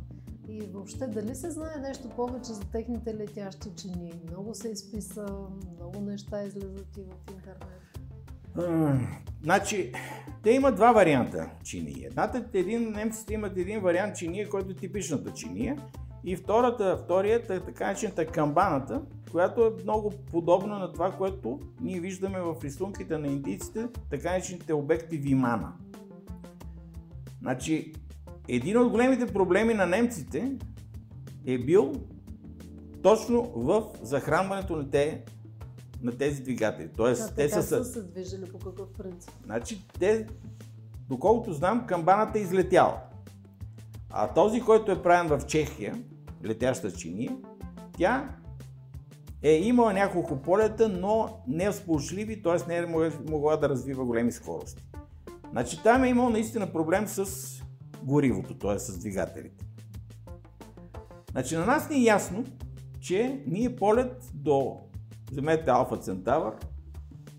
И 0.56 0.62
въобще, 0.74 1.08
дали 1.08 1.36
се 1.36 1.52
знае 1.52 1.78
нещо 1.82 2.10
повече 2.10 2.54
за 2.54 2.62
техните 2.62 3.16
летящи 3.16 3.70
чини? 3.78 4.14
Много 4.28 4.56
се 4.56 4.70
изписа, 4.70 5.26
много 5.76 6.00
неща 6.00 6.44
излизат 6.44 6.98
и 6.98 7.02
в 7.02 7.32
интернет. 7.32 8.00
значи, 9.44 9.94
те 10.44 10.52
имат 10.52 10.76
два 10.76 10.92
варианта 10.92 11.50
чиния. 11.64 12.08
Едната, 12.08 12.46
един, 12.54 12.92
немците 12.92 13.34
имат 13.34 13.58
един 13.58 13.80
вариант 13.80 14.16
чиния, 14.16 14.50
който 14.50 14.72
е 14.72 14.76
типичната 14.76 15.34
чиния. 15.34 15.78
И 16.24 16.36
втората, 16.36 17.02
вторият 17.04 17.50
е 17.50 17.60
така 17.60 17.86
наречената 17.86 18.26
камбаната, 18.26 19.02
която 19.32 19.66
е 19.66 19.84
много 19.84 20.14
подобна 20.32 20.80
на 20.80 20.94
това, 20.94 21.12
което 21.12 21.60
ние 21.82 22.00
виждаме 22.00 22.40
в 22.40 22.56
рисунките 22.64 23.18
на 23.18 23.28
индийците, 23.28 23.88
така 24.10 24.30
наречените 24.32 24.74
обекти 24.74 25.18
Вимана. 25.18 25.74
Значи, 27.42 27.94
един 28.48 28.78
от 28.78 28.90
големите 28.90 29.26
проблеми 29.26 29.74
на 29.74 29.86
немците 29.86 30.52
е 31.46 31.58
бил 31.58 31.94
точно 33.04 33.44
в 33.56 33.84
захранването 34.02 34.76
на, 34.76 34.90
те, 34.90 35.24
на 36.02 36.18
тези 36.18 36.44
двигатели. 36.44 36.90
Тоест, 36.98 37.32
а, 37.32 37.36
те 37.36 37.50
са, 37.50 37.64
са 37.64 37.86
се 37.86 38.02
движили 38.02 38.46
по 38.52 38.60
какъв 38.60 38.94
принцип? 38.98 39.32
Значи, 39.46 39.88
те, 40.00 40.28
доколкото 41.10 41.54
знам, 41.54 41.88
камбаната 41.88 42.40
е 42.40 42.42
излетяла. 42.42 42.98
А 44.10 44.34
този, 44.34 44.62
който 44.62 44.92
е 44.92 45.02
правен 45.02 45.38
в 45.38 45.46
Чехия, 45.46 46.04
летяща 46.46 46.92
чиния, 46.92 47.32
тя 47.98 48.36
е 49.44 49.52
имала 49.52 49.94
няколко 49.94 50.42
полета, 50.42 50.90
но 50.90 51.30
не 51.48 51.72
сполучливи, 51.74 52.44
т.е. 52.44 52.68
не 52.68 52.78
е 52.78 52.86
могла 53.30 53.58
да 53.58 53.70
развива 53.70 54.06
големи 54.06 54.32
скорости. 54.32 54.86
Значи 55.52 55.84
там 55.84 56.04
е 56.04 56.10
имал 56.10 56.30
наистина 56.30 56.72
проблем 56.72 57.08
с 57.08 57.55
горивото, 58.06 58.58
т.е. 58.58 58.80
с 58.80 58.98
двигателите. 59.00 59.66
Значи 61.32 61.56
на 61.56 61.66
нас 61.66 61.90
ни 61.90 61.96
е 61.96 62.04
ясно, 62.04 62.46
че 63.00 63.44
ние 63.48 63.76
полет 63.76 64.32
до, 64.34 64.78
вземете 65.32 65.72
Алфа 65.72 65.98
Центавър, 65.98 66.54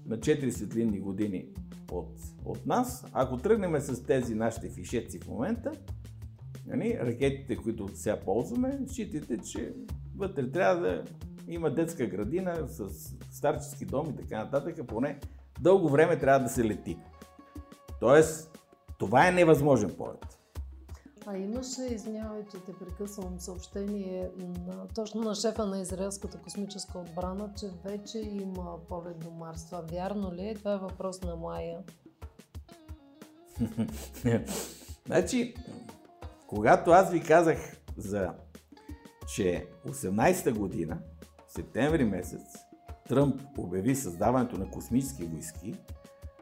на 0.07 0.19
4 0.19 0.51
светлинни 0.51 1.01
години 1.01 1.47
от, 1.91 2.11
от 2.45 2.67
нас, 2.67 3.05
ако 3.13 3.37
тръгнем 3.37 3.81
с 3.81 4.03
тези 4.03 4.35
нашите 4.35 4.71
фишеци 4.71 5.19
в 5.19 5.29
момента, 5.29 5.73
нали, 6.67 6.99
ракетите, 7.03 7.57
които 7.57 7.89
сега 7.95 8.21
ползваме, 8.21 8.79
считайте, 8.87 9.39
че 9.39 9.75
вътре 10.17 10.51
трябва 10.51 10.81
да 10.83 11.05
има 11.49 11.71
детска 11.71 12.07
градина 12.07 12.69
с 12.69 12.89
старчески 13.31 13.85
дом 13.85 14.11
и 14.11 14.17
така 14.17 14.45
нататък, 14.45 14.87
поне 14.87 15.21
дълго 15.61 15.89
време 15.89 16.19
трябва 16.19 16.41
да 16.41 16.49
се 16.49 16.65
лети. 16.65 16.99
Тоест, 18.01 18.59
това 18.99 19.29
е 19.29 19.33
невъзможен 19.33 19.95
полет. 19.99 20.36
А 21.29 21.37
имаше, 21.37 21.83
извинявай, 21.83 22.43
че 22.51 22.59
те 22.67 22.73
прекъсвам 22.73 23.41
съобщение 23.41 24.31
на, 24.67 24.89
точно 24.95 25.21
на 25.21 25.35
шефа 25.35 25.67
на 25.67 25.81
израелската 25.81 26.39
космическа 26.39 26.99
отбрана, 26.99 27.51
че 27.59 27.67
вече 27.85 28.19
има 28.19 28.79
полет 28.89 29.19
до 29.19 29.31
Марс. 29.31 29.67
Това 29.67 29.81
вярно 29.81 30.35
ли 30.35 30.49
е? 30.49 30.55
Това 30.55 30.73
е 30.73 30.79
въпрос 30.79 31.23
на 31.23 31.37
Майя. 31.37 31.79
значи, 35.07 35.55
когато 36.47 36.91
аз 36.91 37.11
ви 37.11 37.23
казах 37.23 37.77
за, 37.97 38.33
че 39.35 39.67
18-та 39.87 40.53
година, 40.53 40.99
септември 41.49 42.05
месец, 42.05 42.43
Тръмп 43.09 43.41
обяви 43.59 43.97
създаването 43.97 44.59
на 44.59 44.71
космически 44.71 45.25
войски, 45.25 45.75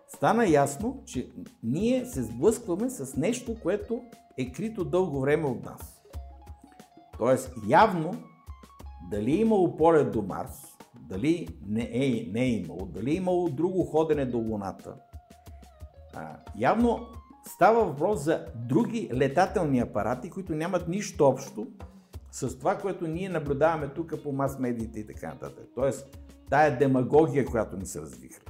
стана 0.08 0.48
ясно, 0.48 1.02
че 1.06 1.28
ние 1.62 2.06
се 2.06 2.22
сблъскваме 2.22 2.90
с 2.90 3.16
нещо, 3.16 3.56
което 3.62 4.02
е 4.38 4.52
крито 4.52 4.84
дълго 4.84 5.20
време 5.20 5.46
от 5.46 5.64
нас. 5.64 6.02
Тоест, 7.18 7.52
явно, 7.66 8.14
дали 9.10 9.32
е 9.32 9.40
имало 9.40 9.76
полет 9.76 10.12
до 10.12 10.22
Марс, 10.22 10.76
дали 10.94 11.48
не 11.66 11.90
е, 11.92 12.28
не 12.32 12.40
е 12.40 12.50
имало, 12.50 12.86
дали 12.86 13.10
е 13.10 13.14
имало 13.14 13.48
друго 13.48 13.84
ходене 13.84 14.26
до 14.26 14.38
Луната, 14.38 14.94
а, 16.14 16.36
явно 16.58 17.06
става 17.46 17.84
въпрос 17.84 18.20
за 18.20 18.46
други 18.54 19.10
летателни 19.14 19.80
апарати, 19.80 20.30
които 20.30 20.54
нямат 20.54 20.88
нищо 20.88 21.26
общо 21.26 21.66
с 22.30 22.58
това, 22.58 22.78
което 22.78 23.06
ние 23.06 23.28
наблюдаваме 23.28 23.88
тук 23.88 24.22
по 24.22 24.32
мас-медиите 24.32 25.00
и 25.00 25.06
така 25.06 25.28
нататък. 25.28 25.64
Тоест, 25.74 26.18
тая 26.50 26.78
демагогия, 26.78 27.44
която 27.44 27.76
ни 27.76 27.86
се 27.86 28.00
развихра. 28.00 28.44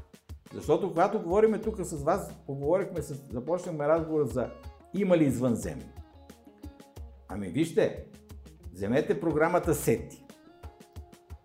Защото 0.54 0.88
когато 0.88 1.22
говорим 1.22 1.60
тук 1.62 1.80
с 1.80 2.02
вас, 2.02 2.34
поговорихме, 2.46 3.02
с, 3.02 3.14
започнахме 3.32 3.88
разговор 3.88 4.26
за 4.26 4.50
има 4.94 5.18
ли 5.18 5.24
извънземни. 5.24 5.90
Ами 7.28 7.48
вижте, 7.48 8.04
вземете 8.72 9.20
програмата 9.20 9.74
SETI. 9.74 10.20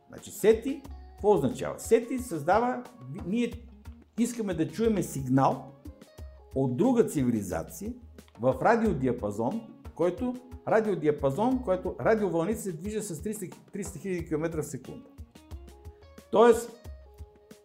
Значи 0.08 0.32
SETI, 0.32 0.82
какво 1.12 1.34
означава? 1.34 1.80
SETI 1.80 2.18
създава, 2.18 2.84
ние 3.26 3.52
искаме 4.20 4.54
да 4.54 4.68
чуеме 4.68 5.04
сигнал 5.04 5.72
от 6.56 6.78
друга 6.78 7.06
цивилизация 7.06 7.94
в 8.40 8.56
радиодиапазон, 8.62 9.62
който 9.96 10.36
радиодиапазон, 10.68 11.64
който 11.64 11.96
радиовълните 12.00 12.60
се 12.62 12.72
движат 12.72 13.06
с 13.06 13.22
300 13.22 13.54
000 13.74 14.28
км 14.28 14.62
в 14.62 14.66
секунда. 14.66 15.06
Тоест, 16.32 16.80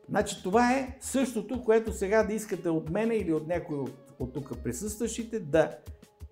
Значи 0.09 0.43
това 0.43 0.73
е 0.73 0.97
същото, 1.01 1.65
което 1.65 1.93
сега 1.93 2.23
да 2.23 2.33
искате 2.33 2.69
от 2.69 2.91
мене 2.91 3.15
или 3.15 3.33
от 3.33 3.47
някой 3.47 3.79
от, 3.79 4.04
от 4.19 4.33
тук 4.33 4.63
присъстващите 4.63 5.41
да 5.41 5.77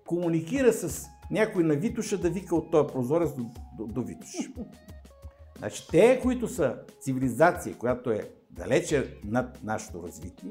комуникира 0.05 0.73
с 0.73 1.05
някой 1.31 1.63
на 1.63 1.73
Витуша 1.73 2.17
да 2.17 2.29
вика 2.29 2.55
от 2.55 2.71
този 2.71 2.87
прозорец 2.93 3.33
до, 3.33 3.45
до, 3.77 3.87
до 3.87 4.01
Витуш. 4.01 4.49
Значи 5.57 5.87
те, 5.91 6.19
които 6.21 6.47
са 6.47 6.75
цивилизация, 7.01 7.77
която 7.77 8.11
е 8.11 8.29
далече 8.51 9.19
над 9.25 9.59
нашето 9.63 10.03
развитие, 10.03 10.49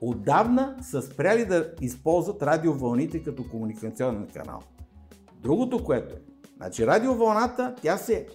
отдавна 0.00 0.76
са 0.82 1.02
спряли 1.02 1.46
да 1.46 1.74
използват 1.80 2.42
радиовълните 2.42 3.22
като 3.22 3.48
комуникационен 3.50 4.28
канал. 4.34 4.60
Другото, 5.42 5.84
което 5.84 6.14
е, 6.14 6.22
значи 6.56 6.86
радиовълната, 6.86 7.74
тя 7.82 7.96
се 7.96 8.26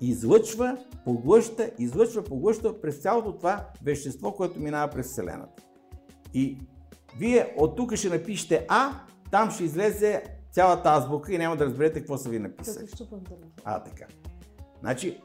излъчва, 0.00 0.78
поглъща, 1.04 1.70
излъчва, 1.78 2.24
поглъща 2.24 2.80
през 2.80 2.96
цялото 2.96 3.32
това 3.32 3.66
вещество, 3.82 4.32
което 4.32 4.60
минава 4.60 4.92
през 4.92 5.06
Вселената. 5.06 5.62
И 6.34 6.58
вие 7.18 7.54
от 7.56 7.76
тук 7.76 7.94
ще 7.94 8.08
напишете 8.08 8.66
А, 8.68 8.92
там 9.30 9.50
ще 9.50 9.64
излезе 9.64 10.22
цялата 10.52 10.88
азбука 10.88 11.32
и 11.32 11.38
няма 11.38 11.56
да 11.56 11.64
разберете 11.66 11.98
какво 11.98 12.18
са 12.18 12.28
ви 12.28 12.38
написали. 12.38 12.86
А, 13.64 13.82
така. 13.82 14.04
Значи, 14.80 15.20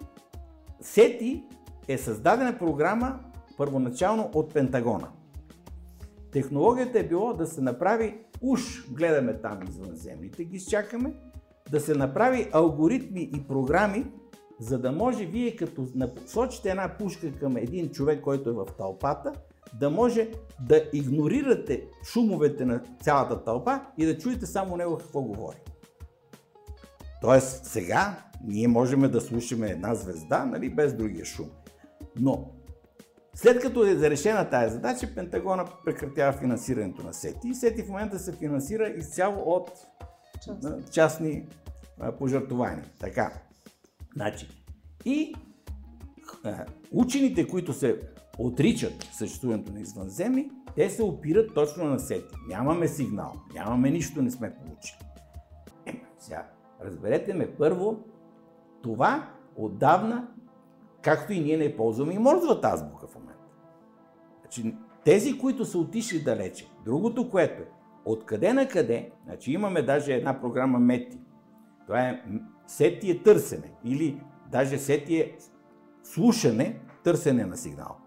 SETI 0.84 1.44
е 1.88 1.98
създадена 1.98 2.58
програма 2.58 3.20
първоначално 3.58 4.32
от 4.34 4.54
Пентагона. 4.54 5.08
Технологията 6.32 7.00
е 7.00 7.08
било 7.08 7.34
да 7.34 7.48
се 7.48 7.62
направи, 7.62 8.18
уж 8.42 8.92
гледаме 8.92 9.42
там 9.42 9.60
извънземните, 9.70 10.44
ги 10.44 10.56
изчакаме, 10.56 11.14
да 11.72 11.80
се 11.80 11.96
направи 11.96 12.50
алгоритми 12.52 13.30
и 13.36 13.48
програми, 13.48 14.06
за 14.60 14.80
да 14.80 14.92
може 14.92 15.26
вие 15.26 15.56
като 15.56 15.88
насочите 15.96 16.70
една 16.70 16.98
пушка 17.00 17.32
към 17.40 17.58
един 17.58 17.90
човек, 17.90 18.22
който 18.22 18.50
е 18.50 18.54
в 18.54 18.66
тълпата, 18.78 19.34
да 19.80 19.90
може 19.90 20.30
да 20.68 20.84
игнорирате 20.94 21.84
шумовете 22.12 22.66
на 22.66 22.82
цялата 23.02 23.44
тълпа 23.44 23.82
и 23.98 24.06
да 24.06 24.18
чуете 24.18 24.46
само 24.46 24.78
него 24.78 24.98
какво 24.98 25.22
говори. 25.22 25.58
Тоест 27.22 27.66
сега 27.66 28.24
ние 28.44 28.68
можем 28.68 29.02
да 29.02 29.22
слушаме 29.22 29.70
една 29.70 29.96
звезда, 29.96 30.46
нали, 30.46 30.70
без 30.70 30.94
другия 30.94 31.26
шум. 31.26 31.50
Но 32.16 32.52
след 33.36 33.62
като 33.62 33.86
е 33.86 33.96
зарешена 33.96 34.50
тази 34.50 34.74
задача, 34.74 35.16
Пентагона 35.16 35.66
прекратява 35.86 36.34
финансирането 36.34 37.04
на 37.04 37.14
СЕТИ 37.14 37.48
и 37.48 37.56
СЕТИ 37.56 37.84
в 37.84 37.88
момента 37.88 38.20
се 38.20 38.32
финансира 38.32 38.90
изцяло 38.90 39.44
от 39.46 39.72
частни, 40.46 40.72
частни 40.92 41.46
пожертвования. 42.18 42.86
Така. 43.00 43.34
Значи, 44.14 44.48
и 45.06 45.36
а, 46.44 46.66
учените, 46.92 47.48
които 47.48 47.74
се 47.74 48.00
отричат 48.46 49.04
съществуването 49.12 49.74
на 49.74 49.80
извънземни, 49.80 50.52
те 50.76 50.90
се 50.90 51.04
опират 51.04 51.54
точно 51.54 51.86
на 51.86 52.00
сети. 52.00 52.36
Нямаме 52.48 52.88
сигнал, 52.88 53.34
нямаме 53.54 53.92
нищо, 53.92 54.22
не 54.22 54.32
сме 54.32 54.56
получили. 54.56 55.00
Е, 55.86 56.02
сега, 56.20 56.48
разберете 56.82 57.34
ме, 57.34 57.56
първо, 57.56 58.00
това 58.82 59.30
отдавна, 59.56 60.28
както 61.02 61.34
и 61.34 61.40
ние 61.40 61.58
не 61.58 61.76
ползваме 61.76 62.14
и 62.14 62.20
морзвата 62.20 62.68
азбука 62.68 63.08
в 63.08 63.16
момента. 63.16 63.40
Значи, 64.42 64.76
тези, 65.06 65.38
които 65.38 65.66
са 65.66 65.78
отишли 65.78 66.24
далече, 66.24 66.68
другото, 66.86 67.30
което 67.30 67.62
е, 67.62 67.68
откъде 68.06 68.54
на 68.54 68.68
къде, 68.68 69.12
значи 69.26 69.52
имаме 69.52 69.82
даже 69.82 70.14
една 70.14 70.42
програма 70.42 70.80
Мети. 70.80 71.20
Това 71.88 72.02
е 72.02 72.24
сети 72.68 73.12
е 73.12 73.24
търсене 73.24 73.72
или 73.86 74.22
даже 74.52 74.78
сети 74.78 75.16
е 75.16 75.38
слушане, 76.04 76.80
търсене 77.04 77.46
на 77.46 77.58
сигнал. 77.58 77.98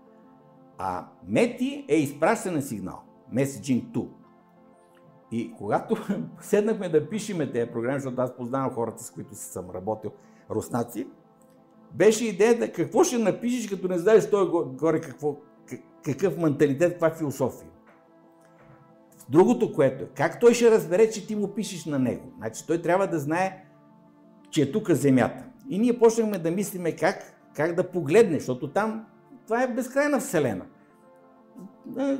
А 0.78 1.06
Мети 1.26 1.84
е 1.88 1.96
изпращане 1.96 2.62
сигнал. 2.62 3.02
Messaging 3.34 3.92
to. 3.92 4.08
И 5.32 5.54
когато 5.58 5.96
седнахме 6.40 6.88
да 6.88 7.08
пишеме 7.08 7.52
тези 7.52 7.70
програми, 7.70 8.00
защото 8.00 8.22
аз 8.22 8.36
познавам 8.36 8.70
хората, 8.70 9.04
с 9.04 9.10
които 9.10 9.34
съм 9.34 9.70
работил, 9.70 10.10
руснаци, 10.50 11.06
беше 11.94 12.26
идеята 12.26 12.72
какво 12.72 13.04
ще 13.04 13.18
напишеш, 13.18 13.68
като 13.68 13.88
не 13.88 13.98
знаеш 13.98 14.30
той 14.30 14.48
горе 14.66 15.00
какво, 15.00 15.36
какъв 16.04 16.38
менталитет, 16.38 16.92
каква 16.92 17.10
философия. 17.10 17.70
Другото, 19.28 19.72
което 19.72 20.04
е, 20.04 20.08
как 20.14 20.40
той 20.40 20.54
ще 20.54 20.70
разбере, 20.70 21.10
че 21.10 21.26
ти 21.26 21.36
му 21.36 21.48
пишеш 21.48 21.84
на 21.84 21.98
него? 21.98 22.32
Значи 22.36 22.66
той 22.66 22.82
трябва 22.82 23.06
да 23.06 23.18
знае, 23.18 23.64
че 24.50 24.62
е 24.62 24.72
тук 24.72 24.90
земята. 24.90 25.44
И 25.68 25.78
ние 25.78 25.98
почнахме 25.98 26.38
да 26.38 26.50
мислиме 26.50 26.96
как, 26.96 27.40
как 27.56 27.74
да 27.74 27.90
погледне, 27.90 28.38
защото 28.38 28.72
там 28.72 29.06
това 29.44 29.62
е 29.62 29.68
безкрайна 29.68 30.20
вселена. 30.20 30.64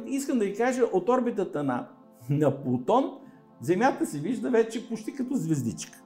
Искам 0.06 0.38
да 0.38 0.44
ви 0.44 0.54
кажа, 0.54 0.82
от 0.92 1.08
орбитата 1.08 1.64
на, 1.64 1.88
на 2.30 2.62
Плутон, 2.62 3.18
Земята 3.60 4.06
се 4.06 4.18
вижда 4.18 4.50
вече 4.50 4.88
почти 4.88 5.14
като 5.14 5.34
звездичка. 5.34 5.98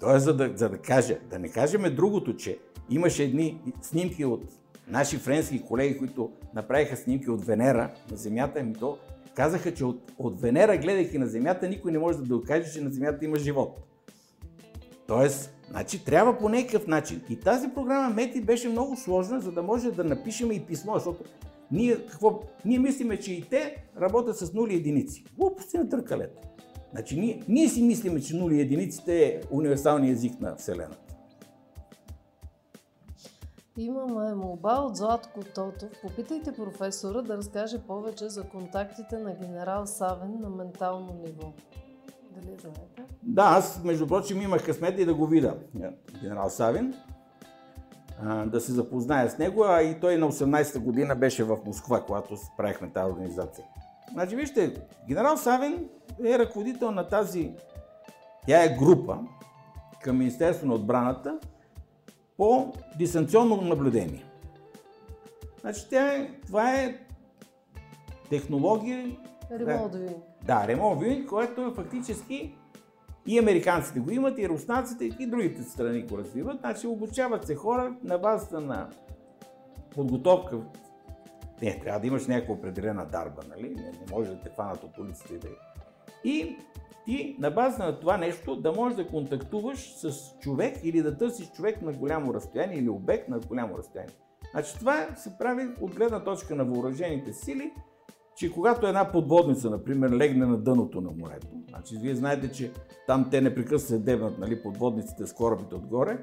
Тоест, 0.00 0.24
за 0.24 0.36
да, 0.36 0.50
за 0.54 0.68
да 0.68 0.78
кажа, 0.78 1.18
да 1.30 1.38
не 1.38 1.48
кажем 1.48 1.94
другото, 1.96 2.36
че 2.36 2.58
имаше 2.90 3.24
едни 3.24 3.60
снимки 3.82 4.24
от 4.24 4.42
наши 4.88 5.16
френски 5.16 5.62
колеги, 5.62 5.98
които 5.98 6.30
направиха 6.54 6.96
снимки 6.96 7.30
от 7.30 7.44
Венера 7.44 7.90
на 8.10 8.16
Земята, 8.16 8.60
ами 8.60 8.74
то 8.74 8.98
казаха, 9.34 9.74
че 9.74 9.84
от, 9.84 10.12
от 10.18 10.40
Венера, 10.40 10.78
гледайки 10.78 11.18
на 11.18 11.26
Земята, 11.26 11.68
никой 11.68 11.92
не 11.92 11.98
може 11.98 12.18
да 12.18 12.24
докаже, 12.24 12.72
че 12.72 12.80
на 12.80 12.90
Земята 12.90 13.24
има 13.24 13.38
живот. 13.38 13.80
Тоест, 15.06 15.54
значи, 15.72 16.04
трябва 16.04 16.38
по 16.38 16.48
някакъв 16.48 16.86
начин. 16.86 17.22
И 17.28 17.40
тази 17.40 17.68
програма 17.68 18.14
Мети 18.14 18.42
беше 18.42 18.68
много 18.68 18.96
сложна, 18.96 19.40
за 19.40 19.52
да 19.52 19.62
може 19.62 19.90
да 19.90 20.04
напишем 20.04 20.52
и 20.52 20.60
писмо, 20.60 20.94
защото 20.94 21.24
ние, 21.70 22.06
какво, 22.06 22.40
ние 22.64 22.78
мислиме, 22.78 23.20
че 23.20 23.32
и 23.32 23.42
те 23.42 23.76
работят 24.00 24.38
с 24.38 24.52
нули 24.52 24.74
единици. 24.74 25.24
Глупости 25.38 25.78
на 25.78 25.88
търкалета. 25.88 26.40
Значи, 26.92 27.20
ние, 27.20 27.42
ние 27.48 27.68
си 27.68 27.82
мислиме, 27.82 28.20
че 28.20 28.36
нули 28.36 28.60
единиците 28.60 29.24
е 29.24 29.40
универсалният 29.50 30.16
език 30.16 30.40
на 30.40 30.56
Вселената. 30.56 30.98
Имаме 33.76 34.34
молба 34.34 34.74
от 34.74 34.96
Златко 34.96 35.40
Тотов. 35.54 35.88
Попитайте 36.02 36.52
професора 36.52 37.22
да 37.22 37.36
разкаже 37.36 37.78
повече 37.78 38.28
за 38.28 38.44
контактите 38.44 39.18
на 39.18 39.34
генерал 39.34 39.86
Савен 39.86 40.40
на 40.40 40.48
ментално 40.48 41.22
ниво. 41.26 41.52
Дали 42.34 42.56
знаете? 42.60 43.02
Да, 43.22 43.42
аз 43.42 43.84
между 43.84 44.06
прочим 44.06 44.42
имах 44.42 44.64
късмет 44.64 44.98
и 44.98 45.04
да 45.04 45.14
го 45.14 45.26
видя, 45.26 45.56
генерал 46.22 46.50
Савин, 46.50 46.94
да 48.46 48.60
се 48.60 48.72
запозная 48.72 49.30
с 49.30 49.38
него, 49.38 49.64
а 49.64 49.82
и 49.82 50.00
той 50.00 50.16
на 50.16 50.32
18-та 50.32 50.80
година 50.80 51.16
беше 51.16 51.44
в 51.44 51.58
Москва, 51.66 52.04
когато 52.06 52.36
правихме 52.56 52.90
тази 52.90 53.12
организация. 53.12 53.64
Значи 54.12 54.36
вижте, 54.36 54.74
генерал 55.08 55.36
Савин 55.36 55.88
е 56.24 56.38
ръководител 56.38 56.90
на 56.90 57.08
тази, 57.08 57.52
тя 58.46 58.64
е 58.64 58.76
група 58.76 59.18
към 60.02 60.18
Министерство 60.18 60.66
на 60.66 60.74
отбраната, 60.74 61.38
по 62.36 62.72
дистанционно 62.98 63.56
наблюдение. 63.56 64.24
Значи 65.60 65.86
тя 65.90 66.14
е, 66.14 66.30
това 66.46 66.74
е 66.74 66.98
технология... 68.30 69.16
Viewing. 69.50 70.31
Да, 70.44 70.66
remote 70.66 70.98
viewing, 70.98 71.26
което 71.26 71.66
е 71.66 71.74
фактически 71.74 72.54
и 73.26 73.38
американците 73.38 74.00
го 74.00 74.10
имат, 74.10 74.38
и 74.38 74.48
руснаците, 74.48 75.04
и 75.20 75.26
другите 75.26 75.62
страни 75.62 76.02
го 76.02 76.18
развиват. 76.18 76.60
Значи 76.60 76.86
обучават 76.86 77.46
се 77.46 77.54
хора 77.54 77.96
на 78.02 78.18
базата 78.18 78.60
на 78.60 78.88
подготовка. 79.94 80.58
Не, 81.62 81.80
трябва 81.80 82.00
да 82.00 82.06
имаш 82.06 82.26
някаква 82.26 82.54
определена 82.54 83.06
дарба, 83.06 83.42
нали? 83.48 83.68
Не, 83.68 83.82
не 83.82 84.12
може 84.12 84.30
да 84.30 84.40
те 84.40 84.50
фанат 84.50 84.84
от 84.84 84.98
улиците. 84.98 85.38
Да... 85.38 85.48
И 86.24 86.56
ти 87.04 87.36
на 87.38 87.50
база 87.50 87.84
на 87.84 88.00
това 88.00 88.16
нещо 88.16 88.56
да 88.56 88.72
можеш 88.72 88.96
да 88.96 89.06
контактуваш 89.06 89.94
с 89.94 90.38
човек 90.40 90.76
или 90.82 91.02
да 91.02 91.18
търсиш 91.18 91.50
човек 91.50 91.82
на 91.82 91.92
голямо 91.92 92.34
разстояние 92.34 92.78
или 92.78 92.88
обект 92.88 93.28
на 93.28 93.38
голямо 93.38 93.78
разстояние. 93.78 94.14
Значи 94.52 94.78
това 94.78 95.06
се 95.16 95.38
прави 95.38 95.68
от 95.80 95.94
гледна 95.94 96.24
точка 96.24 96.54
на 96.54 96.64
въоръжените 96.64 97.32
сили, 97.32 97.72
че 98.36 98.52
когато 98.52 98.86
една 98.86 99.12
подводница, 99.12 99.70
например, 99.70 100.10
легне 100.10 100.46
на 100.46 100.56
дъното 100.56 101.00
на 101.00 101.10
морето, 101.10 101.46
значи 101.68 101.96
вие 102.02 102.14
знаете, 102.14 102.52
че 102.52 102.70
там 103.06 103.28
те 103.30 103.40
непрекъснато 103.40 103.88
се 103.88 103.98
дебнат 103.98 104.38
нали, 104.38 104.62
подводниците 104.62 105.26
с 105.26 105.32
корабите 105.32 105.74
отгоре, 105.74 106.18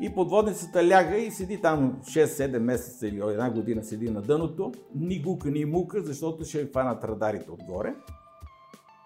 и 0.00 0.14
подводницата 0.14 0.88
ляга 0.88 1.16
и 1.16 1.30
седи 1.30 1.60
там 1.60 2.00
6-7 2.02 2.58
месеца 2.58 3.08
или 3.08 3.20
една 3.20 3.50
година 3.50 3.84
седи 3.84 4.10
на 4.10 4.22
дъното, 4.22 4.72
ни 4.94 5.22
гука, 5.22 5.50
ни 5.50 5.64
мука, 5.64 6.02
защото 6.02 6.44
ще 6.44 6.66
фанат 6.66 7.04
радарите 7.04 7.50
отгоре. 7.50 7.94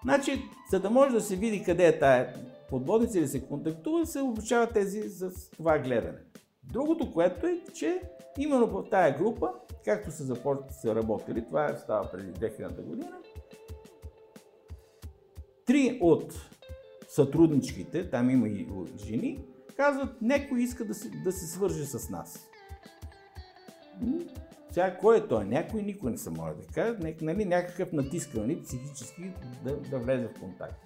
Значи, 0.03 0.41
за 0.71 0.79
да 0.79 0.89
може 0.89 1.13
да 1.13 1.21
се 1.21 1.35
види 1.35 1.63
къде 1.63 1.87
е 1.87 1.99
тая 1.99 2.33
подводница 2.69 3.19
или 3.19 3.27
се 3.27 3.41
контактува, 3.41 4.05
се 4.05 4.21
обучава 4.21 4.67
тези 4.67 5.01
за 5.01 5.31
това 5.57 5.79
гледане. 5.79 6.17
Другото, 6.71 7.13
което 7.13 7.47
е, 7.47 7.61
че 7.73 8.01
именно 8.37 8.67
в 8.67 8.89
тая 8.89 9.17
група, 9.17 9.53
както 9.85 10.11
са 10.11 10.23
започнали 10.23 10.73
са 10.73 10.95
работили, 10.95 11.45
това 11.45 11.75
става 11.77 12.11
преди 12.11 12.31
2000 12.31 12.81
година, 12.81 13.17
три 15.65 15.99
от 16.01 16.33
сътрудничките, 17.07 18.09
там 18.09 18.29
има 18.29 18.47
и 18.47 18.67
жени, 18.97 19.45
казват, 19.77 20.21
някой 20.21 20.61
иска 20.61 20.85
да 20.85 20.93
се, 20.93 21.09
да 21.09 21.31
се 21.31 21.47
свърже 21.47 21.85
с 21.85 22.09
нас. 22.09 22.49
Сега, 24.71 24.97
кой 24.97 25.17
е 25.17 25.27
той? 25.27 25.45
Някой, 25.45 25.81
никой 25.81 26.11
не 26.11 26.17
се 26.17 26.29
може 26.29 26.55
да 26.55 26.67
каже, 26.67 27.15
нали, 27.21 27.45
някакъв 27.45 27.91
натискал, 27.91 28.41
нали, 28.41 28.63
психически 28.63 29.31
да, 29.63 29.77
да 29.77 29.99
влезе 29.99 30.27
в 30.27 30.39
контакт. 30.39 30.85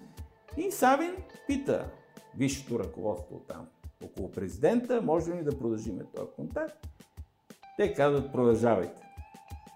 И 0.56 0.70
Савин 0.70 1.16
пита 1.46 1.90
висшето 2.36 2.78
ръководство 2.78 3.38
там, 3.48 3.66
около 4.04 4.30
президента, 4.30 5.02
може 5.02 5.32
ли 5.32 5.44
да 5.44 5.58
продължим 5.58 5.98
този 6.14 6.30
контакт? 6.36 6.88
Те 7.76 7.94
казват, 7.94 8.32
продължавайте. 8.32 9.00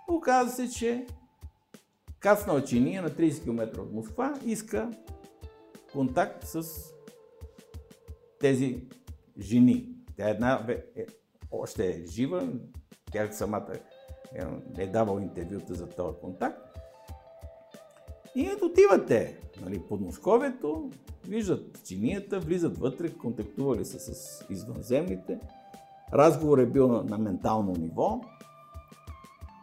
Оказва 0.08 0.52
се, 0.52 0.68
че 0.68 1.06
кацнал 2.20 2.60
чиния 2.60 3.02
на 3.02 3.10
30 3.10 3.42
км 3.42 3.80
от 3.80 3.92
Москва 3.92 4.34
иска 4.44 4.90
контакт 5.92 6.44
с 6.44 6.64
тези 8.40 8.88
жени. 9.38 9.88
Тя 10.16 10.28
една 10.28 10.66
е, 10.96 11.06
още 11.50 11.86
е 11.86 12.04
жива, 12.06 12.48
тя 13.12 13.32
самата 13.32 13.72
е, 14.34 14.82
е 14.82 14.86
давал 14.86 15.18
интервюта 15.18 15.74
за 15.74 15.88
този 15.88 16.18
контакт. 16.20 16.67
И 18.38 18.50
отиват 18.62 19.06
те 19.06 19.36
нали, 19.64 19.78
под 19.78 20.00
Московието, 20.00 20.90
виждат 21.28 21.84
чинията, 21.84 22.40
влизат 22.40 22.78
вътре, 22.78 23.10
контактували 23.10 23.84
са 23.84 23.98
с 23.98 24.44
извънземните. 24.50 25.38
Разговор 26.12 26.58
е 26.58 26.66
бил 26.66 26.88
на, 26.88 27.02
на 27.02 27.18
ментално 27.18 27.72
ниво, 27.72 28.20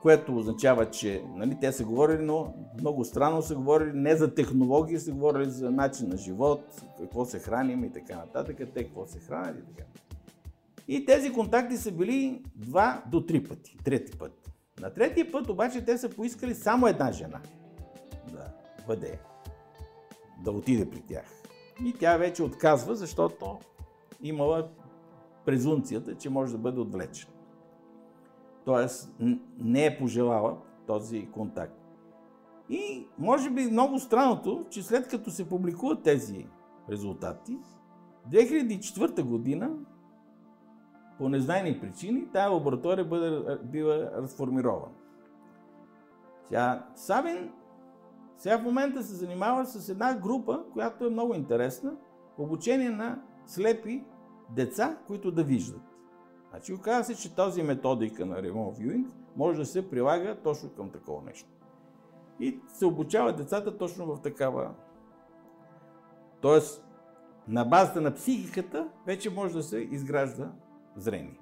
което 0.01 0.38
означава, 0.38 0.89
че 0.89 1.23
нали, 1.36 1.57
те 1.61 1.71
са 1.71 1.86
говорили, 1.86 2.23
но 2.23 2.53
много 2.80 3.05
странно 3.05 3.41
са 3.41 3.55
говорили 3.55 3.91
не 3.93 4.15
за 4.15 4.34
технологии, 4.34 4.99
са 4.99 5.11
говорили 5.11 5.49
за 5.49 5.71
начин 5.71 6.09
на 6.09 6.17
живот, 6.17 6.82
какво 6.99 7.26
се 7.26 7.39
храним 7.39 7.84
и 7.84 7.93
така 7.93 8.15
нататък, 8.15 8.57
те 8.57 8.84
какво 8.84 9.05
се 9.05 9.19
хранят 9.19 9.55
и 9.57 9.76
така. 9.76 9.89
И 10.88 11.05
тези 11.05 11.34
контакти 11.34 11.78
са 11.78 11.91
били 11.91 12.43
два 12.55 13.03
до 13.11 13.21
три 13.21 13.43
пъти, 13.43 13.78
трети 13.84 14.17
път. 14.17 14.51
На 14.82 14.93
третия 14.93 15.32
път 15.32 15.49
обаче 15.49 15.86
те 15.86 15.97
са 15.97 16.09
поискали 16.09 16.55
само 16.55 16.88
една 16.88 17.11
жена 17.11 17.41
да 18.32 18.55
бъде, 18.88 19.19
да 20.43 20.51
отиде 20.51 20.89
при 20.89 21.01
тях. 21.01 21.25
И 21.86 21.93
тя 21.93 22.17
вече 22.17 22.43
отказва, 22.43 22.95
защото 22.95 23.59
имала 24.21 24.69
презумцията, 25.45 26.15
че 26.15 26.29
може 26.29 26.51
да 26.51 26.57
бъде 26.57 26.79
отвлечена. 26.79 27.33
Тоест 28.65 29.15
не 29.59 29.86
е 29.86 29.97
пожелала 29.97 30.57
този 30.88 31.31
контакт. 31.31 31.81
И 32.69 33.07
може 33.17 33.49
би 33.49 33.71
много 33.71 33.99
странното, 33.99 34.65
че 34.69 34.83
след 34.83 35.07
като 35.07 35.31
се 35.31 35.49
публикуват 35.49 36.03
тези 36.03 36.47
резултати, 36.89 37.57
2004 38.29 39.23
година, 39.23 39.71
по 41.17 41.29
незнайни 41.29 41.79
причини, 41.79 42.27
тая 42.33 42.49
лаборатория 42.49 43.05
бъде, 43.05 43.57
бива 43.63 44.11
разформирована. 44.15 44.93
Сега, 46.43 46.86
Савин 46.95 47.51
сега 48.38 48.57
в 48.57 48.63
момента 48.63 49.03
се 49.03 49.15
занимава 49.15 49.65
с 49.65 49.89
една 49.89 50.15
група, 50.15 50.63
която 50.73 51.05
е 51.05 51.09
много 51.09 51.33
интересна. 51.33 51.95
Обучение 52.38 52.89
на 52.89 53.21
слепи 53.45 54.03
деца, 54.49 54.97
които 55.07 55.31
да 55.31 55.43
виждат. 55.43 55.81
Значи 56.49 56.73
оказва 56.73 57.03
се, 57.03 57.21
че 57.21 57.36
тази 57.36 57.63
методика 57.63 58.25
на 58.25 58.36
Remote 58.36 58.79
Viewing 58.79 59.05
може 59.36 59.59
да 59.59 59.65
се 59.65 59.89
прилага 59.89 60.36
точно 60.43 60.69
към 60.69 60.89
такова 60.89 61.21
нещо. 61.21 61.49
И 62.39 62.59
се 62.67 62.86
обучават 62.86 63.38
децата 63.38 63.77
точно 63.77 64.05
в 64.05 64.21
такава. 64.21 64.71
Тоест, 66.41 66.86
на 67.47 67.65
базата 67.65 68.01
на 68.01 68.13
психиката 68.13 68.89
вече 69.05 69.29
може 69.29 69.53
да 69.53 69.63
се 69.63 69.77
изгражда 69.79 70.51
зрение. 70.95 71.39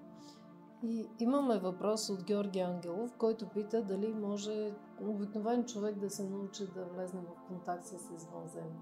И 0.84 1.06
имаме 1.20 1.60
въпрос 1.60 2.10
от 2.10 2.24
Георги 2.24 2.60
Ангелов, 2.60 3.14
който 3.18 3.50
пита 3.50 3.84
дали 3.84 4.14
може 4.14 4.72
обикновен 5.02 5.66
човек 5.66 5.96
да 5.96 6.10
се 6.10 6.24
научи 6.24 6.64
да 6.76 6.86
влезне 6.86 7.22
в 7.22 7.48
контакт 7.48 7.86
с 7.86 7.94
извънземни. 7.94 8.80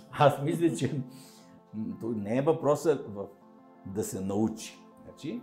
Аз 0.10 0.42
мисля, 0.42 0.76
че 0.76 1.02
не 2.02 2.36
е 2.36 2.42
въпросът 2.42 3.14
в 3.14 3.26
да 3.86 4.04
се 4.04 4.20
научи. 4.20 4.78
Значи, 5.04 5.42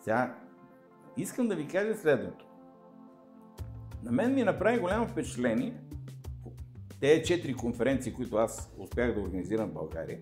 сега 0.00 0.38
искам 1.16 1.48
да 1.48 1.56
ви 1.56 1.68
кажа 1.68 1.94
следното. 1.94 2.46
На 4.02 4.12
мен 4.12 4.34
ми 4.34 4.42
направи 4.42 4.80
голямо 4.80 5.08
впечатление 5.08 5.80
тези 7.00 7.24
четири 7.24 7.54
конференции, 7.54 8.14
които 8.14 8.36
аз 8.36 8.72
успях 8.78 9.14
да 9.14 9.20
организирам 9.20 9.70
в 9.70 9.74
България. 9.74 10.18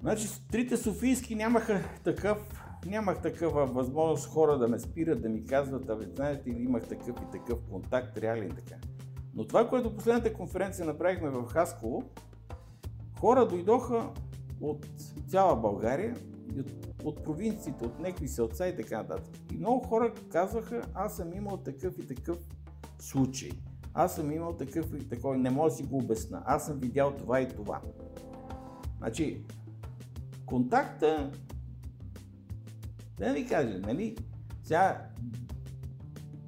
Значи, 0.00 0.28
трите 0.50 0.76
Софийски 0.76 1.34
нямаха 1.34 1.84
такъв, 2.04 2.38
нямах 2.86 3.22
такава 3.22 3.66
възможност 3.66 4.26
хора 4.26 4.58
да 4.58 4.68
ме 4.68 4.78
спират, 4.78 5.22
да 5.22 5.28
ми 5.28 5.44
казват, 5.44 5.90
а 5.90 5.98
знаете 6.14 6.50
ли, 6.50 6.62
имах 6.62 6.88
такъв 6.88 7.08
и 7.08 7.30
такъв 7.32 7.58
контакт, 7.70 8.18
реален 8.18 8.50
така. 8.50 8.80
Но 9.34 9.46
това, 9.46 9.68
което 9.68 9.96
последната 9.96 10.34
конференция 10.34 10.86
направихме 10.86 11.30
в 11.30 11.44
Хасково, 11.44 12.02
хора 13.18 13.48
дойдоха 13.48 14.10
от 14.60 14.86
цяла 15.28 15.56
България, 15.56 16.16
от, 16.58 16.66
от 17.04 17.24
провинциите, 17.24 17.84
от 17.84 18.00
някакви 18.00 18.28
селца 18.28 18.68
и 18.68 18.76
така 18.76 18.96
нататък. 18.96 19.34
И 19.54 19.56
много 19.56 19.86
хора 19.86 20.12
казваха, 20.32 20.82
аз 20.94 21.16
съм 21.16 21.34
имал 21.34 21.56
такъв 21.56 21.98
и 21.98 22.06
такъв 22.06 22.38
случай. 22.98 23.50
Аз 23.94 24.14
съм 24.14 24.32
имал 24.32 24.52
такъв 24.52 24.86
и 24.94 25.08
такой, 25.08 25.38
не 25.38 25.50
мога 25.50 25.70
да 25.70 25.76
си 25.76 25.82
го 25.82 25.96
обясна. 25.96 26.42
Аз 26.46 26.66
съм 26.66 26.78
видял 26.78 27.16
това 27.16 27.40
и 27.40 27.48
това. 27.48 27.80
Значи, 28.98 29.44
контакта, 30.50 31.30
да 33.18 33.32
ви 33.32 33.46
кажа, 33.46 33.78
нали, 33.78 34.16
сега, 34.62 35.06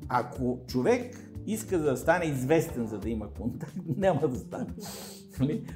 ако 0.09 0.61
човек 0.67 1.17
иска 1.47 1.79
да 1.79 1.97
стане 1.97 2.25
известен, 2.25 2.87
за 2.87 2.99
да 2.99 3.11
има 3.11 3.31
контакт, 3.31 3.77
няма 3.97 4.29
да 4.29 4.39
стане. 4.39 4.75
Нали? 5.41 5.67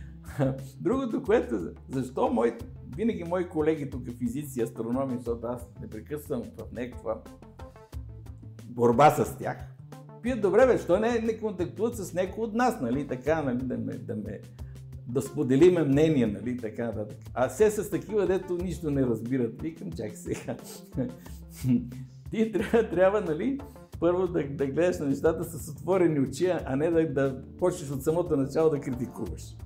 Другото, 0.81 1.23
което, 1.23 1.71
защо 1.89 2.29
мой, 2.29 2.59
винаги 2.97 3.25
мои 3.25 3.49
колеги 3.49 3.91
тук 3.91 4.09
физици, 4.19 4.63
астрономи, 4.63 5.17
защото 5.17 5.47
аз 5.47 5.69
не 5.81 5.89
прекъсвам 5.89 6.43
в 6.43 6.73
някаква 6.73 7.23
борба 8.65 9.11
с 9.11 9.39
тях, 9.39 9.57
пият 10.23 10.41
добре, 10.41 10.67
бе, 10.67 10.79
що 10.79 10.99
не, 10.99 11.19
не 11.19 11.39
контактуват 11.39 11.97
с 11.97 12.15
някой 12.15 12.45
от 12.45 12.55
нас, 12.55 12.81
нали, 12.81 13.07
така, 13.07 13.43
нали, 13.43 13.63
да 13.63 13.79
ме, 13.79 13.93
да 13.93 14.17
ме 14.17 14.41
да 15.09 15.23
споделиме 15.23 15.85
мнение, 15.85 16.27
нали, 16.27 16.57
така 16.57 16.85
да. 16.85 17.07
А 17.35 17.49
се 17.49 17.71
с 17.71 17.91
такива, 17.91 18.27
дето 18.27 18.57
нищо 18.57 18.91
не 18.91 19.03
разбират. 19.03 19.63
Викам, 19.63 19.93
чак 19.93 20.13
сега. 20.15 20.57
Ти 22.31 22.53
трябва, 22.53 22.91
трябва, 22.91 23.21
нали, 23.21 23.61
първо 24.01 24.27
да, 24.27 24.49
да 24.49 24.67
гледаш 24.67 24.99
на 24.99 25.07
нещата 25.07 25.45
с 25.45 25.69
отворени 25.69 26.21
очи, 26.21 26.53
а 26.65 26.77
не 26.77 26.91
да, 26.91 27.13
да 27.13 27.43
почнеш 27.59 27.91
от 27.91 28.03
самото 28.03 28.37
начало 28.37 28.71
да 28.71 28.81
критикуваш. 28.81 29.57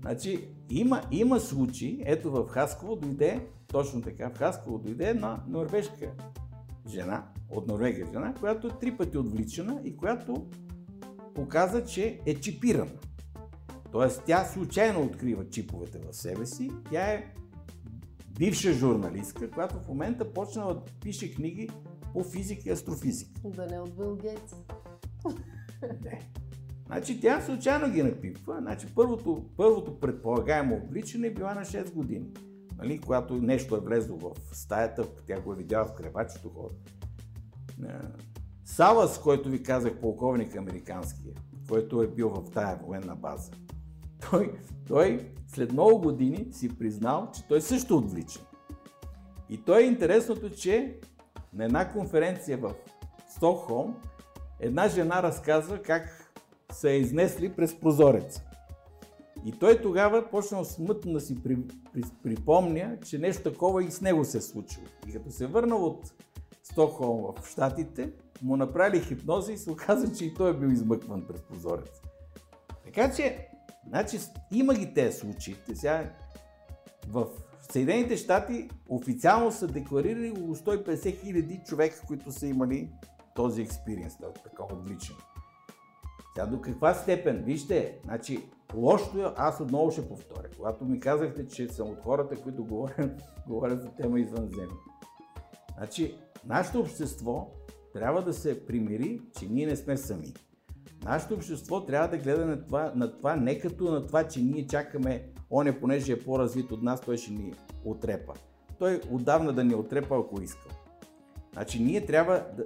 Значи, 0.00 0.48
има, 0.70 1.02
има 1.10 1.40
случаи, 1.40 2.02
ето 2.06 2.30
в 2.30 2.48
Хасково 2.48 2.96
дойде, 2.96 3.46
точно 3.68 4.02
така, 4.02 4.30
в 4.30 4.38
Хасково 4.38 4.78
дойде 4.78 5.08
една 5.08 5.42
норвежка 5.48 6.10
жена, 6.88 7.24
от 7.50 7.66
Норвегия 7.66 8.06
жена, 8.12 8.34
която 8.40 8.66
е 8.66 8.78
три 8.80 8.96
пъти 8.96 9.18
отвличана 9.18 9.80
и 9.84 9.96
която 9.96 10.46
показа, 11.34 11.84
че 11.84 12.20
е 12.26 12.34
чипирана. 12.34 12.90
Тоест, 13.96 14.22
тя 14.26 14.44
случайно 14.44 15.02
открива 15.02 15.48
чиповете 15.48 15.98
в 15.98 16.16
себе 16.16 16.46
си. 16.46 16.70
Тя 16.90 17.02
е 17.02 17.34
бивша 18.38 18.72
журналистка, 18.72 19.50
която 19.50 19.80
в 19.80 19.88
момента 19.88 20.32
почнала 20.32 20.74
да 20.74 20.80
пише 21.02 21.34
книги 21.34 21.70
по 22.12 22.24
физика 22.24 22.62
и 22.68 22.72
астрофизика. 22.72 23.40
Да 23.44 23.66
не 23.66 23.80
от 23.80 23.96
Бил 23.96 24.16
Гейтс. 24.16 24.54
Не. 26.04 26.22
Значи 26.86 27.20
тя 27.20 27.40
случайно 27.40 27.92
ги 27.92 28.02
напипва. 28.02 28.56
Значи 28.60 28.86
първото, 28.94 29.44
първото 29.56 30.00
предполагаемо 30.00 30.76
обличане 30.76 31.26
е 31.26 31.34
била 31.34 31.54
на 31.54 31.64
6 31.64 31.92
години. 31.92 32.26
Нали, 32.78 32.98
когато 32.98 33.34
нещо 33.34 33.76
е 33.76 33.80
влезло 33.80 34.18
в 34.18 34.56
стаята, 34.56 35.06
тя 35.26 35.40
го 35.40 35.52
е 35.52 35.56
видяла 35.56 35.84
в 35.84 35.94
кревачето 35.94 36.48
хора. 36.48 36.74
Салас, 38.64 39.20
който 39.20 39.48
ви 39.48 39.62
казах, 39.62 40.00
полковник 40.00 40.56
американския, 40.56 41.34
който 41.68 42.02
е 42.02 42.08
бил 42.08 42.28
в 42.28 42.50
тая 42.50 42.76
военна 42.76 43.16
база, 43.16 43.50
той, 44.30 44.52
той 44.88 45.30
след 45.46 45.72
много 45.72 46.00
години 46.00 46.46
си 46.52 46.78
признал, 46.78 47.30
че 47.34 47.48
той 47.48 47.60
също 47.60 47.96
отвлича. 47.96 48.40
И 49.50 49.64
той 49.64 49.82
е 49.82 49.86
интересното, 49.86 50.50
че 50.50 50.98
на 51.52 51.64
една 51.64 51.92
конференция 51.92 52.58
в 52.58 52.74
Стокхолм 53.36 53.96
една 54.60 54.88
жена 54.88 55.22
разказва 55.22 55.82
как 55.82 56.32
са 56.72 56.90
я 56.90 56.96
изнесли 56.96 57.52
през 57.52 57.80
прозореца. 57.80 58.42
И 59.44 59.52
той 59.52 59.82
тогава 59.82 60.30
почнал 60.30 60.64
смътно 60.64 61.12
да 61.12 61.20
си 61.20 61.42
при, 61.42 61.58
при, 61.92 62.02
припомня, 62.22 62.96
че 63.04 63.18
нещо 63.18 63.42
такова 63.42 63.84
и 63.84 63.90
с 63.90 64.00
него 64.00 64.24
се 64.24 64.38
е 64.38 64.40
случило. 64.40 64.86
И 65.08 65.12
като 65.12 65.30
се 65.30 65.46
върнал 65.46 65.84
от 65.84 66.12
Стокхолм 66.62 67.34
в 67.40 67.48
Штатите, 67.48 68.12
му 68.42 68.56
направили 68.56 69.04
хипноза 69.04 69.52
и 69.52 69.58
се 69.58 69.70
оказа, 69.70 70.12
че 70.12 70.24
и 70.24 70.34
той 70.34 70.50
е 70.50 70.54
бил 70.54 70.68
измъкван 70.68 71.26
през 71.26 71.42
прозорец. 71.42 72.00
Така 72.84 73.12
че 73.12 73.48
Значи 73.88 74.18
има 74.52 74.74
ги 74.74 74.94
тези 74.94 75.18
случаи. 75.18 75.56
Сега 75.74 76.10
в 77.08 77.26
Съединените 77.72 78.16
щати 78.16 78.68
официално 78.88 79.52
са 79.52 79.66
декларирали 79.66 80.30
около 80.30 80.54
150 80.54 81.20
хиляди 81.20 81.60
човека, 81.66 82.02
които 82.06 82.32
са 82.32 82.46
имали 82.46 82.90
този 83.34 83.62
експириенс, 83.62 84.16
такова 84.44 84.74
отвличане. 84.74 85.18
Сега 86.34 86.46
до 86.46 86.60
каква 86.60 86.94
степен? 86.94 87.42
Вижте, 87.44 87.98
значи, 88.04 88.48
лошото 88.74 89.26
е, 89.26 89.32
аз 89.36 89.60
отново 89.60 89.90
ще 89.90 90.08
повторя. 90.08 90.48
Когато 90.56 90.84
ми 90.84 91.00
казахте, 91.00 91.48
че 91.48 91.68
съм 91.68 91.90
от 91.90 91.98
хората, 92.02 92.42
които 92.42 92.64
говорят, 92.64 93.22
говорят 93.48 93.82
за 93.82 93.88
тема 93.88 94.20
извънземни. 94.20 94.76
Значи, 95.78 96.18
нашето 96.44 96.80
общество 96.80 97.50
трябва 97.92 98.22
да 98.22 98.32
се 98.32 98.66
примири, 98.66 99.20
че 99.38 99.46
ние 99.46 99.66
не 99.66 99.76
сме 99.76 99.96
сами. 99.96 100.32
Нашето 101.04 101.34
общество 101.34 101.86
трябва 101.86 102.08
да 102.08 102.18
гледа 102.18 102.46
на 102.46 102.64
това, 102.64 102.92
на 102.96 103.16
това 103.16 103.36
не 103.36 103.58
като 103.58 103.90
на 103.90 104.06
това, 104.06 104.24
че 104.24 104.40
ние 104.40 104.66
чакаме 104.66 105.28
оне, 105.50 105.80
понеже 105.80 106.12
е 106.12 106.20
по-развит 106.20 106.72
от 106.72 106.82
нас, 106.82 107.00
той 107.00 107.16
ще 107.16 107.32
ни 107.32 107.54
отрепа. 107.84 108.32
Той 108.78 109.00
отдавна 109.10 109.52
да 109.52 109.64
ни 109.64 109.74
отрепа, 109.74 110.16
ако 110.18 110.42
иска. 110.42 110.68
Значи 111.52 111.82
ние 111.82 112.06
трябва 112.06 112.44
да, 112.56 112.64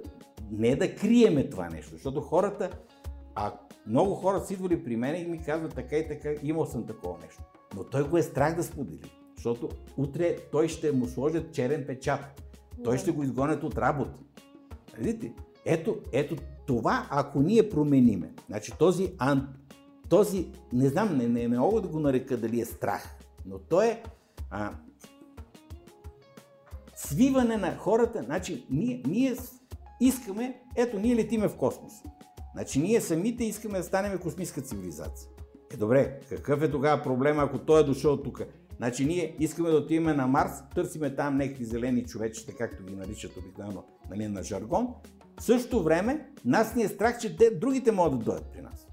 не 0.51 0.75
да 0.75 0.95
криеме 0.95 1.49
това 1.49 1.69
нещо, 1.69 1.91
защото 1.91 2.21
хората, 2.21 2.69
а 3.35 3.53
много 3.87 4.15
хора 4.15 4.39
са 4.39 4.53
идвали 4.53 4.83
при 4.83 4.95
мен 4.95 5.21
и 5.21 5.25
ми 5.25 5.43
казват 5.43 5.75
така 5.75 5.97
и 5.97 6.07
така, 6.07 6.29
имал 6.43 6.65
съм 6.65 6.85
такова 6.85 7.17
нещо. 7.21 7.43
Но 7.75 7.83
той 7.83 8.09
го 8.09 8.17
е 8.17 8.23
страх 8.23 8.55
да 8.55 8.63
сподели, 8.63 9.11
защото 9.35 9.69
утре 9.97 10.35
той 10.51 10.67
ще 10.67 10.91
му 10.91 11.07
сложат 11.07 11.53
черен 11.53 11.85
печат. 11.87 12.41
Той 12.83 12.97
ще 12.97 13.11
го 13.11 13.23
изгонят 13.23 13.63
от 13.63 13.77
работа. 13.77 14.19
Видите? 14.97 15.33
Ето, 15.65 15.97
ето 16.11 16.35
това, 16.71 17.07
ако 17.09 17.39
ние 17.39 17.69
промениме, 17.69 18.31
значи 18.47 18.71
този, 18.79 19.13
ан, 19.17 19.47
този 20.09 20.47
не 20.73 20.89
знам, 20.89 21.17
не, 21.17 21.27
не, 21.27 21.57
мога 21.57 21.81
да 21.81 21.87
го 21.87 21.99
нарека 21.99 22.37
дали 22.37 22.61
е 22.61 22.65
страх, 22.65 23.15
но 23.45 23.59
то 23.59 23.81
е 23.81 24.03
а, 24.49 24.71
свиване 26.95 27.57
на 27.57 27.77
хората, 27.77 28.23
значи 28.23 28.65
ние, 28.69 29.03
ние 29.07 29.35
искаме, 30.01 30.61
ето 30.75 30.99
ние 30.99 31.15
летиме 31.15 31.47
в 31.47 31.55
космос. 31.55 31.93
Значи 32.53 32.79
ние 32.79 33.01
самите 33.01 33.43
искаме 33.43 33.77
да 33.77 33.83
станем 33.83 34.19
космическа 34.19 34.61
цивилизация. 34.61 35.29
Е 35.73 35.77
добре, 35.77 36.19
какъв 36.29 36.61
е 36.61 36.71
тогава 36.71 37.03
проблема, 37.03 37.43
ако 37.43 37.59
той 37.59 37.81
е 37.81 37.83
дошъл 37.83 38.21
тук? 38.21 38.41
Значи 38.77 39.05
ние 39.05 39.35
искаме 39.39 39.69
да 39.69 39.77
отидем 39.77 40.03
на 40.03 40.27
Марс, 40.27 40.51
търсиме 40.75 41.15
там 41.15 41.37
някакви 41.37 41.65
зелени 41.65 42.05
човечета, 42.05 42.53
както 42.57 42.83
ги 42.83 42.95
наричат 42.95 43.37
обикновено 43.37 43.83
нали, 44.09 44.27
на 44.27 44.43
жаргон, 44.43 44.87
в 45.41 45.43
същото 45.43 45.83
време, 45.83 46.31
нас 46.45 46.75
ни 46.75 46.83
е 46.83 46.87
страх, 46.87 47.19
че 47.19 47.37
те, 47.37 47.51
другите 47.51 47.91
могат 47.91 48.19
да 48.19 48.25
дойдат 48.25 48.45
при 48.45 48.61
нас. 48.61 48.87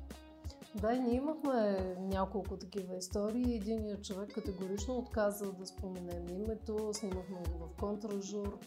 Да, 0.74 0.92
и 0.92 1.00
ние 1.00 1.14
имахме 1.14 1.78
няколко 1.98 2.56
такива 2.56 2.96
истории. 2.96 3.56
Единият 3.56 4.04
човек 4.04 4.34
категорично 4.34 4.94
отказа 4.94 5.52
да 5.52 5.66
споменем 5.66 6.28
името, 6.28 6.90
снимахме 6.92 7.36
го 7.36 7.66
в 7.66 7.80
контражур, 7.80 8.58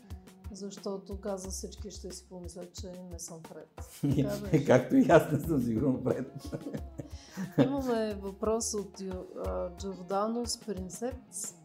защото 0.51 1.21
каза 1.21 1.49
всички 1.49 1.91
ще 1.91 2.11
си 2.11 2.25
помислят, 2.29 2.73
че 2.73 2.91
не 3.11 3.19
съм 3.19 3.39
Фред. 3.47 3.69
Така 4.51 4.65
Както 4.65 4.95
и 4.95 5.05
аз 5.09 5.31
не 5.31 5.39
съм 5.39 5.61
сигурно 5.63 6.01
Фред. 6.03 6.31
Имаме 7.63 8.13
въпрос 8.13 8.73
от 8.73 9.03
Джорданос 9.77 10.57
Принсепц. 10.57 11.60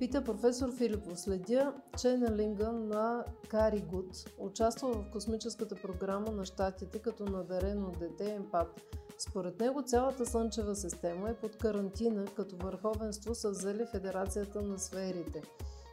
Пита 0.00 0.24
професор 0.24 0.72
Филипов, 0.76 1.20
следя 1.20 1.74
ченелинга 1.98 2.72
на 2.72 3.24
Кари 3.48 3.80
Гуд. 3.80 4.06
Участва 4.38 4.92
в 4.92 5.10
космическата 5.12 5.74
програма 5.74 6.30
на 6.30 6.44
щатите 6.44 6.98
като 6.98 7.24
надарено 7.24 7.92
дете 8.00 8.34
емпат. 8.34 8.96
Според 9.18 9.60
него 9.60 9.82
цялата 9.82 10.26
Слънчева 10.26 10.74
система 10.76 11.30
е 11.30 11.34
под 11.34 11.56
карантина, 11.56 12.24
като 12.36 12.56
върховенство 12.56 13.34
са 13.34 13.50
взели 13.50 13.86
Федерацията 13.86 14.62
на 14.62 14.78
сферите. 14.78 15.42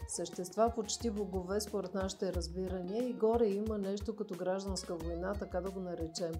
Същества 0.07 0.71
почти 0.75 1.09
богове 1.09 1.61
според 1.61 1.93
нашите 1.93 2.33
разбирания 2.33 3.09
и 3.09 3.13
горе 3.13 3.47
има 3.47 3.77
нещо 3.77 4.15
като 4.15 4.35
гражданска 4.35 4.95
война, 4.95 5.33
така 5.33 5.61
да 5.61 5.71
го 5.71 5.79
наречем. 5.79 6.33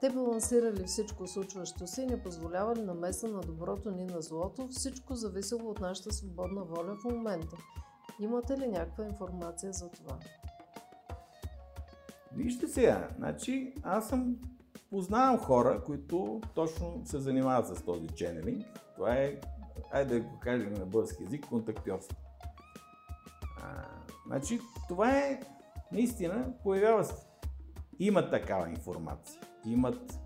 Те 0.00 0.10
балансирали 0.10 0.84
всичко 0.84 1.26
случващо 1.26 1.86
се 1.86 2.02
и 2.02 2.06
не 2.06 2.22
позволявали 2.22 2.82
намеса 2.82 3.28
на 3.28 3.40
доброто 3.40 3.90
ни 3.90 4.04
на 4.04 4.22
злото, 4.22 4.68
всичко 4.68 5.14
зависело 5.14 5.70
от 5.70 5.80
нашата 5.80 6.12
свободна 6.12 6.64
воля 6.64 6.96
в 6.96 7.04
момента. 7.04 7.56
Имате 8.20 8.58
ли 8.58 8.68
някаква 8.68 9.04
информация 9.04 9.72
за 9.72 9.90
това? 9.90 10.18
Вижте 12.32 12.68
сега, 12.68 13.08
значи 13.16 13.74
аз 13.82 14.08
съм 14.08 14.36
познавам 14.90 15.38
хора, 15.38 15.82
които 15.84 16.40
точно 16.54 17.02
се 17.04 17.18
занимават 17.18 17.76
с 17.76 17.82
този 17.82 18.08
ченелинг. 18.08 18.66
Това 18.96 19.14
е, 19.14 19.40
айде 19.92 20.14
да 20.14 20.20
го 20.20 20.40
кажем 20.40 20.74
на 20.74 20.86
български 20.86 21.22
язик, 21.22 21.46
контактьорство. 21.48 22.16
Значи, 24.26 24.60
това 24.88 25.18
е 25.18 25.40
наистина, 25.92 26.52
появява 26.62 27.04
се. 27.04 27.14
Има 27.98 28.30
такава 28.30 28.68
информация. 28.68 29.40
Имат, 29.66 30.20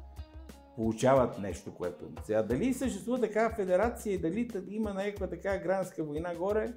получават 0.76 1.38
нещо, 1.38 1.74
което... 1.74 2.04
Сега, 2.24 2.42
дали 2.42 2.74
съществува 2.74 3.20
такава 3.20 3.54
федерация 3.54 4.14
и 4.14 4.18
дали 4.18 4.50
има 4.68 4.94
някаква 4.94 5.26
така 5.26 5.58
гражданска 5.58 6.04
война 6.04 6.34
горе, 6.34 6.74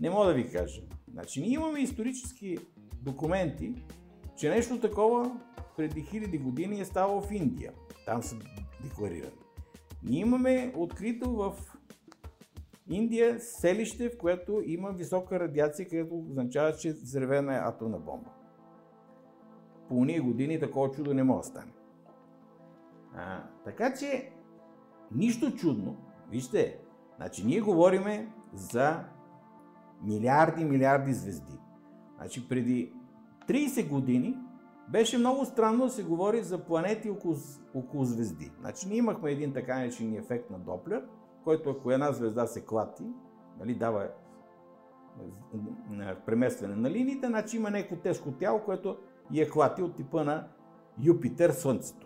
не 0.00 0.10
мога 0.10 0.26
да 0.26 0.34
ви 0.34 0.50
кажа. 0.50 0.82
Значи, 1.12 1.40
ние 1.40 1.50
имаме 1.50 1.80
исторически 1.80 2.58
документи, 3.02 3.74
че 4.36 4.50
нещо 4.50 4.80
такова 4.80 5.40
преди 5.76 6.02
хиляди 6.02 6.38
години 6.38 6.80
е 6.80 6.84
ставало 6.84 7.20
в 7.20 7.32
Индия. 7.32 7.72
Там 8.06 8.22
са 8.22 8.36
декларирани. 8.82 9.32
Ние 10.02 10.20
имаме 10.20 10.72
открито 10.76 11.30
в 11.30 11.54
Индия 12.90 13.40
селище, 13.40 14.08
в 14.08 14.18
което 14.18 14.62
има 14.66 14.92
висока 14.92 15.40
радиация, 15.40 15.88
където 15.88 16.18
означава, 16.18 16.76
че 16.76 16.92
взревена 16.92 17.54
е 17.54 17.58
атомна 17.58 17.98
бомба. 17.98 18.30
По 19.88 19.94
уния 19.94 20.22
години 20.22 20.60
такова 20.60 20.90
чудо 20.90 21.14
не 21.14 21.22
може 21.22 21.38
да 21.38 21.44
стане. 21.44 21.72
А, 23.16 23.42
така 23.64 23.94
че, 23.94 24.32
нищо 25.14 25.50
чудно. 25.56 25.96
Вижте, 26.30 26.78
значи 27.16 27.46
ние 27.46 27.60
говориме 27.60 28.32
за 28.52 29.04
милиарди, 30.02 30.64
милиарди 30.64 31.12
звезди. 31.12 31.58
Значи 32.16 32.48
преди 32.48 32.92
30 33.48 33.88
години 33.88 34.38
беше 34.88 35.18
много 35.18 35.44
странно 35.44 35.84
да 35.84 35.90
се 35.90 36.04
говори 36.04 36.42
за 36.42 36.64
планети 36.64 37.10
около, 37.10 37.36
около 37.74 38.04
звезди. 38.04 38.52
Значи 38.60 38.88
ние 38.88 38.96
имахме 38.96 39.30
един 39.30 39.52
така 39.52 39.78
наречен 39.78 40.14
ефект 40.14 40.50
на 40.50 40.58
Доплер, 40.58 41.04
който 41.44 41.70
ако 41.70 41.90
една 41.90 42.12
звезда 42.12 42.46
се 42.46 42.64
клати, 42.64 43.04
нали, 43.58 43.74
дава 43.74 44.08
преместване 46.26 46.76
на 46.76 46.90
линиите, 46.90 47.26
значи 47.26 47.56
има 47.56 47.70
някакво 47.70 47.96
тежко 47.96 48.32
тяло, 48.32 48.60
което 48.64 48.98
я 49.32 49.50
клати 49.50 49.82
от 49.82 49.96
типа 49.96 50.24
на 50.24 50.48
Юпитер, 51.02 51.50
Слънцето. 51.50 52.03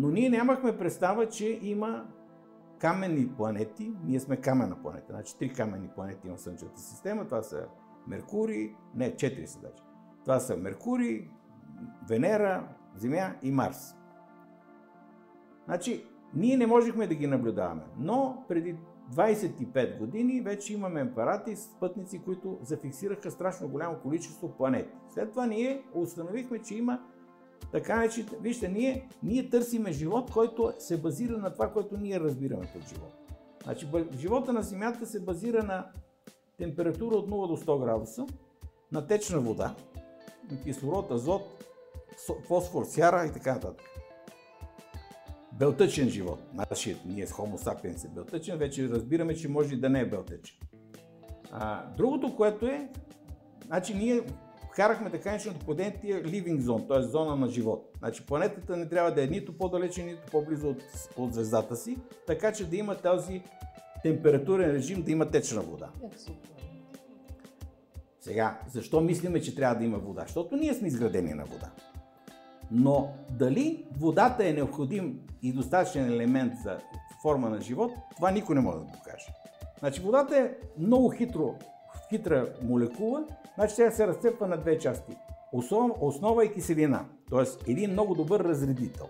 Но 0.00 0.08
ние 0.08 0.30
нямахме 0.30 0.78
представа, 0.78 1.28
че 1.28 1.58
има 1.62 2.06
каменни 2.78 3.28
планети. 3.36 3.92
Ние 4.04 4.20
сме 4.20 4.36
камена 4.36 4.82
планета. 4.82 5.12
Значи 5.12 5.38
три 5.38 5.52
каменни 5.52 5.88
планети 5.88 6.28
има 6.28 6.38
Слънчевата 6.38 6.80
система. 6.80 7.24
Това 7.24 7.42
са 7.42 7.66
Меркурий, 8.06 8.74
не, 8.94 9.16
четири 9.16 9.46
са 9.46 9.60
даже. 9.60 9.82
Това 10.24 10.40
са 10.40 10.56
Меркурий, 10.56 11.28
Венера, 12.08 12.68
Земя 12.96 13.34
и 13.42 13.50
Марс. 13.50 13.94
Значи, 15.64 16.06
ние 16.34 16.56
не 16.56 16.66
можехме 16.66 17.06
да 17.06 17.14
ги 17.14 17.26
наблюдаваме, 17.26 17.82
но 17.98 18.44
преди 18.48 18.76
25 19.12 19.98
години 19.98 20.40
вече 20.40 20.74
имаме 20.74 21.00
апарати 21.00 21.56
с 21.56 21.68
пътници, 21.80 22.22
които 22.22 22.58
зафиксираха 22.62 23.30
страшно 23.30 23.68
голямо 23.68 23.98
количество 24.02 24.56
планети. 24.56 24.94
След 25.08 25.30
това 25.30 25.46
ние 25.46 25.84
установихме, 25.94 26.58
че 26.58 26.74
има 26.74 27.00
така 27.72 28.08
че, 28.08 28.26
вижте, 28.40 28.68
ние, 28.68 29.08
ние 29.22 29.50
търсиме 29.50 29.92
живот, 29.92 30.30
който 30.30 30.72
се 30.78 30.96
базира 30.96 31.38
на 31.38 31.52
това, 31.52 31.72
което 31.72 31.96
ние 31.96 32.20
разбираме 32.20 32.68
под 32.72 32.88
живот. 32.88 33.14
Значи, 33.62 33.88
живота 34.18 34.52
на 34.52 34.62
Земята 34.62 35.06
се 35.06 35.20
базира 35.20 35.62
на 35.62 35.86
температура 36.58 37.16
от 37.16 37.30
0 37.30 37.48
до 37.48 37.56
100 37.56 37.84
градуса, 37.84 38.26
на 38.92 39.06
течна 39.06 39.40
вода, 39.40 39.74
кислород, 40.64 41.10
азот, 41.10 41.64
фосфор, 42.46 42.84
сяра 42.84 43.26
и 43.26 43.32
така 43.32 43.54
нататък. 43.54 43.86
Белтъчен 45.52 46.08
живот. 46.08 46.38
Нашият, 46.54 47.04
ние 47.04 47.26
с 47.26 47.32
Homo 47.32 47.56
sapiens 47.56 48.04
е 48.04 48.08
белтъчен, 48.08 48.58
вече 48.58 48.88
разбираме, 48.88 49.34
че 49.34 49.48
може 49.48 49.74
и 49.74 49.80
да 49.80 49.90
не 49.90 50.00
е 50.00 50.06
белтъчен. 50.06 50.56
А, 51.52 51.86
другото, 51.96 52.36
което 52.36 52.66
е, 52.66 52.88
значи 53.66 53.94
ние 53.94 54.22
вкарахме 54.72 55.10
така 55.10 55.30
нареченото 55.30 55.66
понятие 55.66 56.22
living 56.22 56.58
zone, 56.58 56.88
т.е. 56.88 57.02
зона 57.02 57.36
на 57.36 57.48
живот. 57.48 57.92
Значи 57.98 58.26
планетата 58.26 58.76
не 58.76 58.88
трябва 58.88 59.14
да 59.14 59.24
е 59.24 59.26
нито 59.26 59.58
по-далече, 59.58 60.02
нито 60.02 60.22
по-близо 60.30 60.68
от, 60.68 60.82
от 61.16 61.34
звездата 61.34 61.76
си, 61.76 61.98
така 62.26 62.52
че 62.52 62.70
да 62.70 62.76
има 62.76 62.94
този 62.94 63.42
температурен 64.02 64.70
режим, 64.70 65.02
да 65.02 65.10
има 65.10 65.30
течна 65.30 65.60
вода. 65.60 65.88
Сега, 68.20 68.60
защо 68.68 69.00
мислиме, 69.00 69.40
че 69.40 69.54
трябва 69.54 69.74
да 69.74 69.84
има 69.84 69.98
вода? 69.98 70.22
Защото 70.22 70.56
ние 70.56 70.74
сме 70.74 70.88
изградени 70.88 71.34
на 71.34 71.44
вода. 71.44 71.70
Но 72.70 73.12
дали 73.30 73.86
водата 73.98 74.48
е 74.48 74.52
необходим 74.52 75.20
и 75.42 75.52
достатъчен 75.52 76.12
елемент 76.12 76.52
за 76.64 76.78
форма 77.22 77.50
на 77.50 77.60
живот, 77.60 77.92
това 78.16 78.30
никой 78.30 78.54
не 78.54 78.60
може 78.60 78.78
да 78.78 78.84
го 78.84 78.92
каже. 79.04 79.26
Значи 79.78 80.00
водата 80.00 80.36
е 80.38 80.50
много 80.78 81.10
хитро, 81.10 81.54
хитра 82.10 82.52
молекула, 82.62 83.24
значи 83.60 83.76
тя 83.76 83.90
се 83.90 84.06
разцепва 84.06 84.46
на 84.46 84.56
две 84.56 84.78
части. 84.78 85.16
Основа, 85.52 85.94
основа 86.00 86.44
е 86.44 86.52
киселина, 86.52 87.04
т.е. 87.30 87.70
един 87.70 87.92
много 87.92 88.14
добър 88.14 88.40
разредител. 88.40 89.06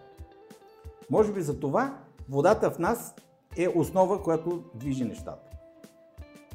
Може 1.11 1.33
би 1.33 1.43
за 1.43 1.61
това 1.61 1.99
водата 2.29 2.71
в 2.71 2.79
нас 2.79 3.15
е 3.57 3.69
основа, 3.69 4.23
която 4.23 4.65
движи 4.75 5.05
нещата. 5.05 5.51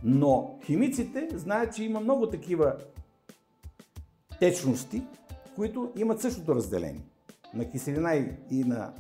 Но 0.04 0.60
химиците 0.66 1.30
знаят, 1.34 1.76
че 1.76 1.84
има 1.84 2.00
много 2.00 2.30
такива 2.30 2.76
течности, 4.40 5.04
които 5.56 5.92
имат 5.98 6.22
същото 6.22 6.56
разделение 6.56 7.06
на 7.54 7.72
киселина 7.72 8.16
и, 8.52 8.64
на 8.64 8.94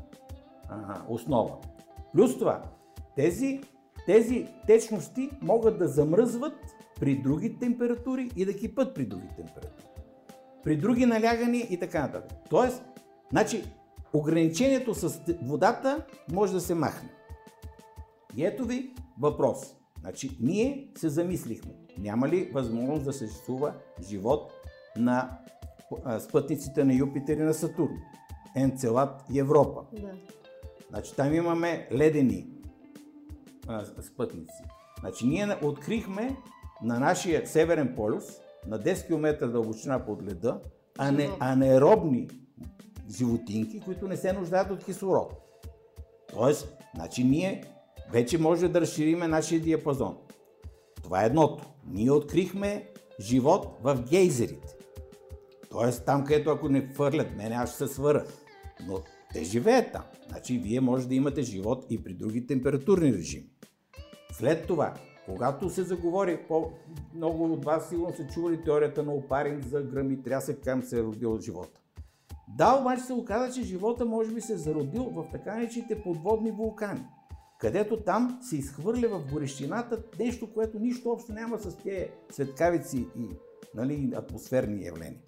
а, 0.70 1.02
основа. 1.10 1.56
Плюс 2.14 2.39
това, 2.39 2.62
тези, 3.16 3.62
тези 4.06 4.48
течности 4.68 5.30
могат 5.41 5.80
да 5.80 5.88
замръзват 5.88 6.76
при 7.00 7.16
други 7.16 7.58
температури 7.60 8.32
и 8.36 8.46
да 8.46 8.54
кипат 8.54 8.96
при 8.96 9.06
други 9.06 9.28
температури. 9.38 9.86
При 10.64 10.78
други 10.78 11.06
налягания 11.06 11.68
и 11.70 11.80
така 11.80 12.02
нататък. 12.02 12.38
Тоест, 12.50 12.84
значи, 13.32 13.64
ограничението 14.14 14.93
с 14.93 15.22
водата 15.41 16.06
може 16.32 16.54
да 16.54 16.62
се 16.62 16.76
махне. 16.76 17.10
И 18.36 18.46
ето 18.46 18.66
ви 18.66 18.93
въпрос. 19.20 19.76
Значи, 20.00 20.38
ние 20.41 20.91
се 20.98 21.10
замислихме, 21.10 21.72
няма 21.98 22.30
ли 22.30 22.52
възможност 22.54 23.06
да 23.06 23.14
съществува 23.14 23.74
живот 24.10 24.54
на 24.98 25.39
спътниците 26.20 26.84
на 26.84 26.93
Юпитер 26.93 27.38
и 27.38 27.41
на 27.41 27.54
Сатурн, 27.54 27.98
Енцелад 28.56 29.24
и 29.32 29.39
Европа. 29.39 29.82
Да. 29.93 30.12
Значи, 30.89 31.16
там 31.16 31.34
имаме 31.34 31.88
ледени 31.91 32.48
а, 33.68 33.86
спътници. 34.02 34.64
Значи, 35.00 35.28
ние 35.28 35.58
открихме 35.64 36.38
на 36.86 36.99
нашия 36.99 37.47
северен 37.47 37.95
полюс, 37.95 38.23
на 38.67 38.79
10 38.79 39.07
км 39.07 39.47
дълбочина 39.47 40.05
под 40.05 40.23
леда, 40.23 40.59
ане, 40.97 41.29
анеробни 41.39 42.27
животинки, 43.09 43.79
които 43.79 44.07
не 44.07 44.17
се 44.17 44.33
нуждаят 44.33 44.71
от 44.71 44.86
кислород. 44.86 45.33
Тоест, 46.33 46.77
значи 46.95 47.23
ние 47.23 47.63
вече 48.11 48.38
може 48.38 48.67
да 48.67 48.81
разшириме 48.81 49.27
нашия 49.27 49.61
диапазон. 49.61 50.17
Това 51.03 51.23
е 51.23 51.25
едното. 51.25 51.65
Ние 51.88 52.11
открихме 52.11 52.89
живот 53.19 53.77
в 53.83 54.01
гейзерите. 54.09 54.75
Тоест 55.69 56.05
там, 56.05 56.25
където 56.25 56.49
ако 56.49 56.69
не 56.69 56.88
хвърлят, 56.88 57.36
мене 57.38 57.55
аз 57.55 57.69
ще 57.69 57.88
се 57.88 57.93
свъра. 57.93 58.25
Но 58.88 58.99
Те 59.33 59.43
живеят 59.43 59.91
там. 59.91 60.03
Значи 60.27 60.57
вие 60.57 60.81
може 60.81 61.07
да 61.07 61.15
имате 61.15 61.41
живот 61.41 61.86
и 61.89 62.03
при 62.03 62.13
други 62.13 62.47
температурни 62.47 63.13
режими. 63.13 63.49
След 64.31 64.67
това, 64.67 64.93
когато 65.26 65.69
се 65.69 65.84
заговори, 65.84 66.39
по- 66.47 66.71
много 67.15 67.53
от 67.53 67.65
вас 67.65 67.89
сигурно 67.89 68.15
са 68.15 68.28
чували 68.28 68.63
теорията 68.63 69.03
на 69.03 69.13
опарин 69.13 69.61
за 69.61 69.82
гръм 69.82 70.11
и 70.11 70.23
трясък, 70.23 70.59
как 70.63 70.86
се 70.86 70.99
е 70.99 71.03
родил 71.03 71.39
живота. 71.39 71.80
Да, 72.57 72.78
обаче 72.82 73.03
се 73.03 73.13
оказа, 73.13 73.53
че 73.53 73.67
живота 73.67 74.05
може 74.05 74.32
би 74.32 74.41
се 74.41 74.53
е 74.53 74.57
зародил 74.57 75.03
в 75.03 75.26
така 75.32 75.55
наречените 75.55 76.01
подводни 76.03 76.51
вулкани, 76.51 77.01
където 77.59 77.97
там 77.97 78.39
се 78.41 78.57
изхвърля 78.57 79.07
в 79.07 79.32
горещината 79.32 80.03
нещо, 80.19 80.53
което 80.53 80.80
нищо 80.80 81.11
общо 81.11 81.34
няма 81.34 81.59
с 81.59 81.78
тези 81.78 82.07
светкавици 82.32 82.97
и 82.97 83.30
нали, 83.76 84.13
атмосферни 84.15 84.86
явления. 84.86 85.21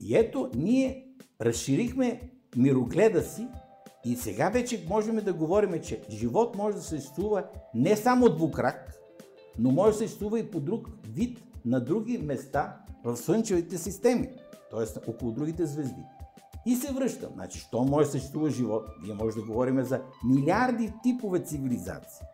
И 0.00 0.16
ето, 0.16 0.50
ние 0.54 1.06
разширихме 1.40 2.30
мирогледа 2.56 3.22
си 3.22 3.48
и 4.04 4.16
сега 4.16 4.48
вече 4.48 4.86
можем 4.88 5.16
да 5.16 5.32
говорим, 5.32 5.82
че 5.82 6.02
живот 6.10 6.56
може 6.56 6.76
да 6.76 6.82
съществува 6.82 7.44
не 7.74 7.96
само 7.96 8.28
двукрак, 8.28 8.92
но 9.58 9.70
може 9.70 9.92
да 9.92 9.98
съществува 9.98 10.38
и 10.38 10.50
по 10.50 10.60
друг 10.60 10.88
вид 11.08 11.38
на 11.64 11.80
други 11.80 12.18
места 12.18 12.76
в 13.04 13.16
Слънчевите 13.16 13.78
системи, 13.78 14.28
т.е. 14.70 15.10
около 15.10 15.32
другите 15.32 15.66
звезди. 15.66 16.02
И 16.66 16.76
се 16.76 16.92
връщам. 16.92 17.30
Значи, 17.34 17.58
що 17.58 17.84
може 17.84 18.06
да 18.06 18.12
съществува 18.12 18.50
живот? 18.50 18.84
Ние 19.02 19.14
може 19.14 19.36
да 19.36 19.46
говорим 19.46 19.82
за 19.82 20.02
милиарди 20.24 20.92
типове 21.02 21.40
цивилизации. 21.40 22.26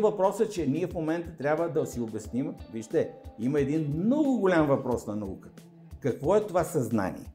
Въпрос 0.00 0.40
е, 0.40 0.48
че 0.48 0.66
ние 0.66 0.86
в 0.86 0.94
момента 0.94 1.36
трябва 1.36 1.68
да 1.68 1.86
си 1.86 2.00
обясним. 2.00 2.54
Вижте, 2.72 3.12
има 3.38 3.60
един 3.60 3.92
много 4.04 4.38
голям 4.38 4.66
въпрос 4.66 5.06
на 5.06 5.16
науката. 5.16 5.62
Какво 6.00 6.36
е 6.36 6.46
това 6.46 6.64
съзнание? 6.64 7.32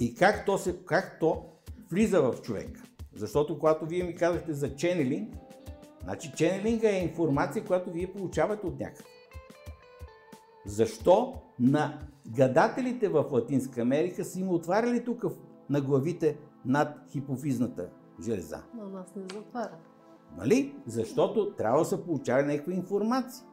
И 0.00 0.14
как 0.14 0.46
то, 0.46 0.58
се, 0.58 0.76
как 0.86 1.16
то 1.20 1.44
влиза 1.92 2.22
в 2.22 2.42
човека? 2.42 2.82
Защото 3.14 3.58
когато 3.58 3.86
вие 3.86 4.04
ми 4.04 4.14
казахте 4.14 4.52
за 4.52 4.76
ченелинг, 4.76 5.34
значи 6.02 6.32
ченелинга 6.36 6.88
е 6.88 7.02
информация, 7.02 7.64
която 7.64 7.90
вие 7.90 8.12
получавате 8.12 8.66
от 8.66 8.80
някъде. 8.80 9.08
Защо 10.66 11.34
на 11.60 11.98
гадателите 12.28 13.08
в 13.08 13.24
Латинска 13.32 13.80
Америка 13.80 14.24
са 14.24 14.40
им 14.40 14.48
отваряли 14.48 15.04
тук 15.04 15.24
на 15.70 15.80
главите 15.80 16.38
над 16.64 16.88
хипофизната 17.10 17.90
железа? 18.24 18.62
На 18.74 18.88
нас 18.88 19.14
не 19.16 19.22
затваря. 19.34 19.76
Нали? 20.36 20.74
Защото 20.86 21.54
трябва 21.54 21.78
да 21.78 21.84
са 21.84 22.04
получавали 22.04 22.46
някаква 22.46 22.72
информация. 22.72 23.46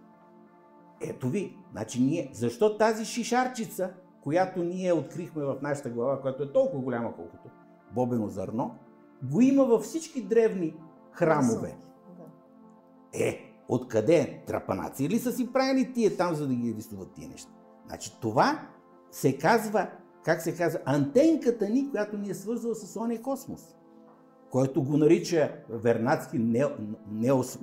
Ето 1.02 1.30
ви. 1.30 1.58
Значи 1.72 2.02
ние, 2.02 2.30
защо 2.34 2.78
тази 2.78 3.06
шишарчица, 3.06 3.94
която 4.22 4.64
ние 4.64 4.94
открихме 4.94 5.44
в 5.44 5.58
нашата 5.62 5.90
глава, 5.90 6.22
която 6.22 6.44
е 6.44 6.52
толкова 6.52 6.84
голяма, 6.84 7.16
колкото 7.16 7.59
бобено 7.96 8.28
зърно, 8.28 8.76
го 9.24 9.42
има 9.42 9.66
във 9.66 9.82
всички 9.82 10.24
древни 10.24 10.76
храмове. 11.12 11.78
Е, 13.14 13.54
откъде? 13.68 14.44
Трапанаци 14.48 15.06
или 15.06 15.20
са 15.20 15.32
си 15.32 15.54
правили 15.54 15.94
тия 15.94 16.18
там, 16.18 16.36
за 16.36 16.48
да 16.48 16.54
ги 16.54 16.76
рисуват 16.78 17.12
тия 17.12 17.30
неща? 17.30 17.52
Значи 17.88 18.18
това 18.22 18.60
се 19.12 19.38
казва, 19.38 19.90
как 20.24 20.42
се 20.42 20.56
казва, 20.56 20.80
антенката 20.86 21.70
ни, 21.70 21.92
която 21.92 22.18
ни 22.18 22.30
е 22.30 22.34
свързала 22.34 22.76
с 22.76 23.00
ония 23.00 23.22
космос, 23.22 23.76
който 24.50 24.84
го 24.84 24.98
нарича 24.98 25.52
Вернадски 25.70 26.40
не, 26.40 26.66
неос. 27.12 27.60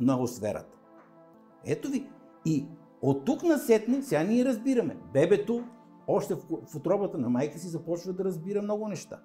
Ето 1.64 1.88
ви. 1.88 2.10
И 2.44 2.66
от 3.02 3.24
тук 3.24 3.42
насетне, 3.42 4.02
сега 4.02 4.22
ние 4.22 4.44
разбираме. 4.44 4.96
Бебето 5.12 5.64
още 6.06 6.34
в, 6.34 6.38
в 6.66 6.76
отробата 6.76 7.18
на 7.18 7.28
майка 7.28 7.58
си 7.58 7.68
започва 7.68 8.12
да 8.12 8.24
разбира 8.24 8.62
много 8.62 8.88
неща. 8.88 9.20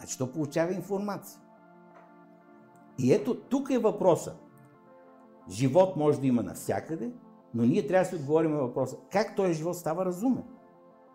Значи 0.00 0.18
то 0.18 0.32
получава 0.32 0.72
информация. 0.72 1.40
И 2.98 3.12
ето 3.12 3.34
тук 3.34 3.70
е 3.70 3.78
въпроса. 3.78 4.36
Живот 5.50 5.96
може 5.96 6.20
да 6.20 6.26
има 6.26 6.42
навсякъде, 6.42 7.12
но 7.54 7.64
ние 7.64 7.86
трябва 7.86 8.04
да 8.04 8.08
си 8.08 8.16
отговорим 8.16 8.50
на 8.50 8.58
въпроса 8.58 8.96
как 9.12 9.36
този 9.36 9.54
живот 9.54 9.76
става 9.76 10.04
разумен. 10.04 10.44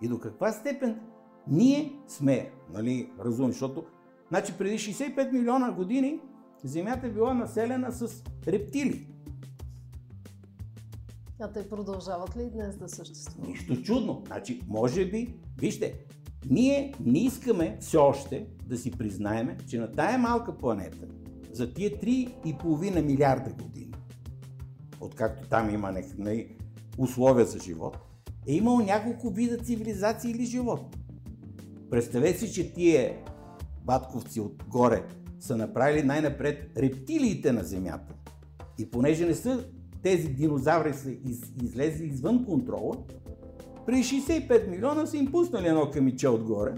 И 0.02 0.08
до 0.08 0.20
каква 0.20 0.52
степен 0.52 1.00
ние 1.48 2.00
сме 2.08 2.52
нали, 2.74 3.12
разумни, 3.20 3.52
защото 3.52 3.86
значи, 4.28 4.58
преди 4.58 4.78
65 4.78 5.32
милиона 5.32 5.72
години 5.72 6.22
Земята 6.66 7.08
е 7.08 7.10
била 7.10 7.34
населена 7.34 7.92
с 7.92 8.24
рептили. 8.48 9.08
А 11.40 11.52
те 11.52 11.70
продължават 11.70 12.38
ли 12.38 12.50
днес 12.50 12.78
да 12.78 12.90
съществуват? 12.90 13.50
Нищо 13.50 13.82
чудно. 13.82 14.24
Значи, 14.28 14.62
може 14.68 15.06
би, 15.06 15.36
вижте, 15.58 16.06
ние 16.50 16.94
не 17.06 17.20
искаме 17.20 17.78
все 17.80 17.98
още 17.98 18.48
да 18.66 18.78
си 18.78 18.92
признаеме, 18.92 19.58
че 19.70 19.80
на 19.80 19.92
тая 19.92 20.18
малка 20.18 20.58
планета, 20.58 21.08
за 21.52 21.74
тия 21.74 21.92
3,5 21.92 23.02
милиарда 23.02 23.50
години, 23.64 23.94
откакто 25.02 25.50
там 25.50 25.70
има 25.70 25.92
някакви 25.92 26.56
условия 26.98 27.46
за 27.46 27.60
живот, 27.60 27.98
е 28.48 28.54
имало 28.54 28.80
няколко 28.80 29.30
вида 29.30 29.58
цивилизации 29.58 30.32
или 30.32 30.46
живот. 30.46 30.98
Представете 31.90 32.40
си, 32.40 32.54
че 32.54 32.74
тия 32.74 33.18
батковци 33.86 34.40
отгоре 34.42 35.04
са 35.40 35.58
направили 35.58 36.04
най-напред 36.04 36.72
рептилиите 36.78 37.52
на 37.52 37.64
Земята. 37.64 38.14
И 38.80 38.90
понеже 38.92 39.26
не 39.26 39.36
са 39.36 39.66
тези 40.04 40.28
динозаври 40.28 40.94
са 40.94 41.12
из, 41.12 41.54
излезли 41.64 42.06
извън 42.06 42.46
контрола, 42.46 42.96
при 43.86 43.96
65 43.96 44.70
милиона 44.70 45.06
са 45.06 45.18
им 45.18 45.32
пуснали 45.32 45.68
едно 45.68 45.92
камиче 45.92 46.28
отгоре 46.28 46.74